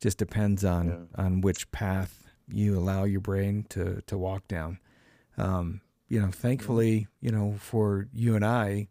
[0.00, 4.78] Just depends on on which path you allow your brain to to walk down.
[5.38, 8.88] Um you know, thankfully, you know, for you and I,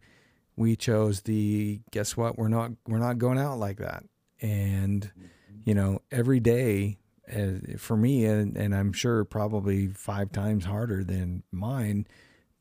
[0.55, 2.37] we chose the guess what?
[2.37, 4.03] We're not we're not going out like that.
[4.41, 5.11] And
[5.63, 6.97] you know, every day
[7.33, 12.07] uh, for me, and, and I'm sure probably five times harder than mine,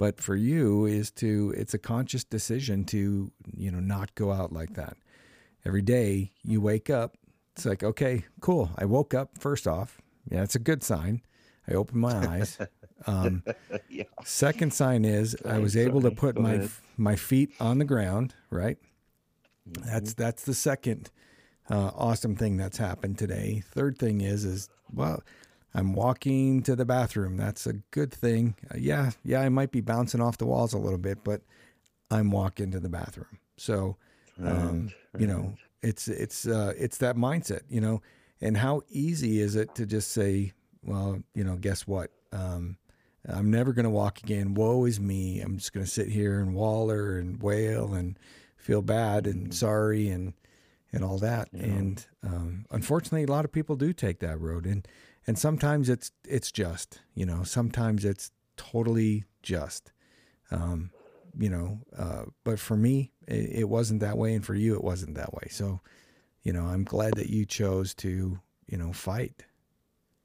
[0.02, 4.52] but for you is to, it's a conscious decision to, you know, not go out
[4.52, 4.96] like that.
[5.64, 7.16] Every day you wake up,
[7.54, 8.72] it's like, okay, cool.
[8.76, 10.00] I woke up first off.
[10.28, 11.22] Yeah, that's a good sign.
[11.68, 12.58] I opened my eyes.
[13.04, 13.42] Um,
[13.88, 14.04] yeah.
[14.22, 16.70] second sign is I was able to put Go my ahead.
[16.96, 18.78] my feet on the ground, right?
[19.68, 19.90] Mm-hmm.
[19.90, 21.10] That's that's the second
[21.68, 23.64] uh, awesome thing that's happened today.
[23.74, 25.24] Third thing is is well,
[25.74, 27.36] I'm walking to the bathroom.
[27.36, 28.56] That's a good thing.
[28.70, 31.42] Uh, yeah, yeah, I might be bouncing off the walls a little bit, but
[32.10, 33.38] I'm walking to the bathroom.
[33.56, 33.96] So,
[34.42, 38.02] um, you know, it's it's uh, it's that mindset, you know.
[38.40, 42.10] And how easy is it to just say, well, you know, guess what?
[42.32, 42.76] Um,
[43.28, 44.54] I'm never going to walk again.
[44.54, 45.40] Woe is me.
[45.40, 48.18] I'm just going to sit here and waller and wail and
[48.56, 50.34] feel bad and sorry and
[50.92, 51.50] and all that.
[51.52, 54.86] And um, unfortunately, a lot of people do take that road, and
[55.26, 59.92] and sometimes it's it's just, you know, sometimes it's totally just,
[60.50, 60.90] um,
[61.38, 61.78] you know.
[61.96, 65.32] Uh, but for me, it, it wasn't that way, and for you, it wasn't that
[65.32, 65.48] way.
[65.50, 65.80] So,
[66.42, 69.44] you know, I'm glad that you chose to, you know, fight.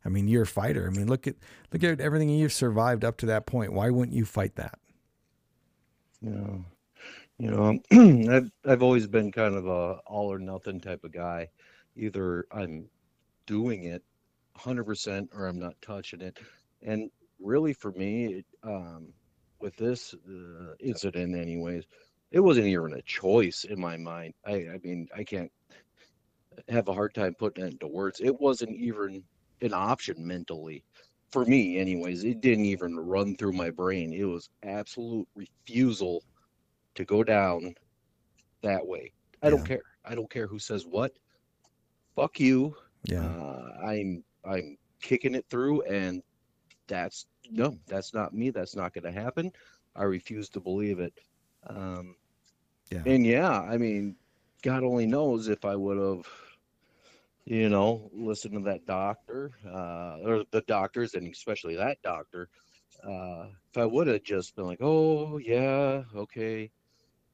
[0.03, 0.87] I mean, you're a fighter.
[0.87, 1.35] I mean, look at
[1.71, 3.73] look at everything you've survived up to that point.
[3.73, 4.79] Why wouldn't you fight that?
[6.21, 6.57] Yeah.
[7.37, 7.79] You know,
[8.35, 11.49] I've I've always been kind of a all or nothing type of guy.
[11.95, 12.89] Either I'm
[13.45, 14.03] doing it
[14.57, 16.39] 100% or I'm not touching it.
[16.81, 17.09] And
[17.39, 19.13] really for me, it, um,
[19.61, 21.85] with this uh, incident anyways,
[22.31, 24.33] it wasn't even a choice in my mind.
[24.45, 25.51] I I mean, I can't
[26.69, 28.19] have a hard time putting it into words.
[28.21, 29.23] It wasn't even
[29.61, 30.83] an option mentally
[31.31, 32.23] for me anyways.
[32.23, 34.13] It didn't even run through my brain.
[34.13, 36.23] It was absolute refusal
[36.95, 37.75] to go down
[38.63, 39.13] that way.
[39.41, 39.81] I don't care.
[40.05, 41.11] I don't care who says what.
[42.15, 42.75] Fuck you.
[43.05, 46.23] Yeah, Uh, I'm I'm kicking it through, and
[46.87, 48.49] that's no, that's not me.
[48.51, 49.51] That's not going to happen.
[49.95, 51.13] I refuse to believe it.
[51.67, 52.15] Um,
[52.91, 53.03] Yeah.
[53.05, 54.15] And yeah, I mean,
[54.63, 56.25] God only knows if I would have,
[57.45, 62.49] you know, listened to that doctor, uh, or the doctors, and especially that doctor.
[63.03, 66.71] Uh, if I would have just been like, oh yeah, okay,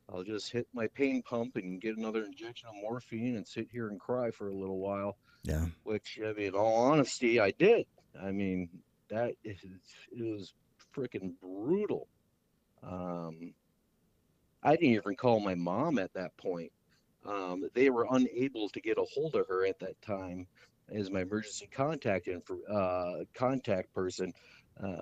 [0.09, 3.89] I'll just hit my pain pump and get another injection of morphine and sit here
[3.89, 7.85] and cry for a little while yeah, which I mean, all honesty, I did.
[8.21, 8.69] I mean,
[9.09, 9.57] that is,
[10.11, 10.53] it was
[10.95, 12.07] freaking brutal.
[12.83, 13.53] Um,
[14.63, 16.71] I didn't even call my mom at that point.
[17.25, 20.47] Um, they were unable to get a hold of her at that time
[20.89, 24.33] as my emergency contact info, uh, contact person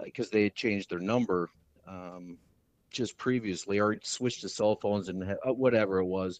[0.03, 1.49] because they had changed their number
[1.87, 2.37] um,
[2.91, 6.39] just previously or switched to cell phones and ha- uh, whatever it was.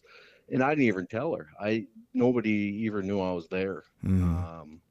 [0.52, 1.48] And I didn't even tell her.
[1.60, 2.50] I nobody
[2.86, 3.84] even knew I was there.
[4.04, 4.46] Mm.
[4.46, 4.82] Um,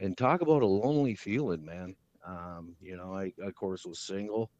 [0.00, 1.96] and talk about a lonely feeling, man.
[2.26, 4.50] Um, you know, I of course was single.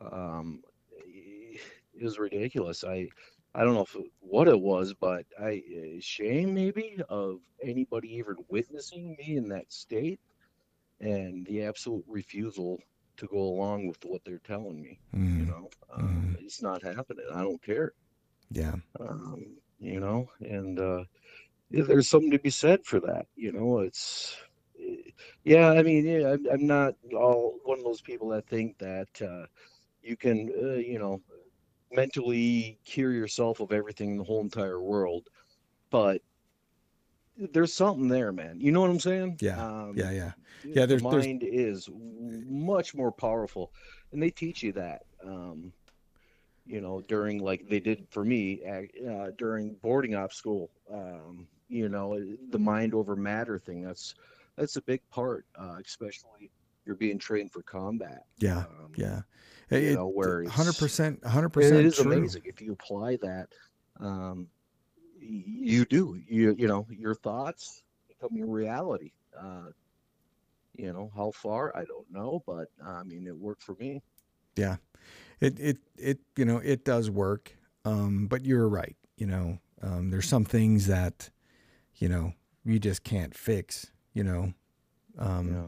[0.00, 0.62] Um,
[1.06, 2.84] it was ridiculous.
[2.84, 3.08] I
[3.54, 5.62] I don't know if what it was, but I
[6.00, 10.20] shame maybe of anybody even witnessing me in that state,
[11.00, 12.80] and the absolute refusal
[13.18, 15.00] to go along with what they're telling me.
[15.34, 15.46] You Mm.
[15.46, 17.26] know, um, it's not happening.
[17.34, 17.92] I don't care
[18.50, 21.04] yeah, um, you know, and uh,
[21.70, 23.26] there's something to be said for that.
[23.36, 24.36] You know, it's
[25.44, 25.70] yeah.
[25.70, 29.46] I mean, yeah, I'm, I'm not all one of those people that think that uh,
[30.02, 31.20] you can, uh, you know,
[31.92, 35.28] mentally cure yourself of everything in the whole entire world,
[35.90, 36.22] but
[37.36, 38.58] there's something there, man.
[38.60, 39.38] You know what I'm saying?
[39.40, 39.62] Yeah.
[39.62, 40.32] Um, Yeah, yeah.
[40.64, 43.72] Yeah, the there's- there's- mind is much more powerful,
[44.12, 45.02] and they teach you that.
[45.22, 45.72] Um,
[46.66, 50.70] you know, during like they did for me uh, during boarding off school.
[50.92, 52.20] Um, you know,
[52.50, 53.82] the mind over matter thing.
[53.82, 54.14] That's
[54.56, 56.50] that's a big part, uh, especially
[56.84, 58.24] you're being trained for combat.
[58.38, 58.58] Yeah.
[58.58, 59.22] Um, Yeah.
[59.70, 62.12] You know, where 100%, 100% it is true.
[62.12, 63.48] amazing if you apply that.
[63.98, 64.48] Um,
[65.20, 66.20] you do.
[66.28, 69.12] You you know your thoughts become your reality.
[69.38, 69.70] Uh,
[70.74, 74.02] you know how far I don't know, but I mean it worked for me.
[75.40, 77.56] It, it, it, you know, it does work.
[77.84, 78.96] Um, but you're right.
[79.16, 81.30] You know, um, there's some things that,
[81.96, 82.32] you know,
[82.64, 84.52] you just can't fix, you know,
[85.18, 85.66] um, yeah.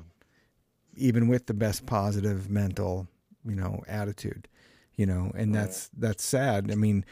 [0.97, 3.07] even with the best positive mental,
[3.45, 4.49] you know, attitude,
[4.97, 5.63] you know, and Right.
[5.63, 6.71] that's, that's sad.
[6.71, 7.05] I mean,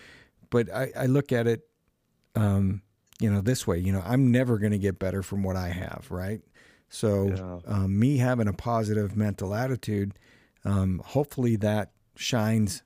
[0.50, 1.68] but I, I look at it,
[2.34, 2.82] um,
[3.20, 5.68] you know, this way, you know, I'm never going to get better from what I
[5.68, 6.06] have.
[6.10, 6.40] Right.
[6.88, 7.58] So, Yeah.
[7.66, 10.18] um, me having a positive mental attitude,
[10.64, 12.82] um, hopefully that shines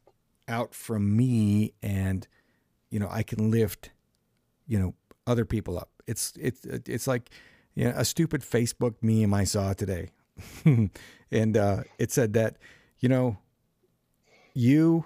[0.48, 2.26] out from me and,
[2.90, 3.90] you know, I can lift,
[4.66, 4.94] you know,
[5.26, 5.90] other people up.
[6.06, 7.30] It's, it's, it's like,
[7.74, 10.10] you know, a stupid Facebook meme I saw today.
[11.30, 12.56] and, uh, it said that,
[12.98, 13.38] you know,
[14.54, 15.04] you,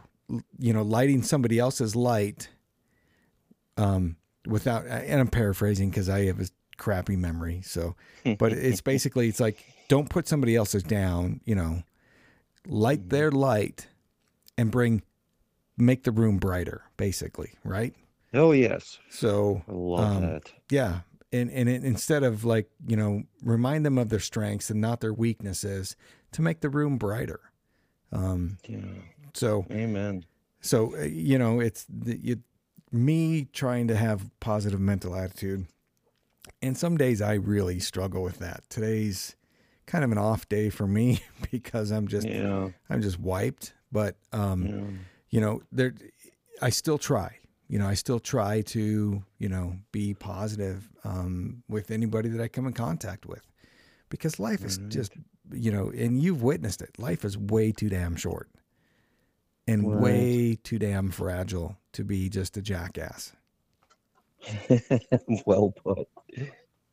[0.59, 2.49] you know, lighting somebody else's light,
[3.77, 6.47] um, without, and I'm paraphrasing cause I have a
[6.77, 7.63] crappy memory.
[7.63, 7.97] So,
[8.39, 11.83] but it's basically it's like don't put somebody else's down you know
[12.67, 13.89] light their light
[14.57, 15.03] and bring
[15.77, 17.95] make the room brighter basically right
[18.37, 20.53] Oh yes, so I love Um, that.
[20.71, 21.01] yeah
[21.33, 25.01] and and it, instead of like you know remind them of their strengths and not
[25.01, 25.95] their weaknesses
[26.33, 27.41] to make the room brighter
[28.13, 28.81] um Yeah.
[29.35, 30.25] so Amen.
[30.61, 32.37] so uh, you know it's the, you,
[32.93, 35.67] me trying to have positive mental attitude
[36.63, 39.35] and some days i really struggle with that today's
[39.87, 41.21] kind of an off day for me
[41.51, 42.71] because i'm just Yeah.
[42.91, 44.91] i'm just wiped but um yeah.
[45.31, 45.95] you know there
[46.63, 47.39] i still try
[47.69, 52.49] you know i still try to you know be positive um with anybody that i
[52.49, 53.47] come in contact with
[54.11, 54.91] because life is Right.
[54.91, 55.13] just
[55.53, 58.51] you know and you've witnessed it life is way too damn short
[59.69, 60.01] and Right.
[60.01, 63.33] way too damn fragile to be just a jackass
[65.47, 66.09] well put.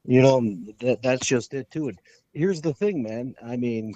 [0.05, 0.41] You know,
[0.81, 1.89] that that's just it too.
[1.89, 1.99] And
[2.33, 3.35] here's the thing, man.
[3.45, 3.93] I mean,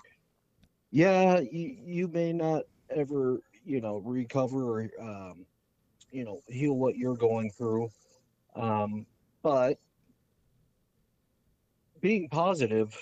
[0.92, 5.46] yeah, you, you may not ever, you know, recover or, um,
[6.12, 7.90] you know, heal what you're going through.
[8.56, 9.06] Um,
[9.42, 9.78] but
[12.02, 12.98] being positive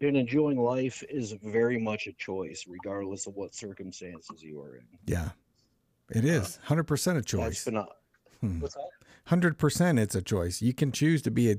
[0.00, 4.84] and enjoying life is very much a choice, regardless of what circumstances you are in.
[5.06, 5.30] yeah
[6.10, 7.64] it is 100% a choice
[8.40, 8.58] Hmm.
[8.58, 8.74] that?
[9.28, 11.56] 100% it's a choice you can choose to be a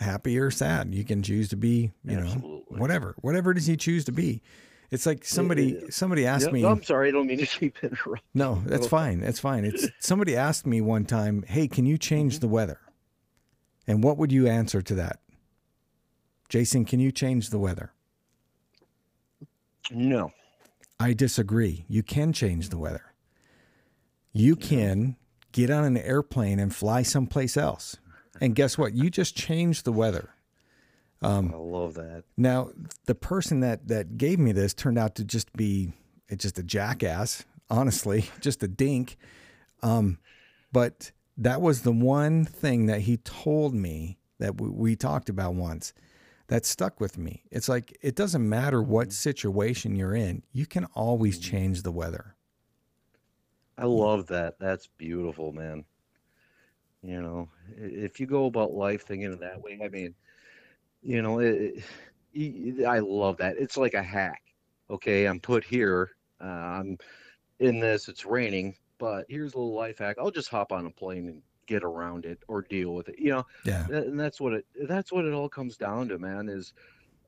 [0.00, 3.76] happy or sad you can choose to be you know whatever whatever it is you
[3.76, 4.42] choose to be
[4.90, 8.22] it's like somebody somebody asked me I'm sorry, I don't mean to keep interrupting.
[8.34, 9.64] no that's fine that's fine.
[9.64, 12.40] It's somebody asked me one time hey can you change mm-hmm.
[12.40, 12.80] the weather?
[13.86, 15.20] And what would you answer to that?
[16.48, 17.92] Jason can you change the weather?
[19.90, 20.32] No.
[20.98, 21.84] i disagree.
[21.88, 23.14] You can change the weather.
[24.32, 25.16] You can
[25.52, 27.96] get on an airplane and fly someplace else.
[28.40, 28.94] And guess what?
[28.94, 30.35] You just changed the weather
[31.26, 32.24] Um, I love that.
[32.36, 32.70] Now,
[33.06, 35.92] the person that that gave me this turned out to just be
[36.36, 39.16] just a jackass, honestly, just a dink.
[39.82, 40.18] Um,
[40.72, 45.54] but that was the one thing that he told me that we, we talked about
[45.54, 45.92] once
[46.48, 47.42] that stuck with me.
[47.50, 52.36] It's like it doesn't matter what situation you're in, you can always change the weather.
[53.78, 54.58] I love that.
[54.58, 55.84] That's beautiful, man.
[57.02, 60.14] You know, if you go about life thinking that way, I mean,
[61.02, 61.82] you know, it,
[62.32, 63.56] it, I love that.
[63.58, 64.42] It's like a hack.
[64.90, 66.10] Okay, I'm put here.
[66.40, 66.98] Uh, I'm
[67.58, 68.08] in this.
[68.08, 70.16] It's raining, but here's a little life hack.
[70.18, 73.16] I'll just hop on a plane and get around it or deal with it.
[73.18, 73.86] You know, Yeah.
[73.88, 76.72] And that's what it that's what it all comes down to man is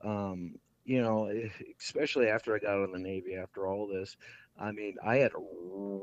[0.04, 0.54] um
[0.84, 1.48] you know eh,
[1.80, 4.16] especially after i got out of the navy after all this
[4.60, 5.40] i mean i had a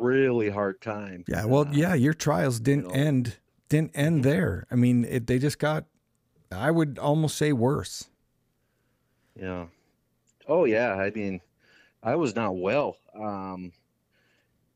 [0.03, 1.45] really hard time Yeah.
[1.45, 2.93] Well, uh, yeah, your trials didn't know.
[2.93, 3.37] end
[3.69, 4.67] didn't end there.
[4.69, 5.85] I mean, it, they just got
[6.51, 8.09] I would almost say worse.
[9.35, 9.67] yeah.
[10.47, 10.93] Oh yeah.
[10.95, 11.41] I mean
[12.03, 12.97] i was not well.
[13.15, 13.73] Um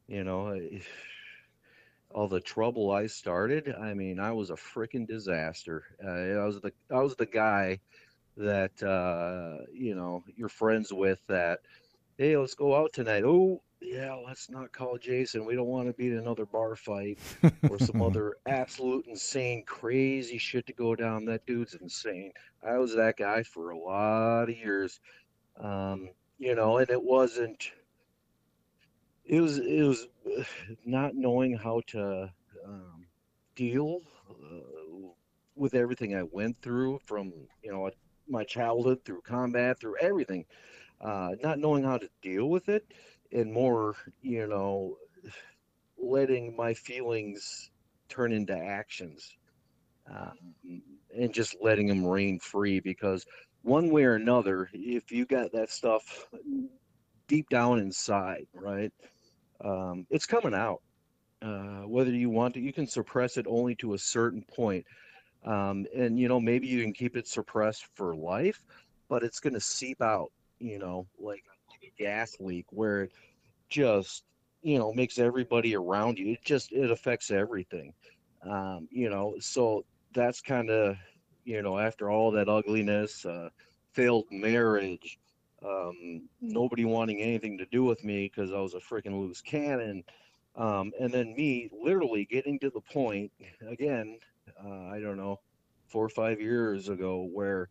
[0.08, 0.60] you know
[2.12, 5.84] all the trouble i started i mean i was a freaking disaster.
[6.04, 7.80] Uh, i was the i was the guy
[8.38, 11.60] that uh you know you're friends with that
[12.18, 13.24] hey let's go out tonight.
[13.26, 15.46] Oh yeah, let's not call Jason.
[15.46, 17.18] We don't want to be in another bar fight
[17.70, 21.26] or some other absolute insane, crazy shit to go down.
[21.26, 22.34] That dude's insane.
[22.66, 25.00] I was that guy for a lot of years.
[25.60, 27.72] Um, you know, and it wasn't.
[29.26, 30.08] It was it was
[30.86, 32.32] not knowing how to
[32.66, 33.06] um,
[33.56, 35.10] deal uh,
[35.56, 37.34] with everything I went through from
[37.64, 37.90] you know
[38.28, 40.46] my childhood through combat through everything,
[41.02, 42.86] uh, not knowing how to deal with it,
[43.32, 44.98] and more you know
[46.02, 47.70] letting my feelings
[48.08, 49.36] turn into actions,
[50.10, 50.54] um,
[51.16, 53.26] and just letting them reign free because
[53.62, 56.28] one way or another, if you got that stuff
[57.28, 58.92] deep down inside, right,
[59.64, 60.82] um, it's coming out.
[61.42, 64.86] Uh, whether you want to, you can suppress it only to a certain point.
[65.46, 68.62] Um, and, you know, maybe you can keep it suppressed for life,
[69.08, 71.44] but it's going to seep out, you know, like
[72.00, 73.12] gas leak where it
[73.70, 74.24] just,
[74.62, 76.34] you know, makes everybody around you.
[76.34, 77.94] It just, it affects everything.
[78.50, 80.96] Um, you know, so that's kind of,
[81.44, 83.50] you know, after all that ugliness, uh,
[83.94, 85.20] failed marriage,
[85.64, 90.04] um, nobody wanting anything to do with me because I was a freaking loose cannon.
[90.56, 93.32] Um, and then me literally getting to the point
[93.68, 94.20] again,
[94.64, 95.40] uh, I don't know,
[95.88, 97.70] four or five years ago where,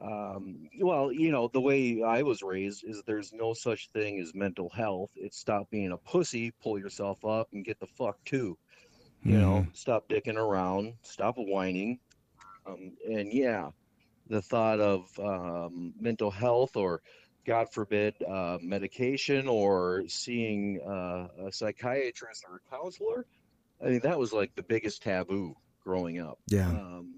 [0.00, 4.34] um, well, you know, the way I was raised is there's no such thing as
[4.34, 5.10] mental health.
[5.14, 8.56] It's stop being a pussy, pull yourself up, and get the fuck to.
[9.22, 9.40] You mm-hmm.
[9.40, 11.98] know, stop dicking around, stop whining.
[12.66, 13.70] Um, and yeah,
[14.28, 17.02] the thought of um, mental health or
[17.44, 23.26] God forbid, uh, medication or seeing uh, a psychiatrist or a counselor.
[23.84, 26.38] I mean, that was like the biggest taboo growing up.
[26.48, 26.68] Yeah.
[26.68, 27.14] Um,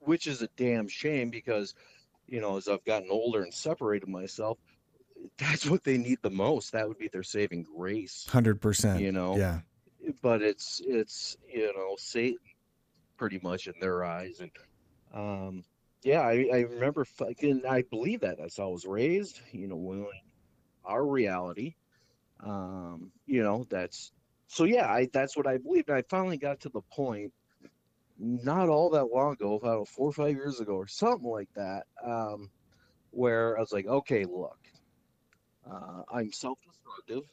[0.00, 1.74] which is a damn shame because,
[2.28, 4.58] you know, as I've gotten older and separated myself,
[5.38, 6.72] that's what they need the most.
[6.72, 8.26] That would be their saving grace.
[8.28, 9.00] Hundred percent.
[9.00, 9.36] You know.
[9.36, 9.60] Yeah.
[10.22, 12.38] But it's it's you know Satan,
[13.16, 14.50] pretty much in their eyes, and
[15.12, 15.64] um,
[16.02, 17.62] yeah, I, I remember fucking.
[17.68, 19.40] I believe that that's how I was raised.
[19.52, 20.08] You know,
[20.84, 21.74] our reality.
[22.40, 24.12] Um, you know, that's
[24.46, 24.64] so.
[24.64, 25.90] Yeah, I that's what I believed.
[25.90, 27.32] I finally got to the point,
[28.18, 31.84] not all that long ago, about four or five years ago, or something like that,
[32.04, 32.50] um,
[33.10, 34.58] where I was like, okay, look,
[35.70, 37.24] uh, I'm self-destructive.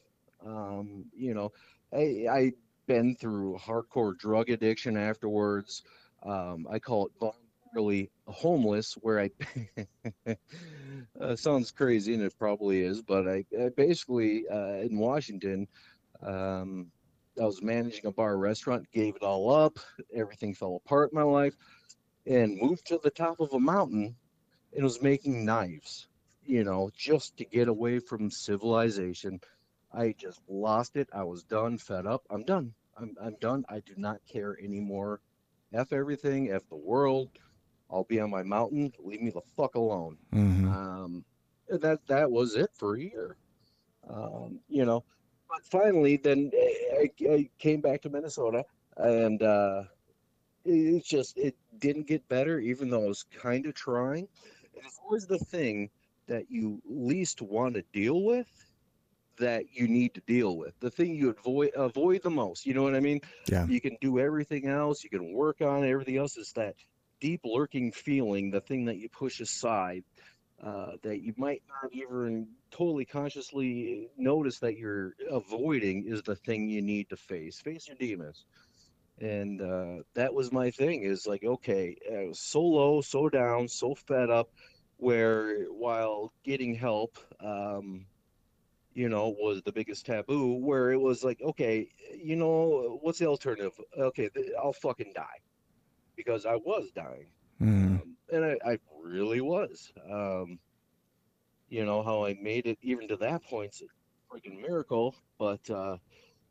[0.45, 1.51] Um, you know,
[1.93, 2.51] I I
[2.87, 5.83] been through hardcore drug addiction afterwards.
[6.23, 9.29] Um, I call it voluntarily homeless where I
[11.21, 15.67] uh, sounds crazy and it probably is, but I, I basically uh, in Washington,
[16.21, 16.91] um,
[17.39, 19.79] I was managing a bar restaurant, gave it all up,
[20.13, 21.55] everything fell apart in my life,
[22.25, 24.15] and moved to the top of a mountain
[24.73, 26.07] and was making knives,
[26.43, 29.39] you know, just to get away from civilization.
[29.93, 31.09] I just lost it.
[31.13, 32.23] I was done, fed up.
[32.29, 32.73] I'm done.
[32.97, 33.65] I'm, I'm done.
[33.69, 35.21] I do not care anymore.
[35.73, 37.29] F everything, F the world.
[37.89, 38.91] I'll be on my mountain.
[38.99, 40.17] Leave me the fuck alone.
[40.33, 40.67] Mm-hmm.
[40.67, 41.25] Um,
[41.69, 43.37] that that was it for a year.
[44.09, 45.03] Um, you know,
[45.49, 48.65] but finally, then I, I came back to Minnesota,
[48.97, 49.84] and uh,
[50.63, 54.27] it just it didn't get better, even though I was kind of trying.
[54.73, 55.89] It's always the thing
[56.27, 58.47] that you least want to deal with
[59.38, 62.84] that you need to deal with the thing you avoid avoid the most you know
[62.84, 63.19] what i mean
[63.49, 66.73] yeah you can do everything else you can work on everything else is that
[67.19, 70.03] deep lurking feeling, the thing that you push aside,
[70.65, 76.67] uh, that you might not even totally consciously notice that you're avoiding, is the thing
[76.67, 77.59] you need to face.
[77.59, 78.45] Face your demons.
[79.21, 81.03] And uh, that was my thing.
[81.03, 84.49] Is like, okay, I was so low, so down, so fed up.
[84.97, 88.05] Where while getting help, um,
[88.93, 90.55] you know, was the biggest taboo.
[90.55, 93.73] Where it was like, okay, you know, what's the alternative?
[93.97, 94.29] Okay,
[94.61, 95.41] I'll fucking die
[96.15, 97.27] because I was dying,
[97.61, 98.01] mm.
[98.01, 99.93] um, and I, I, really was.
[100.11, 100.57] Um,
[101.69, 103.85] you know how I made it even to that point's a
[104.34, 105.15] freaking miracle.
[105.38, 105.97] But uh,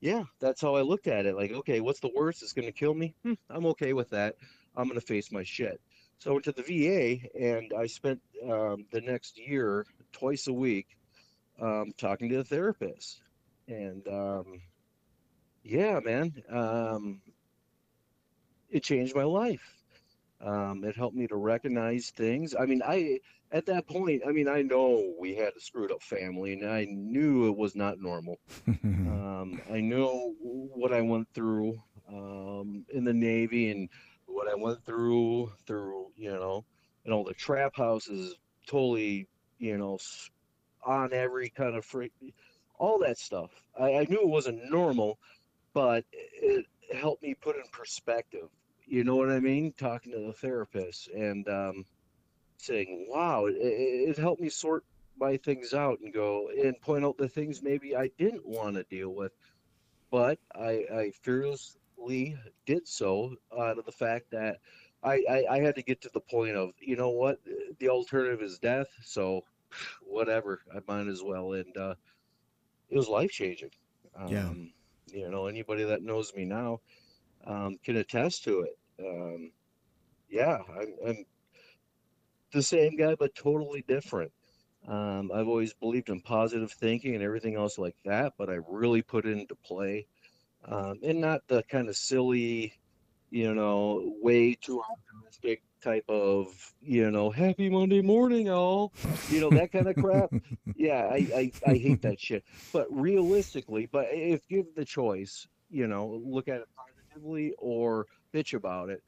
[0.01, 1.37] yeah, that's how I looked at it.
[1.37, 2.43] Like, okay, what's the worst?
[2.43, 3.15] It's going to kill me.
[3.25, 4.37] Hmm, I'm okay with that.
[4.77, 5.81] I'm going to face my shit.
[6.19, 10.53] So I went to the VA, and I spent um, the next year twice a
[10.53, 10.97] week
[11.61, 13.21] um, talking to the therapist.
[13.69, 14.61] And um,
[15.63, 17.21] yeah, man, um,
[18.71, 19.84] it changed my life.
[20.41, 22.55] Um, it helped me to recognize things.
[22.59, 23.21] I mean, I
[23.53, 26.87] at that point, I mean, I know we had a screwed up family, and I
[26.89, 28.39] knew it was not normal.
[28.69, 33.89] um, I know what I went through um, in the Navy and
[34.27, 36.65] what I went through through you know,
[37.05, 38.35] and all the trap houses.
[38.67, 39.29] Totally,
[39.59, 39.99] you know,
[40.85, 42.13] on every kind of freak.
[42.79, 43.51] all that stuff.
[43.79, 45.19] I, I knew it wasn't normal,
[45.75, 48.49] but it helped me put in perspective.
[48.87, 49.73] You know what I mean?
[49.73, 51.85] Talking to the therapist and um,
[52.59, 54.85] saying, "Wow," it, it helped me sort
[55.19, 58.83] my things out and go and point out the things maybe I didn't want to
[58.85, 59.33] deal with,
[60.11, 62.37] but I, I fearlessly
[62.67, 64.59] did so out of the fact that
[65.03, 67.39] I, I, I had to get to the point of, you know what,
[67.79, 69.45] the alternative is death, so
[70.03, 71.53] whatever, I might as well.
[71.53, 71.95] And uh,
[72.91, 73.71] it was life changing.
[74.17, 74.53] Um, Yeah.
[75.13, 76.81] You know, anybody that knows me now
[77.47, 78.79] um, can attest to it.
[79.01, 79.51] Um,
[80.31, 81.25] yeah, I'm, I'm
[82.53, 84.33] the same guy, but totally different.
[84.87, 89.03] Um, I've always believed in positive thinking and everything else like that, but I really
[89.03, 90.07] put it into play.
[90.67, 92.73] Um, and not the kind of silly,
[93.31, 96.49] you know, way too optimistic type of,
[96.81, 98.93] you know, happy Monday morning, all,
[99.31, 100.31] you know, that kind of crap.
[100.77, 102.45] Yeah, I, I, I hate that shit.
[102.73, 106.69] But realistically, but if given the choice, you know, look at it
[107.15, 109.03] positively or bitch about it,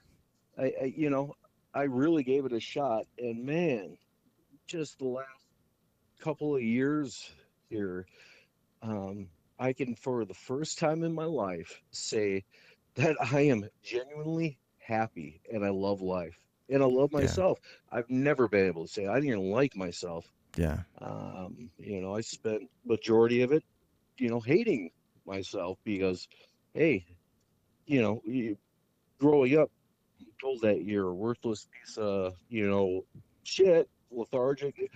[0.58, 1.34] I, I you know,
[1.74, 3.04] I really gave it a shot.
[3.18, 3.96] And man,
[4.66, 5.28] just the last
[6.20, 7.30] couple of years
[7.68, 8.06] here,
[8.82, 9.28] um,
[9.58, 12.44] I can, for the first time in my life, say
[12.96, 16.38] that I am genuinely happy and I love life
[16.68, 17.40] and I love Yeah.
[17.40, 17.58] myself.
[17.90, 20.32] I've never been able to say I didn't even like myself.
[20.56, 20.84] Yeah.
[21.00, 23.64] Um, you know, I spent majority of it,
[24.18, 24.90] you know, hating
[25.26, 26.28] myself because,
[26.74, 27.04] hey,
[27.86, 28.22] you know,
[29.18, 29.70] growing up,
[30.40, 33.04] told that you're a worthless piece of, you know,
[33.42, 34.90] shit, lethargic.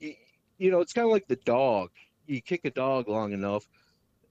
[0.00, 0.14] You,
[0.58, 1.90] you know, it's kind of like the dog.
[2.26, 3.66] You kick a dog long enough,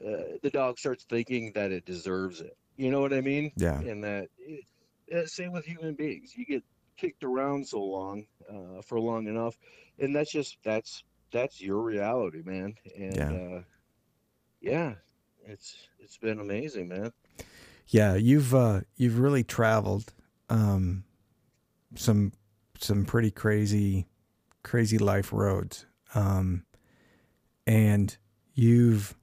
[0.05, 2.57] uh, the dog starts thinking that it deserves it.
[2.77, 3.51] You know what I mean?
[3.55, 3.79] Yeah.
[3.79, 4.65] And that, it,
[5.13, 6.33] uh, same with human beings.
[6.35, 6.63] You get
[6.97, 9.57] kicked around so long, uh, for long enough,
[9.99, 12.75] and that's just that's that's your reality, man.
[12.95, 13.57] And Yeah.
[13.57, 13.61] uh,
[14.61, 14.93] yeah,
[15.45, 17.11] it's it's been amazing, man.
[17.87, 20.13] Yeah, you've uh, you've really traveled
[20.49, 21.03] um,
[21.95, 22.33] some
[22.79, 24.07] some pretty crazy
[24.63, 25.85] crazy life roads,
[26.15, 26.65] um,
[27.67, 28.15] and
[28.53, 29.15] you've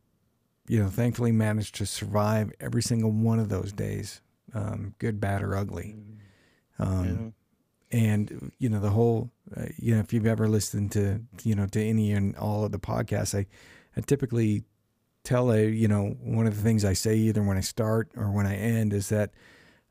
[0.67, 4.21] you know thankfully managed to survive every single one of those days,
[4.55, 5.97] um, good, bad, or ugly.
[6.79, 7.35] Um,
[7.91, 11.67] and you know the whole uh, you know if you've ever listened to you know
[11.67, 13.47] to any and all of the podcasts i
[13.97, 14.63] i typically
[15.29, 18.31] tell a you know one of the things i say either when i start or
[18.31, 19.31] when i end is that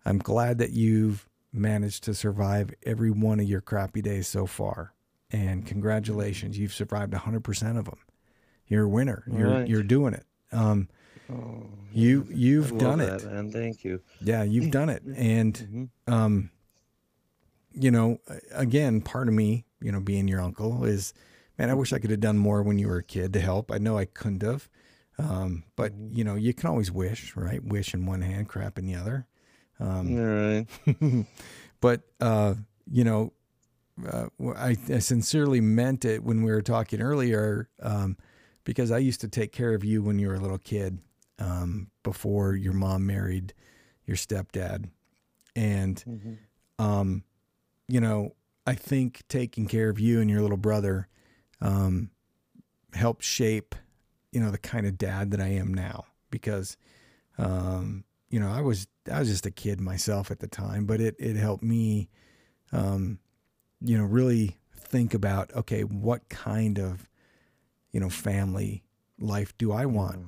[0.03, 4.93] i'm glad that you've managed to survive every one of your crappy days so far
[5.29, 7.99] and congratulations you've survived 100% of them
[8.67, 9.67] you're a winner you're Right.
[9.67, 10.89] you're doing it um
[11.29, 13.51] Oh, you you've love done that, it man.
[13.51, 14.01] Thank you.
[14.19, 15.53] yeah you've done it and
[16.07, 16.11] Mhm.
[16.11, 16.49] um,
[17.79, 18.19] you know,
[18.53, 21.13] again, part of me, you know, being your uncle is,
[21.59, 23.71] man, I wish I could have done more when you were a kid to help.
[23.71, 24.67] I know I couldn't have.
[25.19, 27.63] Um, but you know, you can always wish, right?
[27.63, 29.25] Wish in one hand, crap in the other.
[29.79, 30.65] Um, All
[30.95, 31.25] right.
[31.81, 32.55] but uh,
[32.91, 33.33] you know,
[34.07, 38.15] uh, I, I sincerely meant it when we were talking earlier, um,
[38.63, 40.99] because I used to take care of you when you were a little kid,
[41.39, 43.53] um, before your mom married
[44.05, 44.89] your stepdad,
[45.55, 46.37] and Mhm.
[46.79, 47.23] um,
[47.87, 48.35] you know,
[48.67, 51.07] I think taking care of you and your little brother
[51.61, 52.11] um,
[52.93, 53.73] helped shape,
[54.37, 56.05] you know, the kind of dad that I am now.
[56.29, 56.77] Because,
[57.39, 61.01] um, you know, I was I was just a kid myself at the time, but
[61.01, 62.07] it it helped me,
[62.71, 63.17] um,
[63.81, 67.09] you know, really think about okay, what kind of,
[67.91, 68.83] you know, family
[69.17, 70.27] life do I want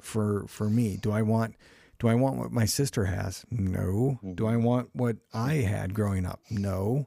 [0.00, 0.96] for for me?
[0.96, 1.54] Do I want
[1.98, 3.44] do I want what my sister has?
[3.50, 4.18] No.
[4.34, 6.40] Do I want what I had growing up?
[6.48, 7.06] No.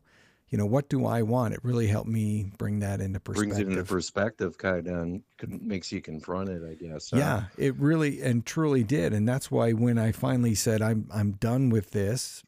[0.50, 1.54] You know, what do I want?
[1.56, 3.56] It really helped me bring that into perspective.
[3.56, 7.10] Brings it into perspective, kind of, and makes you confront it, I guess.
[7.10, 7.18] huh?
[7.18, 11.32] Yeah, it really and truly did, and that's why when I finally said I'm I'm
[11.34, 12.44] done with this,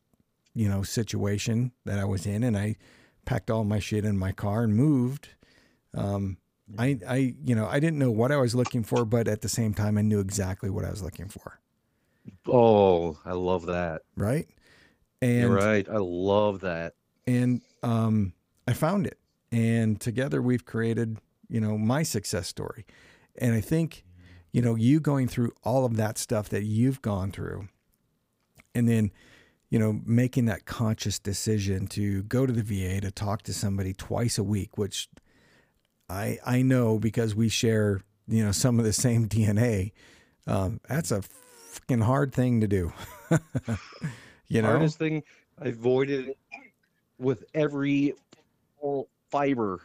[0.54, 2.76] you know, situation that I was in, and I
[3.26, 5.30] packed all my shit in my car and moved.
[5.94, 6.38] Um,
[6.78, 9.50] I I you know I didn't know what I was looking for, but at the
[9.50, 11.60] same time I knew exactly what I was looking for.
[12.48, 14.04] Oh, I love that.
[14.16, 14.48] Right,
[15.22, 15.88] and You're right.
[15.90, 16.94] I love that.
[17.26, 18.34] and um,
[18.68, 19.18] I found it,
[19.52, 21.18] and together we've created,
[21.50, 22.86] you know, my success story.
[23.40, 24.04] And I think,
[24.52, 27.68] you know, you going through all of that stuff that you've gone through,
[28.74, 29.12] and then,
[29.70, 33.94] you know, making that conscious decision to go to the VA to talk to somebody
[33.94, 35.10] twice a week, which
[36.10, 39.92] I I know because we share, you know, some of the same DNA.
[40.46, 41.22] Um, that's a
[41.72, 42.94] freaking hard thing to do.
[44.48, 45.24] you know, Hardest thing
[45.62, 46.36] I avoided
[47.20, 48.14] with every
[49.30, 49.82] fiber,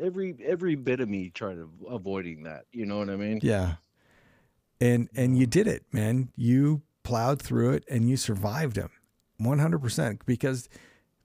[0.00, 2.66] every every bit of me trying to avoiding that.
[2.72, 3.40] You know what I mean?
[3.42, 3.76] Yeah.
[4.80, 6.30] and and you did it, man.
[6.36, 8.90] You plowed through it and you survived them,
[9.38, 10.24] one hundred percent.
[10.26, 10.68] Because,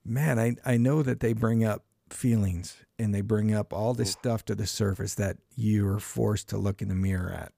[0.06, 4.12] man, I I know that they bring up feelings and they bring up all this
[4.12, 7.54] stuff to the surface that you are forced to look in the mirror at.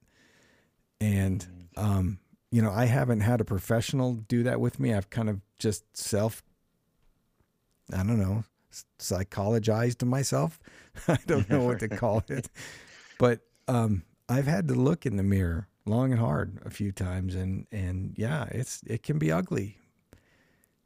[1.00, 2.20] And um,
[2.52, 4.94] you know, I haven't had a professional do that with me.
[4.94, 6.44] I've kind of just self
[7.94, 8.44] I don't know,
[9.00, 10.60] psychologized myself.
[11.08, 12.50] I don't know what to call it.
[13.18, 17.36] But um, I've had to look in the mirror long and hard a few times
[17.36, 19.78] and and yeah, it's it can be ugly.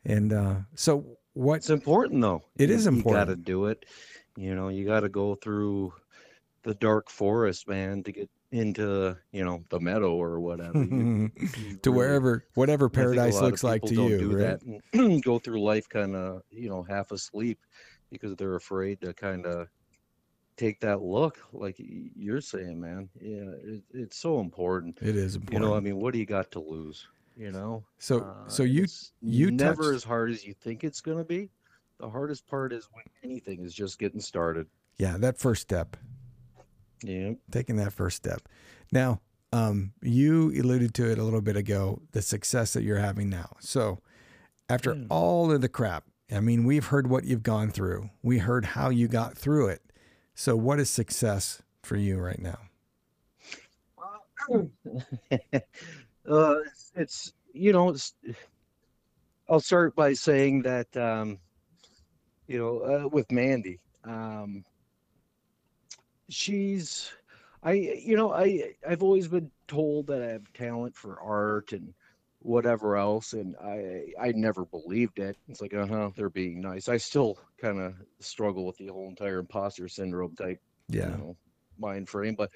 [0.04, 2.44] And uh, so what It's important though.
[2.58, 3.14] It is important.
[3.14, 3.86] You got to do it.
[4.38, 5.94] You know, you got to go through
[6.64, 10.84] the dark forest, man, to get into, you know, the meadow or whatever.
[10.84, 14.38] You, you to really- wherever whatever I think a paradise looks like to you, do
[14.38, 14.60] right?
[14.94, 17.60] that go through life kind of, you know, half asleep
[18.12, 19.68] because they're afraid to kind of
[20.58, 23.10] take that look, like you're saying, man.
[23.20, 24.98] Yeah, it, it's so important.
[25.02, 27.08] It is important You know, I mean, what do you got to lose?
[27.36, 28.86] You know, so Uh, so you
[29.22, 31.50] you never touched- as hard as you think it's going to be.
[32.00, 34.68] The hardest part is when anything is just getting started.
[34.98, 35.98] yeah, that first step.
[37.06, 37.34] Yeah.
[37.52, 38.48] taking that first step.
[38.92, 39.22] Now,
[39.54, 43.56] um, you alluded to it a little bit ago, the success that you're having now.
[43.60, 44.02] So,
[44.70, 45.06] after Yeah.
[45.10, 48.10] all of the crap, I mean, we've heard what you've gone through.
[48.24, 49.82] We heard how you got through it.
[50.34, 52.60] So, what is success for you right now?
[54.52, 54.68] uh,
[56.26, 58.14] it's, it's you know, it's,
[59.50, 61.40] I'll start by saying that um,
[62.48, 64.64] you know, uh, with Mandy, um,
[66.30, 67.12] she's,
[67.64, 71.94] I, you know, I I've always been told that I have talent for art and
[72.40, 75.38] whatever else, and I I never believed it.
[75.48, 76.88] It's like, uh huh, they're being nice.
[76.90, 81.04] I still kind of struggle with the whole entire imposter syndrome type Yeah.
[81.04, 81.38] you know,
[81.78, 82.36] mind frame.
[82.36, 82.52] But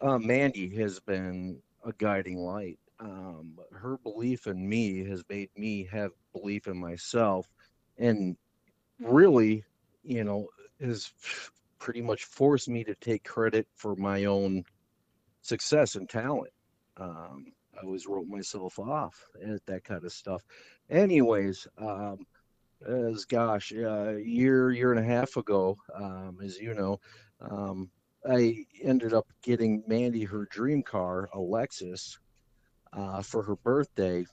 [0.00, 2.78] uh, Mandy has been a guiding light.
[3.00, 7.48] Um, her belief in me has made me have belief in myself,
[7.98, 8.36] and
[9.00, 9.64] really,
[10.02, 10.46] you know,
[10.80, 11.12] has
[11.84, 14.64] pretty much forced me to take credit for my own
[15.42, 16.50] success and talent.
[16.96, 20.42] Um, I always wrote myself off at that kind of stuff.
[20.88, 22.26] Anyways, um,
[22.88, 27.00] as gosh, a year, year and a half ago, um, as you know,
[27.42, 27.90] um,
[28.26, 32.16] I ended up getting Mandy her dream car, a Lexus,
[32.94, 34.24] uh, for her birthday.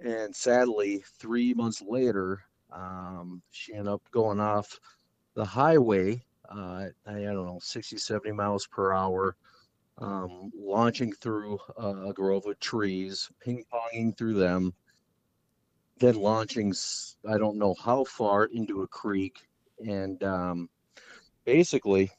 [0.00, 4.78] And sadly, three months later, um, she ended up going off
[5.34, 9.36] the highway, uh, I, don't know, 60, 70 miles per hour,
[9.98, 14.74] um, launching through a, a grove of trees, ping ponging through them,
[15.98, 16.74] then launching,
[17.28, 19.38] I don't know how far into a creek.
[19.78, 20.68] And um,
[21.44, 22.10] basically,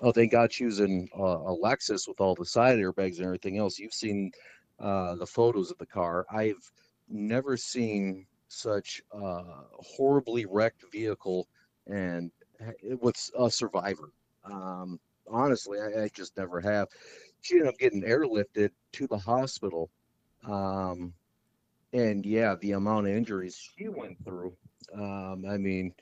[0.00, 3.26] Oh, thank God she was in uh, a Lexus with all the side airbags and
[3.26, 3.78] everything else.
[3.78, 4.30] You've seen
[4.78, 6.24] uh, the photos of the car.
[6.30, 6.70] I've
[7.08, 9.42] never seen such a
[9.72, 11.48] horribly wrecked vehicle
[11.88, 12.30] and
[13.00, 14.10] with a survivor.
[14.44, 14.98] Um,
[15.30, 16.88] honestly, I, I just never have.
[17.42, 19.90] She ended up getting airlifted to the hospital.
[20.46, 21.12] Um,
[21.92, 24.54] and yeah, the amount of injuries she went through.
[24.94, 25.94] Um, I mean,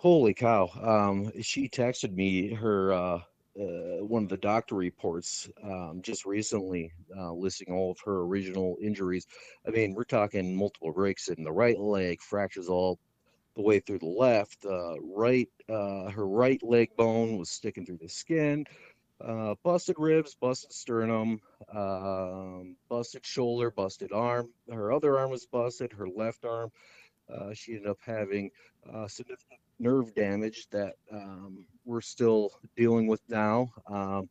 [0.00, 0.70] Holy cow.
[0.80, 3.20] Um, she texted me her uh,
[3.60, 8.78] uh, one of the doctor reports um, just recently, uh, listing all of her original
[8.80, 9.26] injuries.
[9.66, 12.98] I mean, we're talking multiple breaks in the right leg, fractures all
[13.56, 14.64] the way through the left.
[14.64, 18.64] Uh, right, uh, her right leg bone was sticking through the skin.
[19.20, 21.38] Uh, busted ribs, busted sternum,
[21.74, 24.48] um, busted shoulder, busted arm.
[24.72, 25.92] Her other arm was busted.
[25.92, 26.70] Her left arm,
[27.28, 28.50] uh, she ended up having
[28.90, 33.68] uh, significant nerve damage that um, we're still dealing with now.
[33.86, 34.28] Um,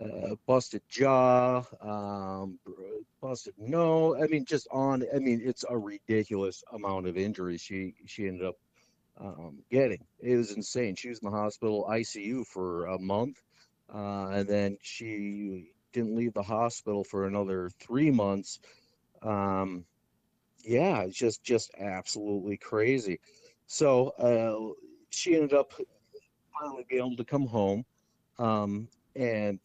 [0.00, 2.58] uh, busted jaw, um,
[3.20, 4.16] busted no.
[4.16, 5.04] I mean, just on.
[5.14, 8.56] I mean, it's a ridiculous amount of injuries she she ended up
[9.20, 10.04] um, getting.
[10.20, 10.96] It was insane.
[10.96, 13.40] She was in the hospital ICU for a month,
[13.94, 18.58] uh, and then she didn't leave the hospital for another three months.
[19.22, 19.84] Um,
[20.64, 23.20] yeah, it's just just absolutely crazy.
[23.66, 24.74] So uh,
[25.10, 25.72] she ended up
[26.58, 27.84] finally being able to come home,
[28.38, 29.60] um, and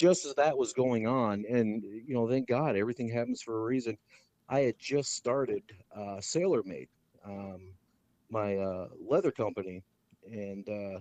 [0.00, 3.62] just as that was going on, and you know, thank God, everything happens for a
[3.62, 3.98] reason.
[4.48, 5.62] I had just started
[5.94, 6.88] uh, Sailor Made,
[7.22, 7.74] um,
[8.30, 9.82] my uh, leather company,
[10.32, 11.00] and uh,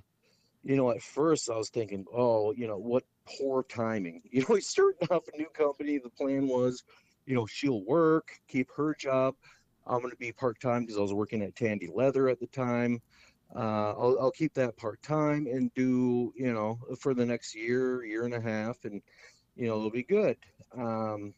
[0.65, 4.21] you know, at first I was thinking, oh, you know, what poor timing.
[4.31, 5.97] You know, starting off a new company.
[5.97, 6.83] The plan was,
[7.25, 9.33] you know, she'll work, keep her job.
[9.87, 12.47] I'm going to be part time because I was working at Tandy Leather at the
[12.47, 13.01] time.
[13.55, 18.03] Uh, I'll, I'll keep that part time and do, you know, for the next year,
[18.05, 18.85] year and a half.
[18.85, 19.01] And,
[19.55, 20.37] you know, it'll be good.
[20.77, 21.33] Um,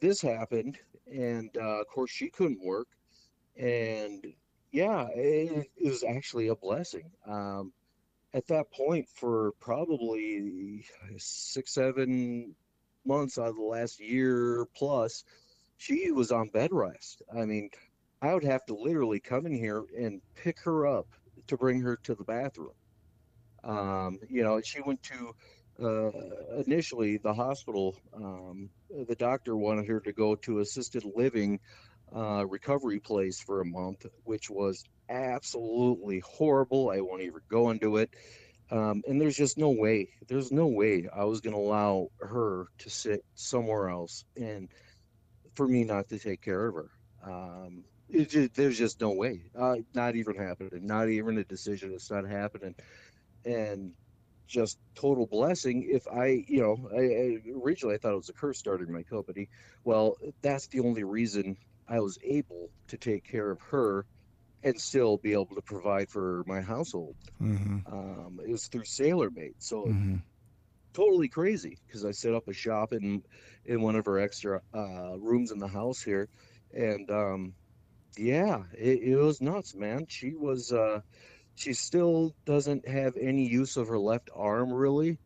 [0.00, 0.78] this happened,
[1.12, 2.88] and uh, of course, she couldn't work,
[3.56, 4.26] and
[4.72, 7.10] yeah, it, it was actually a blessing.
[7.26, 7.72] Um,
[8.32, 10.84] at that point, for probably
[11.18, 12.54] six, seven
[13.04, 15.24] months out of the last year plus,
[15.76, 17.22] she was on bed rest.
[17.36, 17.70] I mean,
[18.22, 21.06] I would have to literally come in here and pick her up
[21.46, 22.74] to bring her to the bathroom.
[23.64, 25.32] Um, you know, she went to
[25.82, 27.96] uh, initially the hospital.
[28.14, 28.70] Um,
[29.08, 31.60] the doctor wanted her to go to assisted living
[32.14, 36.90] uh, recovery place for a month, which was absolutely horrible.
[36.90, 38.10] I won't even go into it.
[38.70, 42.66] Um, and there's just no way, there's no way I was going to allow her
[42.78, 44.68] to sit somewhere else and
[45.54, 46.90] for me not to take care of her.
[47.24, 51.92] Um, just, there's just no way, uh, not even happening, not even a decision.
[51.94, 52.74] It's not happening.
[53.44, 53.92] And
[54.46, 58.32] just total blessing if I, you know, I, I, originally I thought it was a
[58.32, 59.48] curse starting my company.
[59.84, 61.56] Well, that's the only reason
[61.88, 64.06] I was able to take care of her
[64.62, 67.14] and still be able to provide for my household.
[67.40, 67.78] Mm-hmm.
[67.92, 70.16] Um, it was through SailorMade, so mm-hmm.
[70.92, 73.22] totally crazy because I set up a shop in
[73.64, 76.28] in one of our extra uh, rooms in the house here,
[76.74, 77.54] and um,
[78.16, 80.06] yeah, it, it, was nuts, man.
[80.08, 81.00] She was uh,
[81.54, 85.18] she still doesn't have any use of her left arm really.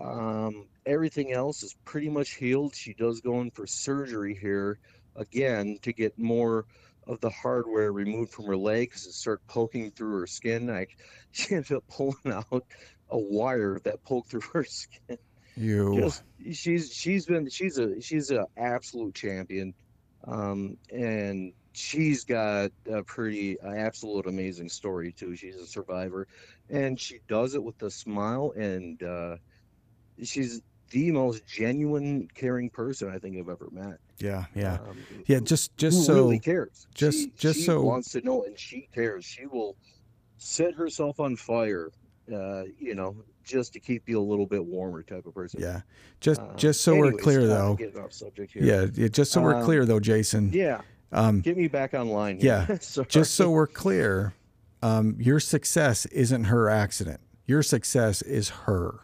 [0.00, 2.74] Um, everything else is pretty much healed.
[2.74, 4.78] She does go in for surgery here
[5.16, 6.64] again to get more
[7.06, 10.70] of the hardware removed from her leg because it started poking through her skin.
[10.70, 10.86] I
[11.32, 12.64] she ended up pulling out
[13.10, 15.18] a wire that poked through her skin.
[15.54, 16.22] You Just,
[16.52, 19.74] she's she's been she's a she's an absolute champion,
[20.24, 25.34] um, and she's got a pretty uh, absolute amazing story too.
[25.34, 26.26] She's a survivor,
[26.70, 29.36] and she does it with a smile, and uh,
[30.22, 33.98] she's the most genuine, caring person I think I've ever met.
[34.18, 35.40] Yeah, yeah, um, yeah.
[35.40, 36.86] Just, just so really cares.
[36.94, 39.24] Just, she, just she so wants to know, and she cares.
[39.24, 39.76] She will
[40.36, 41.90] set herself on fire.
[42.32, 45.60] Uh, you know, just to keep you a little bit warmer, type of person.
[45.60, 45.80] Yeah,
[46.20, 47.76] just, uh, just so anyways, we're clear though.
[48.54, 50.50] Yeah, yeah, just so um, we're clear though, Jason.
[50.52, 50.82] Yeah.
[51.12, 52.38] Um, Get me back online.
[52.38, 52.66] Here.
[52.68, 52.76] Yeah.
[53.08, 54.34] just so we're clear,
[54.82, 57.20] um, your success isn't her accident.
[57.46, 59.00] Your success is her.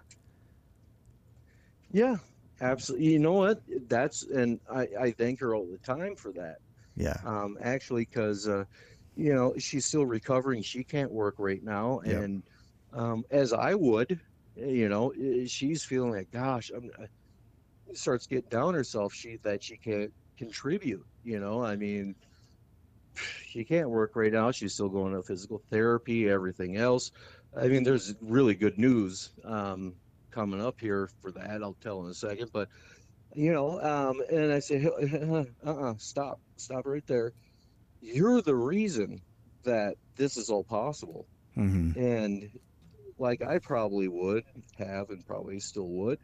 [1.92, 2.16] Yeah,
[2.60, 3.08] absolutely.
[3.08, 3.62] You know what?
[3.88, 6.58] That's and I, I thank her all the time for that.
[6.96, 7.16] Yeah.
[7.24, 8.64] Um, actually, because uh,
[9.16, 10.62] you know she's still recovering.
[10.62, 12.22] She can't work right now, yep.
[12.22, 12.42] and
[12.92, 14.20] um, as I would,
[14.56, 15.12] you know,
[15.46, 16.90] she's feeling like, gosh, I'm.
[17.00, 17.06] Uh,
[17.94, 19.14] starts getting down herself.
[19.14, 21.04] She that she can't contribute.
[21.24, 22.14] You know, I mean,
[23.46, 24.50] she can't work right now.
[24.50, 27.10] She's still going to physical therapy, everything else.
[27.56, 29.30] I mean, there's really good news.
[29.44, 29.94] Um,
[30.30, 31.62] coming up here for that.
[31.62, 32.50] I'll tell in a second.
[32.52, 32.68] But,
[33.34, 37.32] you know, um, and I say, uh uh-uh, stop, stop right there.
[38.00, 39.20] You're the reason
[39.64, 41.26] that this is all possible.
[41.56, 42.00] Mm-hmm.
[42.00, 42.50] And
[43.18, 44.44] like I probably would
[44.78, 46.18] have and probably still would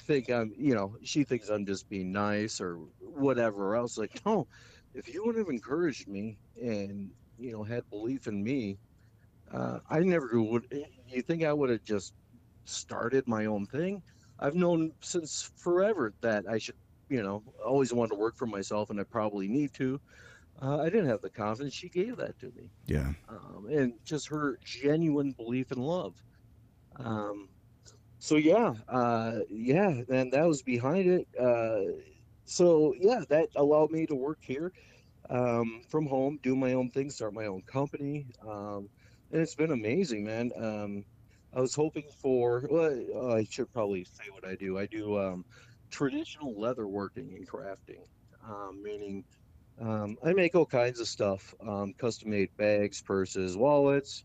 [0.00, 3.98] think I'm, you know, she thinks I'm just being nice or whatever else.
[3.98, 4.46] Like, no,
[4.94, 8.78] if you would have encouraged me and, you know, had belief in me,
[9.52, 10.64] uh, I never would.
[11.08, 12.14] You think I would have just
[12.64, 14.02] started my own thing.
[14.38, 16.74] I've known since forever that I should,
[17.08, 20.00] you know, always wanted to work for myself, and I probably need to.
[20.60, 21.74] Uh, I didn't have the confidence.
[21.74, 22.70] She gave that to me.
[22.86, 23.12] Yeah.
[23.28, 26.14] Um, and just her genuine belief and love.
[26.96, 27.48] Um,
[28.24, 31.28] so yeah, uh, yeah, and that was behind it.
[31.38, 31.92] Uh,
[32.46, 34.72] so yeah, that allowed me to work here
[35.28, 38.88] um, from home, do my own thing, start my own company, um,
[39.30, 40.52] and it's been amazing, man.
[40.56, 41.04] Um,
[41.54, 42.66] I was hoping for.
[42.70, 44.78] Well, I should probably say what I do.
[44.78, 45.44] I do um,
[45.90, 48.06] traditional leather working and crafting,
[48.48, 49.22] um, meaning
[49.78, 51.54] um, I make all kinds of stuff:
[51.98, 54.24] custom-made bags, purses, wallets,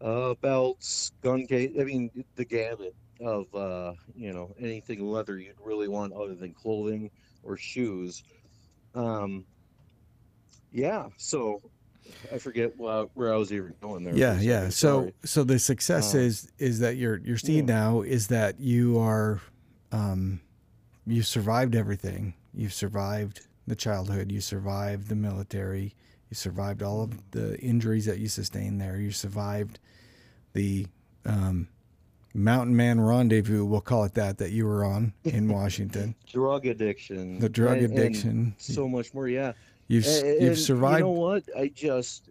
[0.00, 1.72] uh, belts, gun case.
[1.80, 6.52] I mean, the gamut of uh, you know anything leather you'd really want other than
[6.52, 7.10] clothing
[7.42, 8.22] or shoes.
[8.94, 9.44] Um,
[10.72, 11.60] yeah, so
[12.32, 14.14] I forget where I was even going there.
[14.14, 14.68] Yeah, yeah.
[14.68, 17.74] So, so the success um, is is that you're you're seeing yeah.
[17.74, 19.40] now is that you are,
[19.92, 20.40] um,
[21.06, 22.34] you survived everything.
[22.54, 24.32] You've survived the childhood.
[24.32, 25.94] You survived the military.
[26.30, 28.96] You survived all of the injuries that you sustained there.
[28.96, 29.78] You survived
[30.52, 30.86] the
[31.24, 31.68] um,
[32.34, 33.64] mountain man rendezvous.
[33.64, 34.38] We'll call it that.
[34.38, 36.14] That you were on in Washington.
[36.30, 37.38] drug addiction.
[37.38, 38.30] The drug and, addiction.
[38.30, 39.28] And so much more.
[39.28, 39.52] Yeah.
[39.88, 40.98] You've and, you've survived.
[40.98, 41.44] You know what?
[41.56, 42.30] I just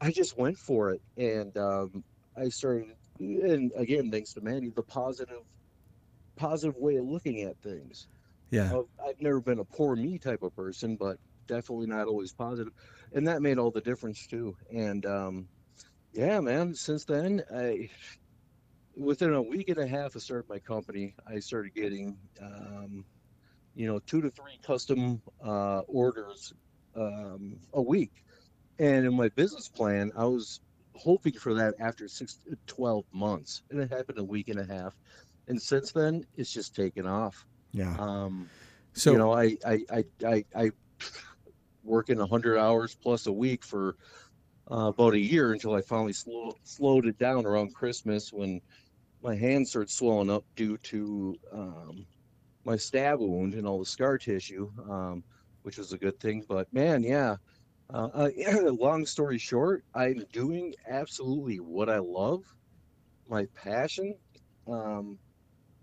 [0.00, 2.02] I just went for it, and um,
[2.36, 2.94] I started.
[3.18, 5.42] And again, thanks to Mandy, the positive
[6.36, 8.08] positive way of looking at things.
[8.50, 8.72] Yeah.
[8.74, 12.72] I've, I've never been a poor me type of person, but definitely not always positive,
[13.12, 14.56] and that made all the difference too.
[14.74, 15.48] And um,
[16.12, 17.90] yeah, man, since then, I
[19.00, 23.04] within a week and a half of starting my company, I started getting um,
[23.74, 26.52] you know two to three custom uh, orders
[26.94, 28.24] um, a week,
[28.78, 30.60] and in my business plan, I was
[30.94, 34.64] hoping for that after six to 12 months, and it happened a week and a
[34.64, 34.94] half.
[35.48, 37.46] And since then, it's just taken off.
[37.72, 37.96] Yeah.
[37.98, 38.50] Um,
[38.92, 40.70] So you know, I I I I, I
[41.84, 43.96] working hundred hours plus a week for
[44.70, 48.60] uh, about a year until I finally slow, slowed it down around Christmas when
[49.22, 52.06] my hands started swelling up due to um,
[52.64, 55.22] my stab wound and all the scar tissue, um,
[55.62, 56.44] which was a good thing.
[56.48, 57.36] But man, yeah.
[57.92, 58.30] Uh, uh,
[58.78, 62.44] long story short, I'm doing absolutely what I love,
[63.28, 64.14] my passion,
[64.68, 65.18] um,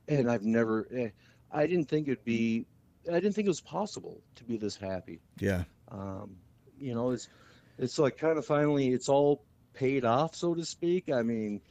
[0.08, 0.88] and I've never.
[0.94, 1.10] eh,
[1.52, 2.66] I didn't think it'd be.
[3.10, 5.22] I didn't think it was possible to be this happy.
[5.40, 5.64] yeah.
[5.90, 6.38] Um,
[6.78, 7.30] you know, it's
[7.78, 9.44] it's like kind of finally it's all
[9.74, 11.10] paid off, so to speak.
[11.12, 11.62] I mean,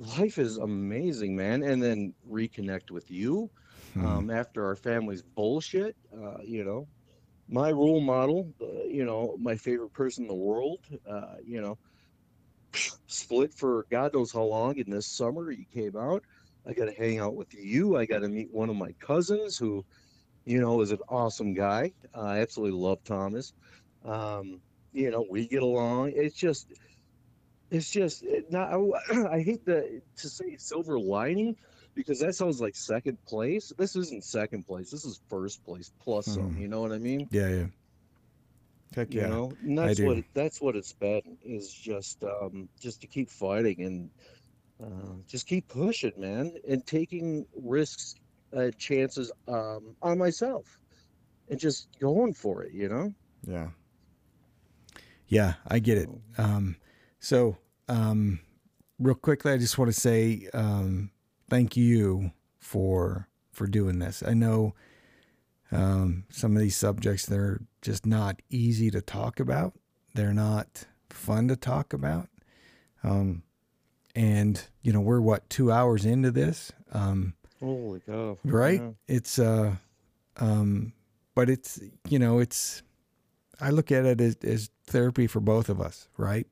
[0.00, 1.62] life is amazing, man.
[1.62, 3.50] And then reconnect with you
[3.94, 4.02] Hmm.
[4.04, 5.96] um, after our family's bullshit.
[6.12, 6.88] Uh, you know,
[7.48, 8.54] my role model.
[8.60, 10.80] Uh, you know, my favorite person in the world.
[11.06, 11.78] Uh, you know,
[13.06, 14.76] split for God knows how long.
[14.78, 16.24] In this summer, you came out.
[16.66, 17.96] I got to hang out with you.
[17.96, 19.84] I got to meet one of my cousins who,
[20.44, 21.92] you know, is an awesome guy.
[22.14, 23.52] I absolutely love Thomas.
[24.04, 24.62] Um,
[24.92, 26.12] you know, we get along.
[26.14, 26.72] It's just,
[27.70, 28.72] it's just it not.
[28.72, 28.76] I,
[29.36, 31.56] I hate the to say silver lining
[31.94, 33.72] because that sounds like second place.
[33.78, 34.90] This isn't second place.
[34.90, 36.54] This is first place plus some.
[36.54, 36.58] Mhm.
[36.58, 37.30] You know what I mean?
[37.30, 37.48] Yeah.
[37.48, 37.66] Yeah.
[38.94, 39.28] Heck You yeah.
[39.28, 43.82] know, and that's what that's what it's been is just um, just to keep fighting
[43.82, 44.10] and
[44.82, 48.14] uh, just keep pushing, man, and taking risks,
[48.56, 50.78] uh, chances um, on myself,
[51.48, 52.72] and just going for it.
[52.72, 53.14] You know.
[53.46, 53.70] Yeah.
[55.28, 56.10] Yeah, I get it.
[56.38, 56.76] Um,
[57.20, 57.56] so,
[57.88, 58.40] um,
[58.98, 61.10] real quickly, I just want to say um,
[61.48, 64.22] thank you for for doing this.
[64.26, 64.74] I know
[65.70, 69.74] um, some of these subjects they're just not easy to talk about.
[70.14, 72.28] They're not fun to talk about.
[73.04, 73.42] Um,
[74.14, 76.72] and you know, we're what two hours into this.
[76.92, 78.38] Um, Holy cow!
[78.42, 78.90] right Yeah.
[79.06, 79.76] it's uh
[80.38, 80.94] um
[81.34, 81.78] but it's
[82.08, 82.82] you know it's
[83.60, 86.46] i look at it as, as therapy for both of us right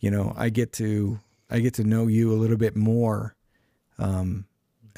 [0.00, 1.18] you know i get to
[1.50, 3.34] i get to know you a little bit more
[3.98, 4.44] um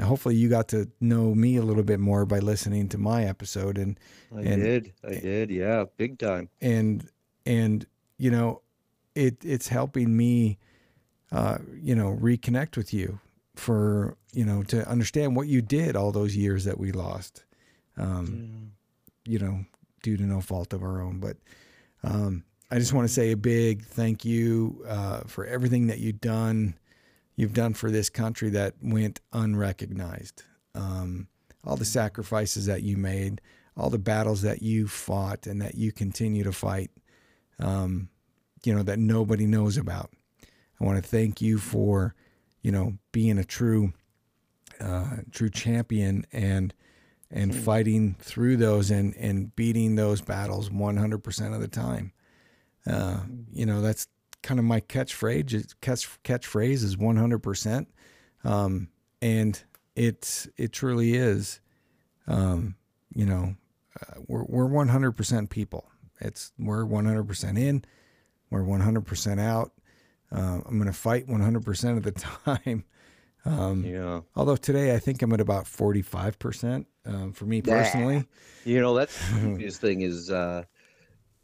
[0.00, 3.76] hopefully you got to know me a little bit more by listening to my episode
[3.78, 3.98] and
[4.34, 4.92] I and- did.
[5.04, 5.50] I did.
[5.50, 6.48] Yeah, big time.
[6.60, 7.04] and
[7.46, 7.84] and
[8.18, 8.62] you know
[9.14, 10.58] it it's helping me
[11.32, 13.18] uh you know reconnect with you
[13.56, 17.44] for you know to understand what you did all those years that we lost
[17.96, 18.72] um
[19.24, 19.64] you know
[20.02, 21.36] due to no fault of our own but
[22.04, 26.20] um I just want to say a big thank you uh, for everything that you've
[26.20, 26.74] done
[27.36, 30.42] you've done for this country that went unrecognized.
[30.74, 31.28] Um,
[31.64, 33.40] all the sacrifices that you made
[33.76, 36.90] all the battles that you fought and that you continue to fight
[37.60, 38.08] um,
[38.64, 40.10] you know that nobody knows about.
[40.80, 42.14] I want to thank you for
[42.62, 43.92] you know being a true
[44.80, 46.74] uh, true champion and
[47.30, 52.12] and fighting through those and and beating those battles 100% of the time
[52.88, 53.20] uh,
[53.52, 54.08] you know that's
[54.42, 57.86] kind of my catchphrase catch catchphrase is 100%
[58.44, 58.88] um,
[59.20, 59.62] and
[59.96, 61.60] it's it truly is.
[62.26, 62.76] Um,
[63.14, 63.54] you know
[64.00, 65.90] uh, we're we're 100% people.
[66.20, 67.84] It's we're 100% in
[68.50, 69.72] we're 100% out.
[70.30, 72.12] Uh, i'm going to fight 100% of the
[72.44, 72.84] time.
[73.44, 74.20] Um, Yeah.
[74.36, 78.24] although today i think i'm at about 45% um, for me personally.
[78.64, 80.64] You know, that's the thing is, uh,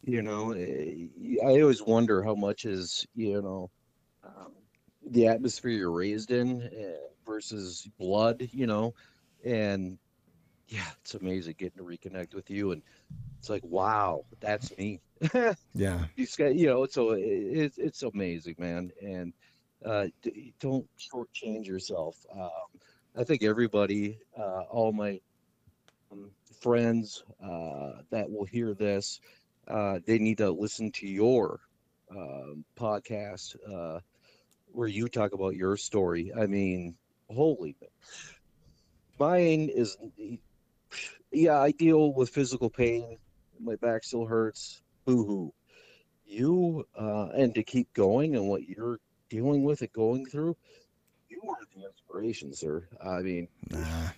[0.05, 1.07] you know, eh,
[1.45, 3.71] I always wonder how much is, you know,
[4.23, 4.53] um,
[5.09, 8.93] the atmosphere you're raised in uh, versus blood, you know,
[9.45, 9.97] and
[10.67, 12.83] yeah, it's amazing getting to reconnect with you, and
[13.39, 15.01] it's like, wow, that's me.
[15.73, 19.33] yeah These guys, you know, so it's it's amazing, man, and
[19.85, 20.07] uh,
[20.59, 22.25] don't shortchange yourself.
[22.33, 22.79] Um,
[23.17, 25.19] I think everybody, uh, all my
[26.11, 29.19] um, friends uh, that will hear this,
[29.67, 31.59] uh, they need to listen to your
[32.11, 33.99] um podcast uh,
[34.67, 36.31] where you talk about your story.
[36.37, 36.95] I mean,
[37.29, 37.75] holy,
[39.19, 39.97] mine is,
[41.31, 43.17] yeah, I deal with physical pain.
[43.59, 44.81] My back still hurts.
[45.05, 45.53] Boo hoo.
[46.25, 50.57] You uh, and to keep going and what you're dealing with and going through,
[51.29, 52.87] you are the inspiration, sir.
[53.03, 54.09] I mean, nah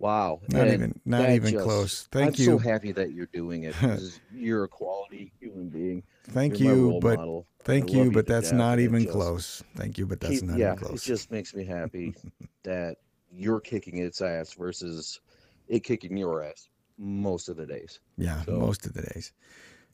[0.00, 0.40] Wow.
[0.48, 2.08] Not And even not even just- close.
[2.10, 2.52] Thank you.
[2.54, 6.02] I'm so happy that you're doing it because you're a quality human being.
[6.24, 7.46] Thank You're you, but model.
[7.64, 9.62] thank you, you but that's death, not even just close.
[9.76, 11.02] Thank you, but that's keep- not yeah, even close.
[11.04, 12.14] it just makes me happy
[12.62, 12.96] that
[13.30, 15.20] you're kicking its ass versus
[15.68, 16.68] it kicking your ass
[16.98, 18.00] most of the days.
[18.16, 19.32] Yeah, So- most of the days.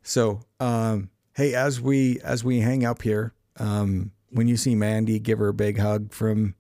[0.03, 5.19] So, um, hey, as we as we hang up here, um, when you see Mandy,
[5.19, 6.55] give her a big hug from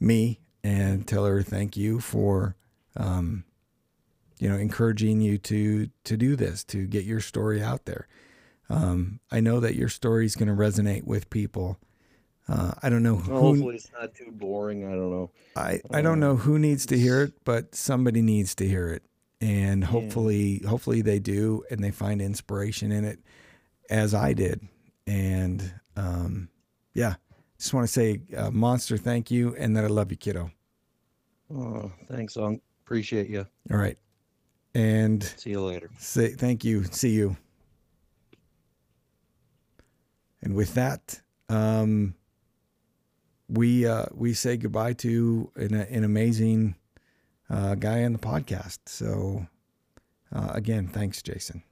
[0.00, 2.56] me and tell her thank you for,
[2.96, 3.44] um,
[4.38, 8.06] you know, encouraging you to to do this, to get your story out there.
[8.68, 11.78] Um, I know that your story is going to resonate with people.
[12.48, 14.84] Uh, I don't know Well, who hopefully it's not too boring.
[14.84, 15.30] I don't know.
[15.56, 19.02] I, I don't know who needs to hear it, but somebody needs to hear it.
[19.40, 23.18] And hopefully hopefully they do and they find inspiration in it
[23.90, 24.66] as I did.
[25.06, 26.48] And um,
[26.94, 27.16] yeah,
[27.58, 30.50] just want to say uh, monster thank you and that I love you kiddo.
[31.54, 32.62] Oh, thanks, Unc.
[32.86, 33.44] Appreciate you.
[33.70, 33.98] All right.
[34.74, 35.90] And See you later.
[35.98, 36.84] say thank you.
[36.84, 37.36] See you.
[40.40, 42.14] And with that, um,
[43.48, 46.76] we uh, we say goodbye to an, an amazing
[47.50, 48.78] uh, guy on the podcast.
[48.86, 49.46] So
[50.32, 51.62] uh, again, thanks, Jason.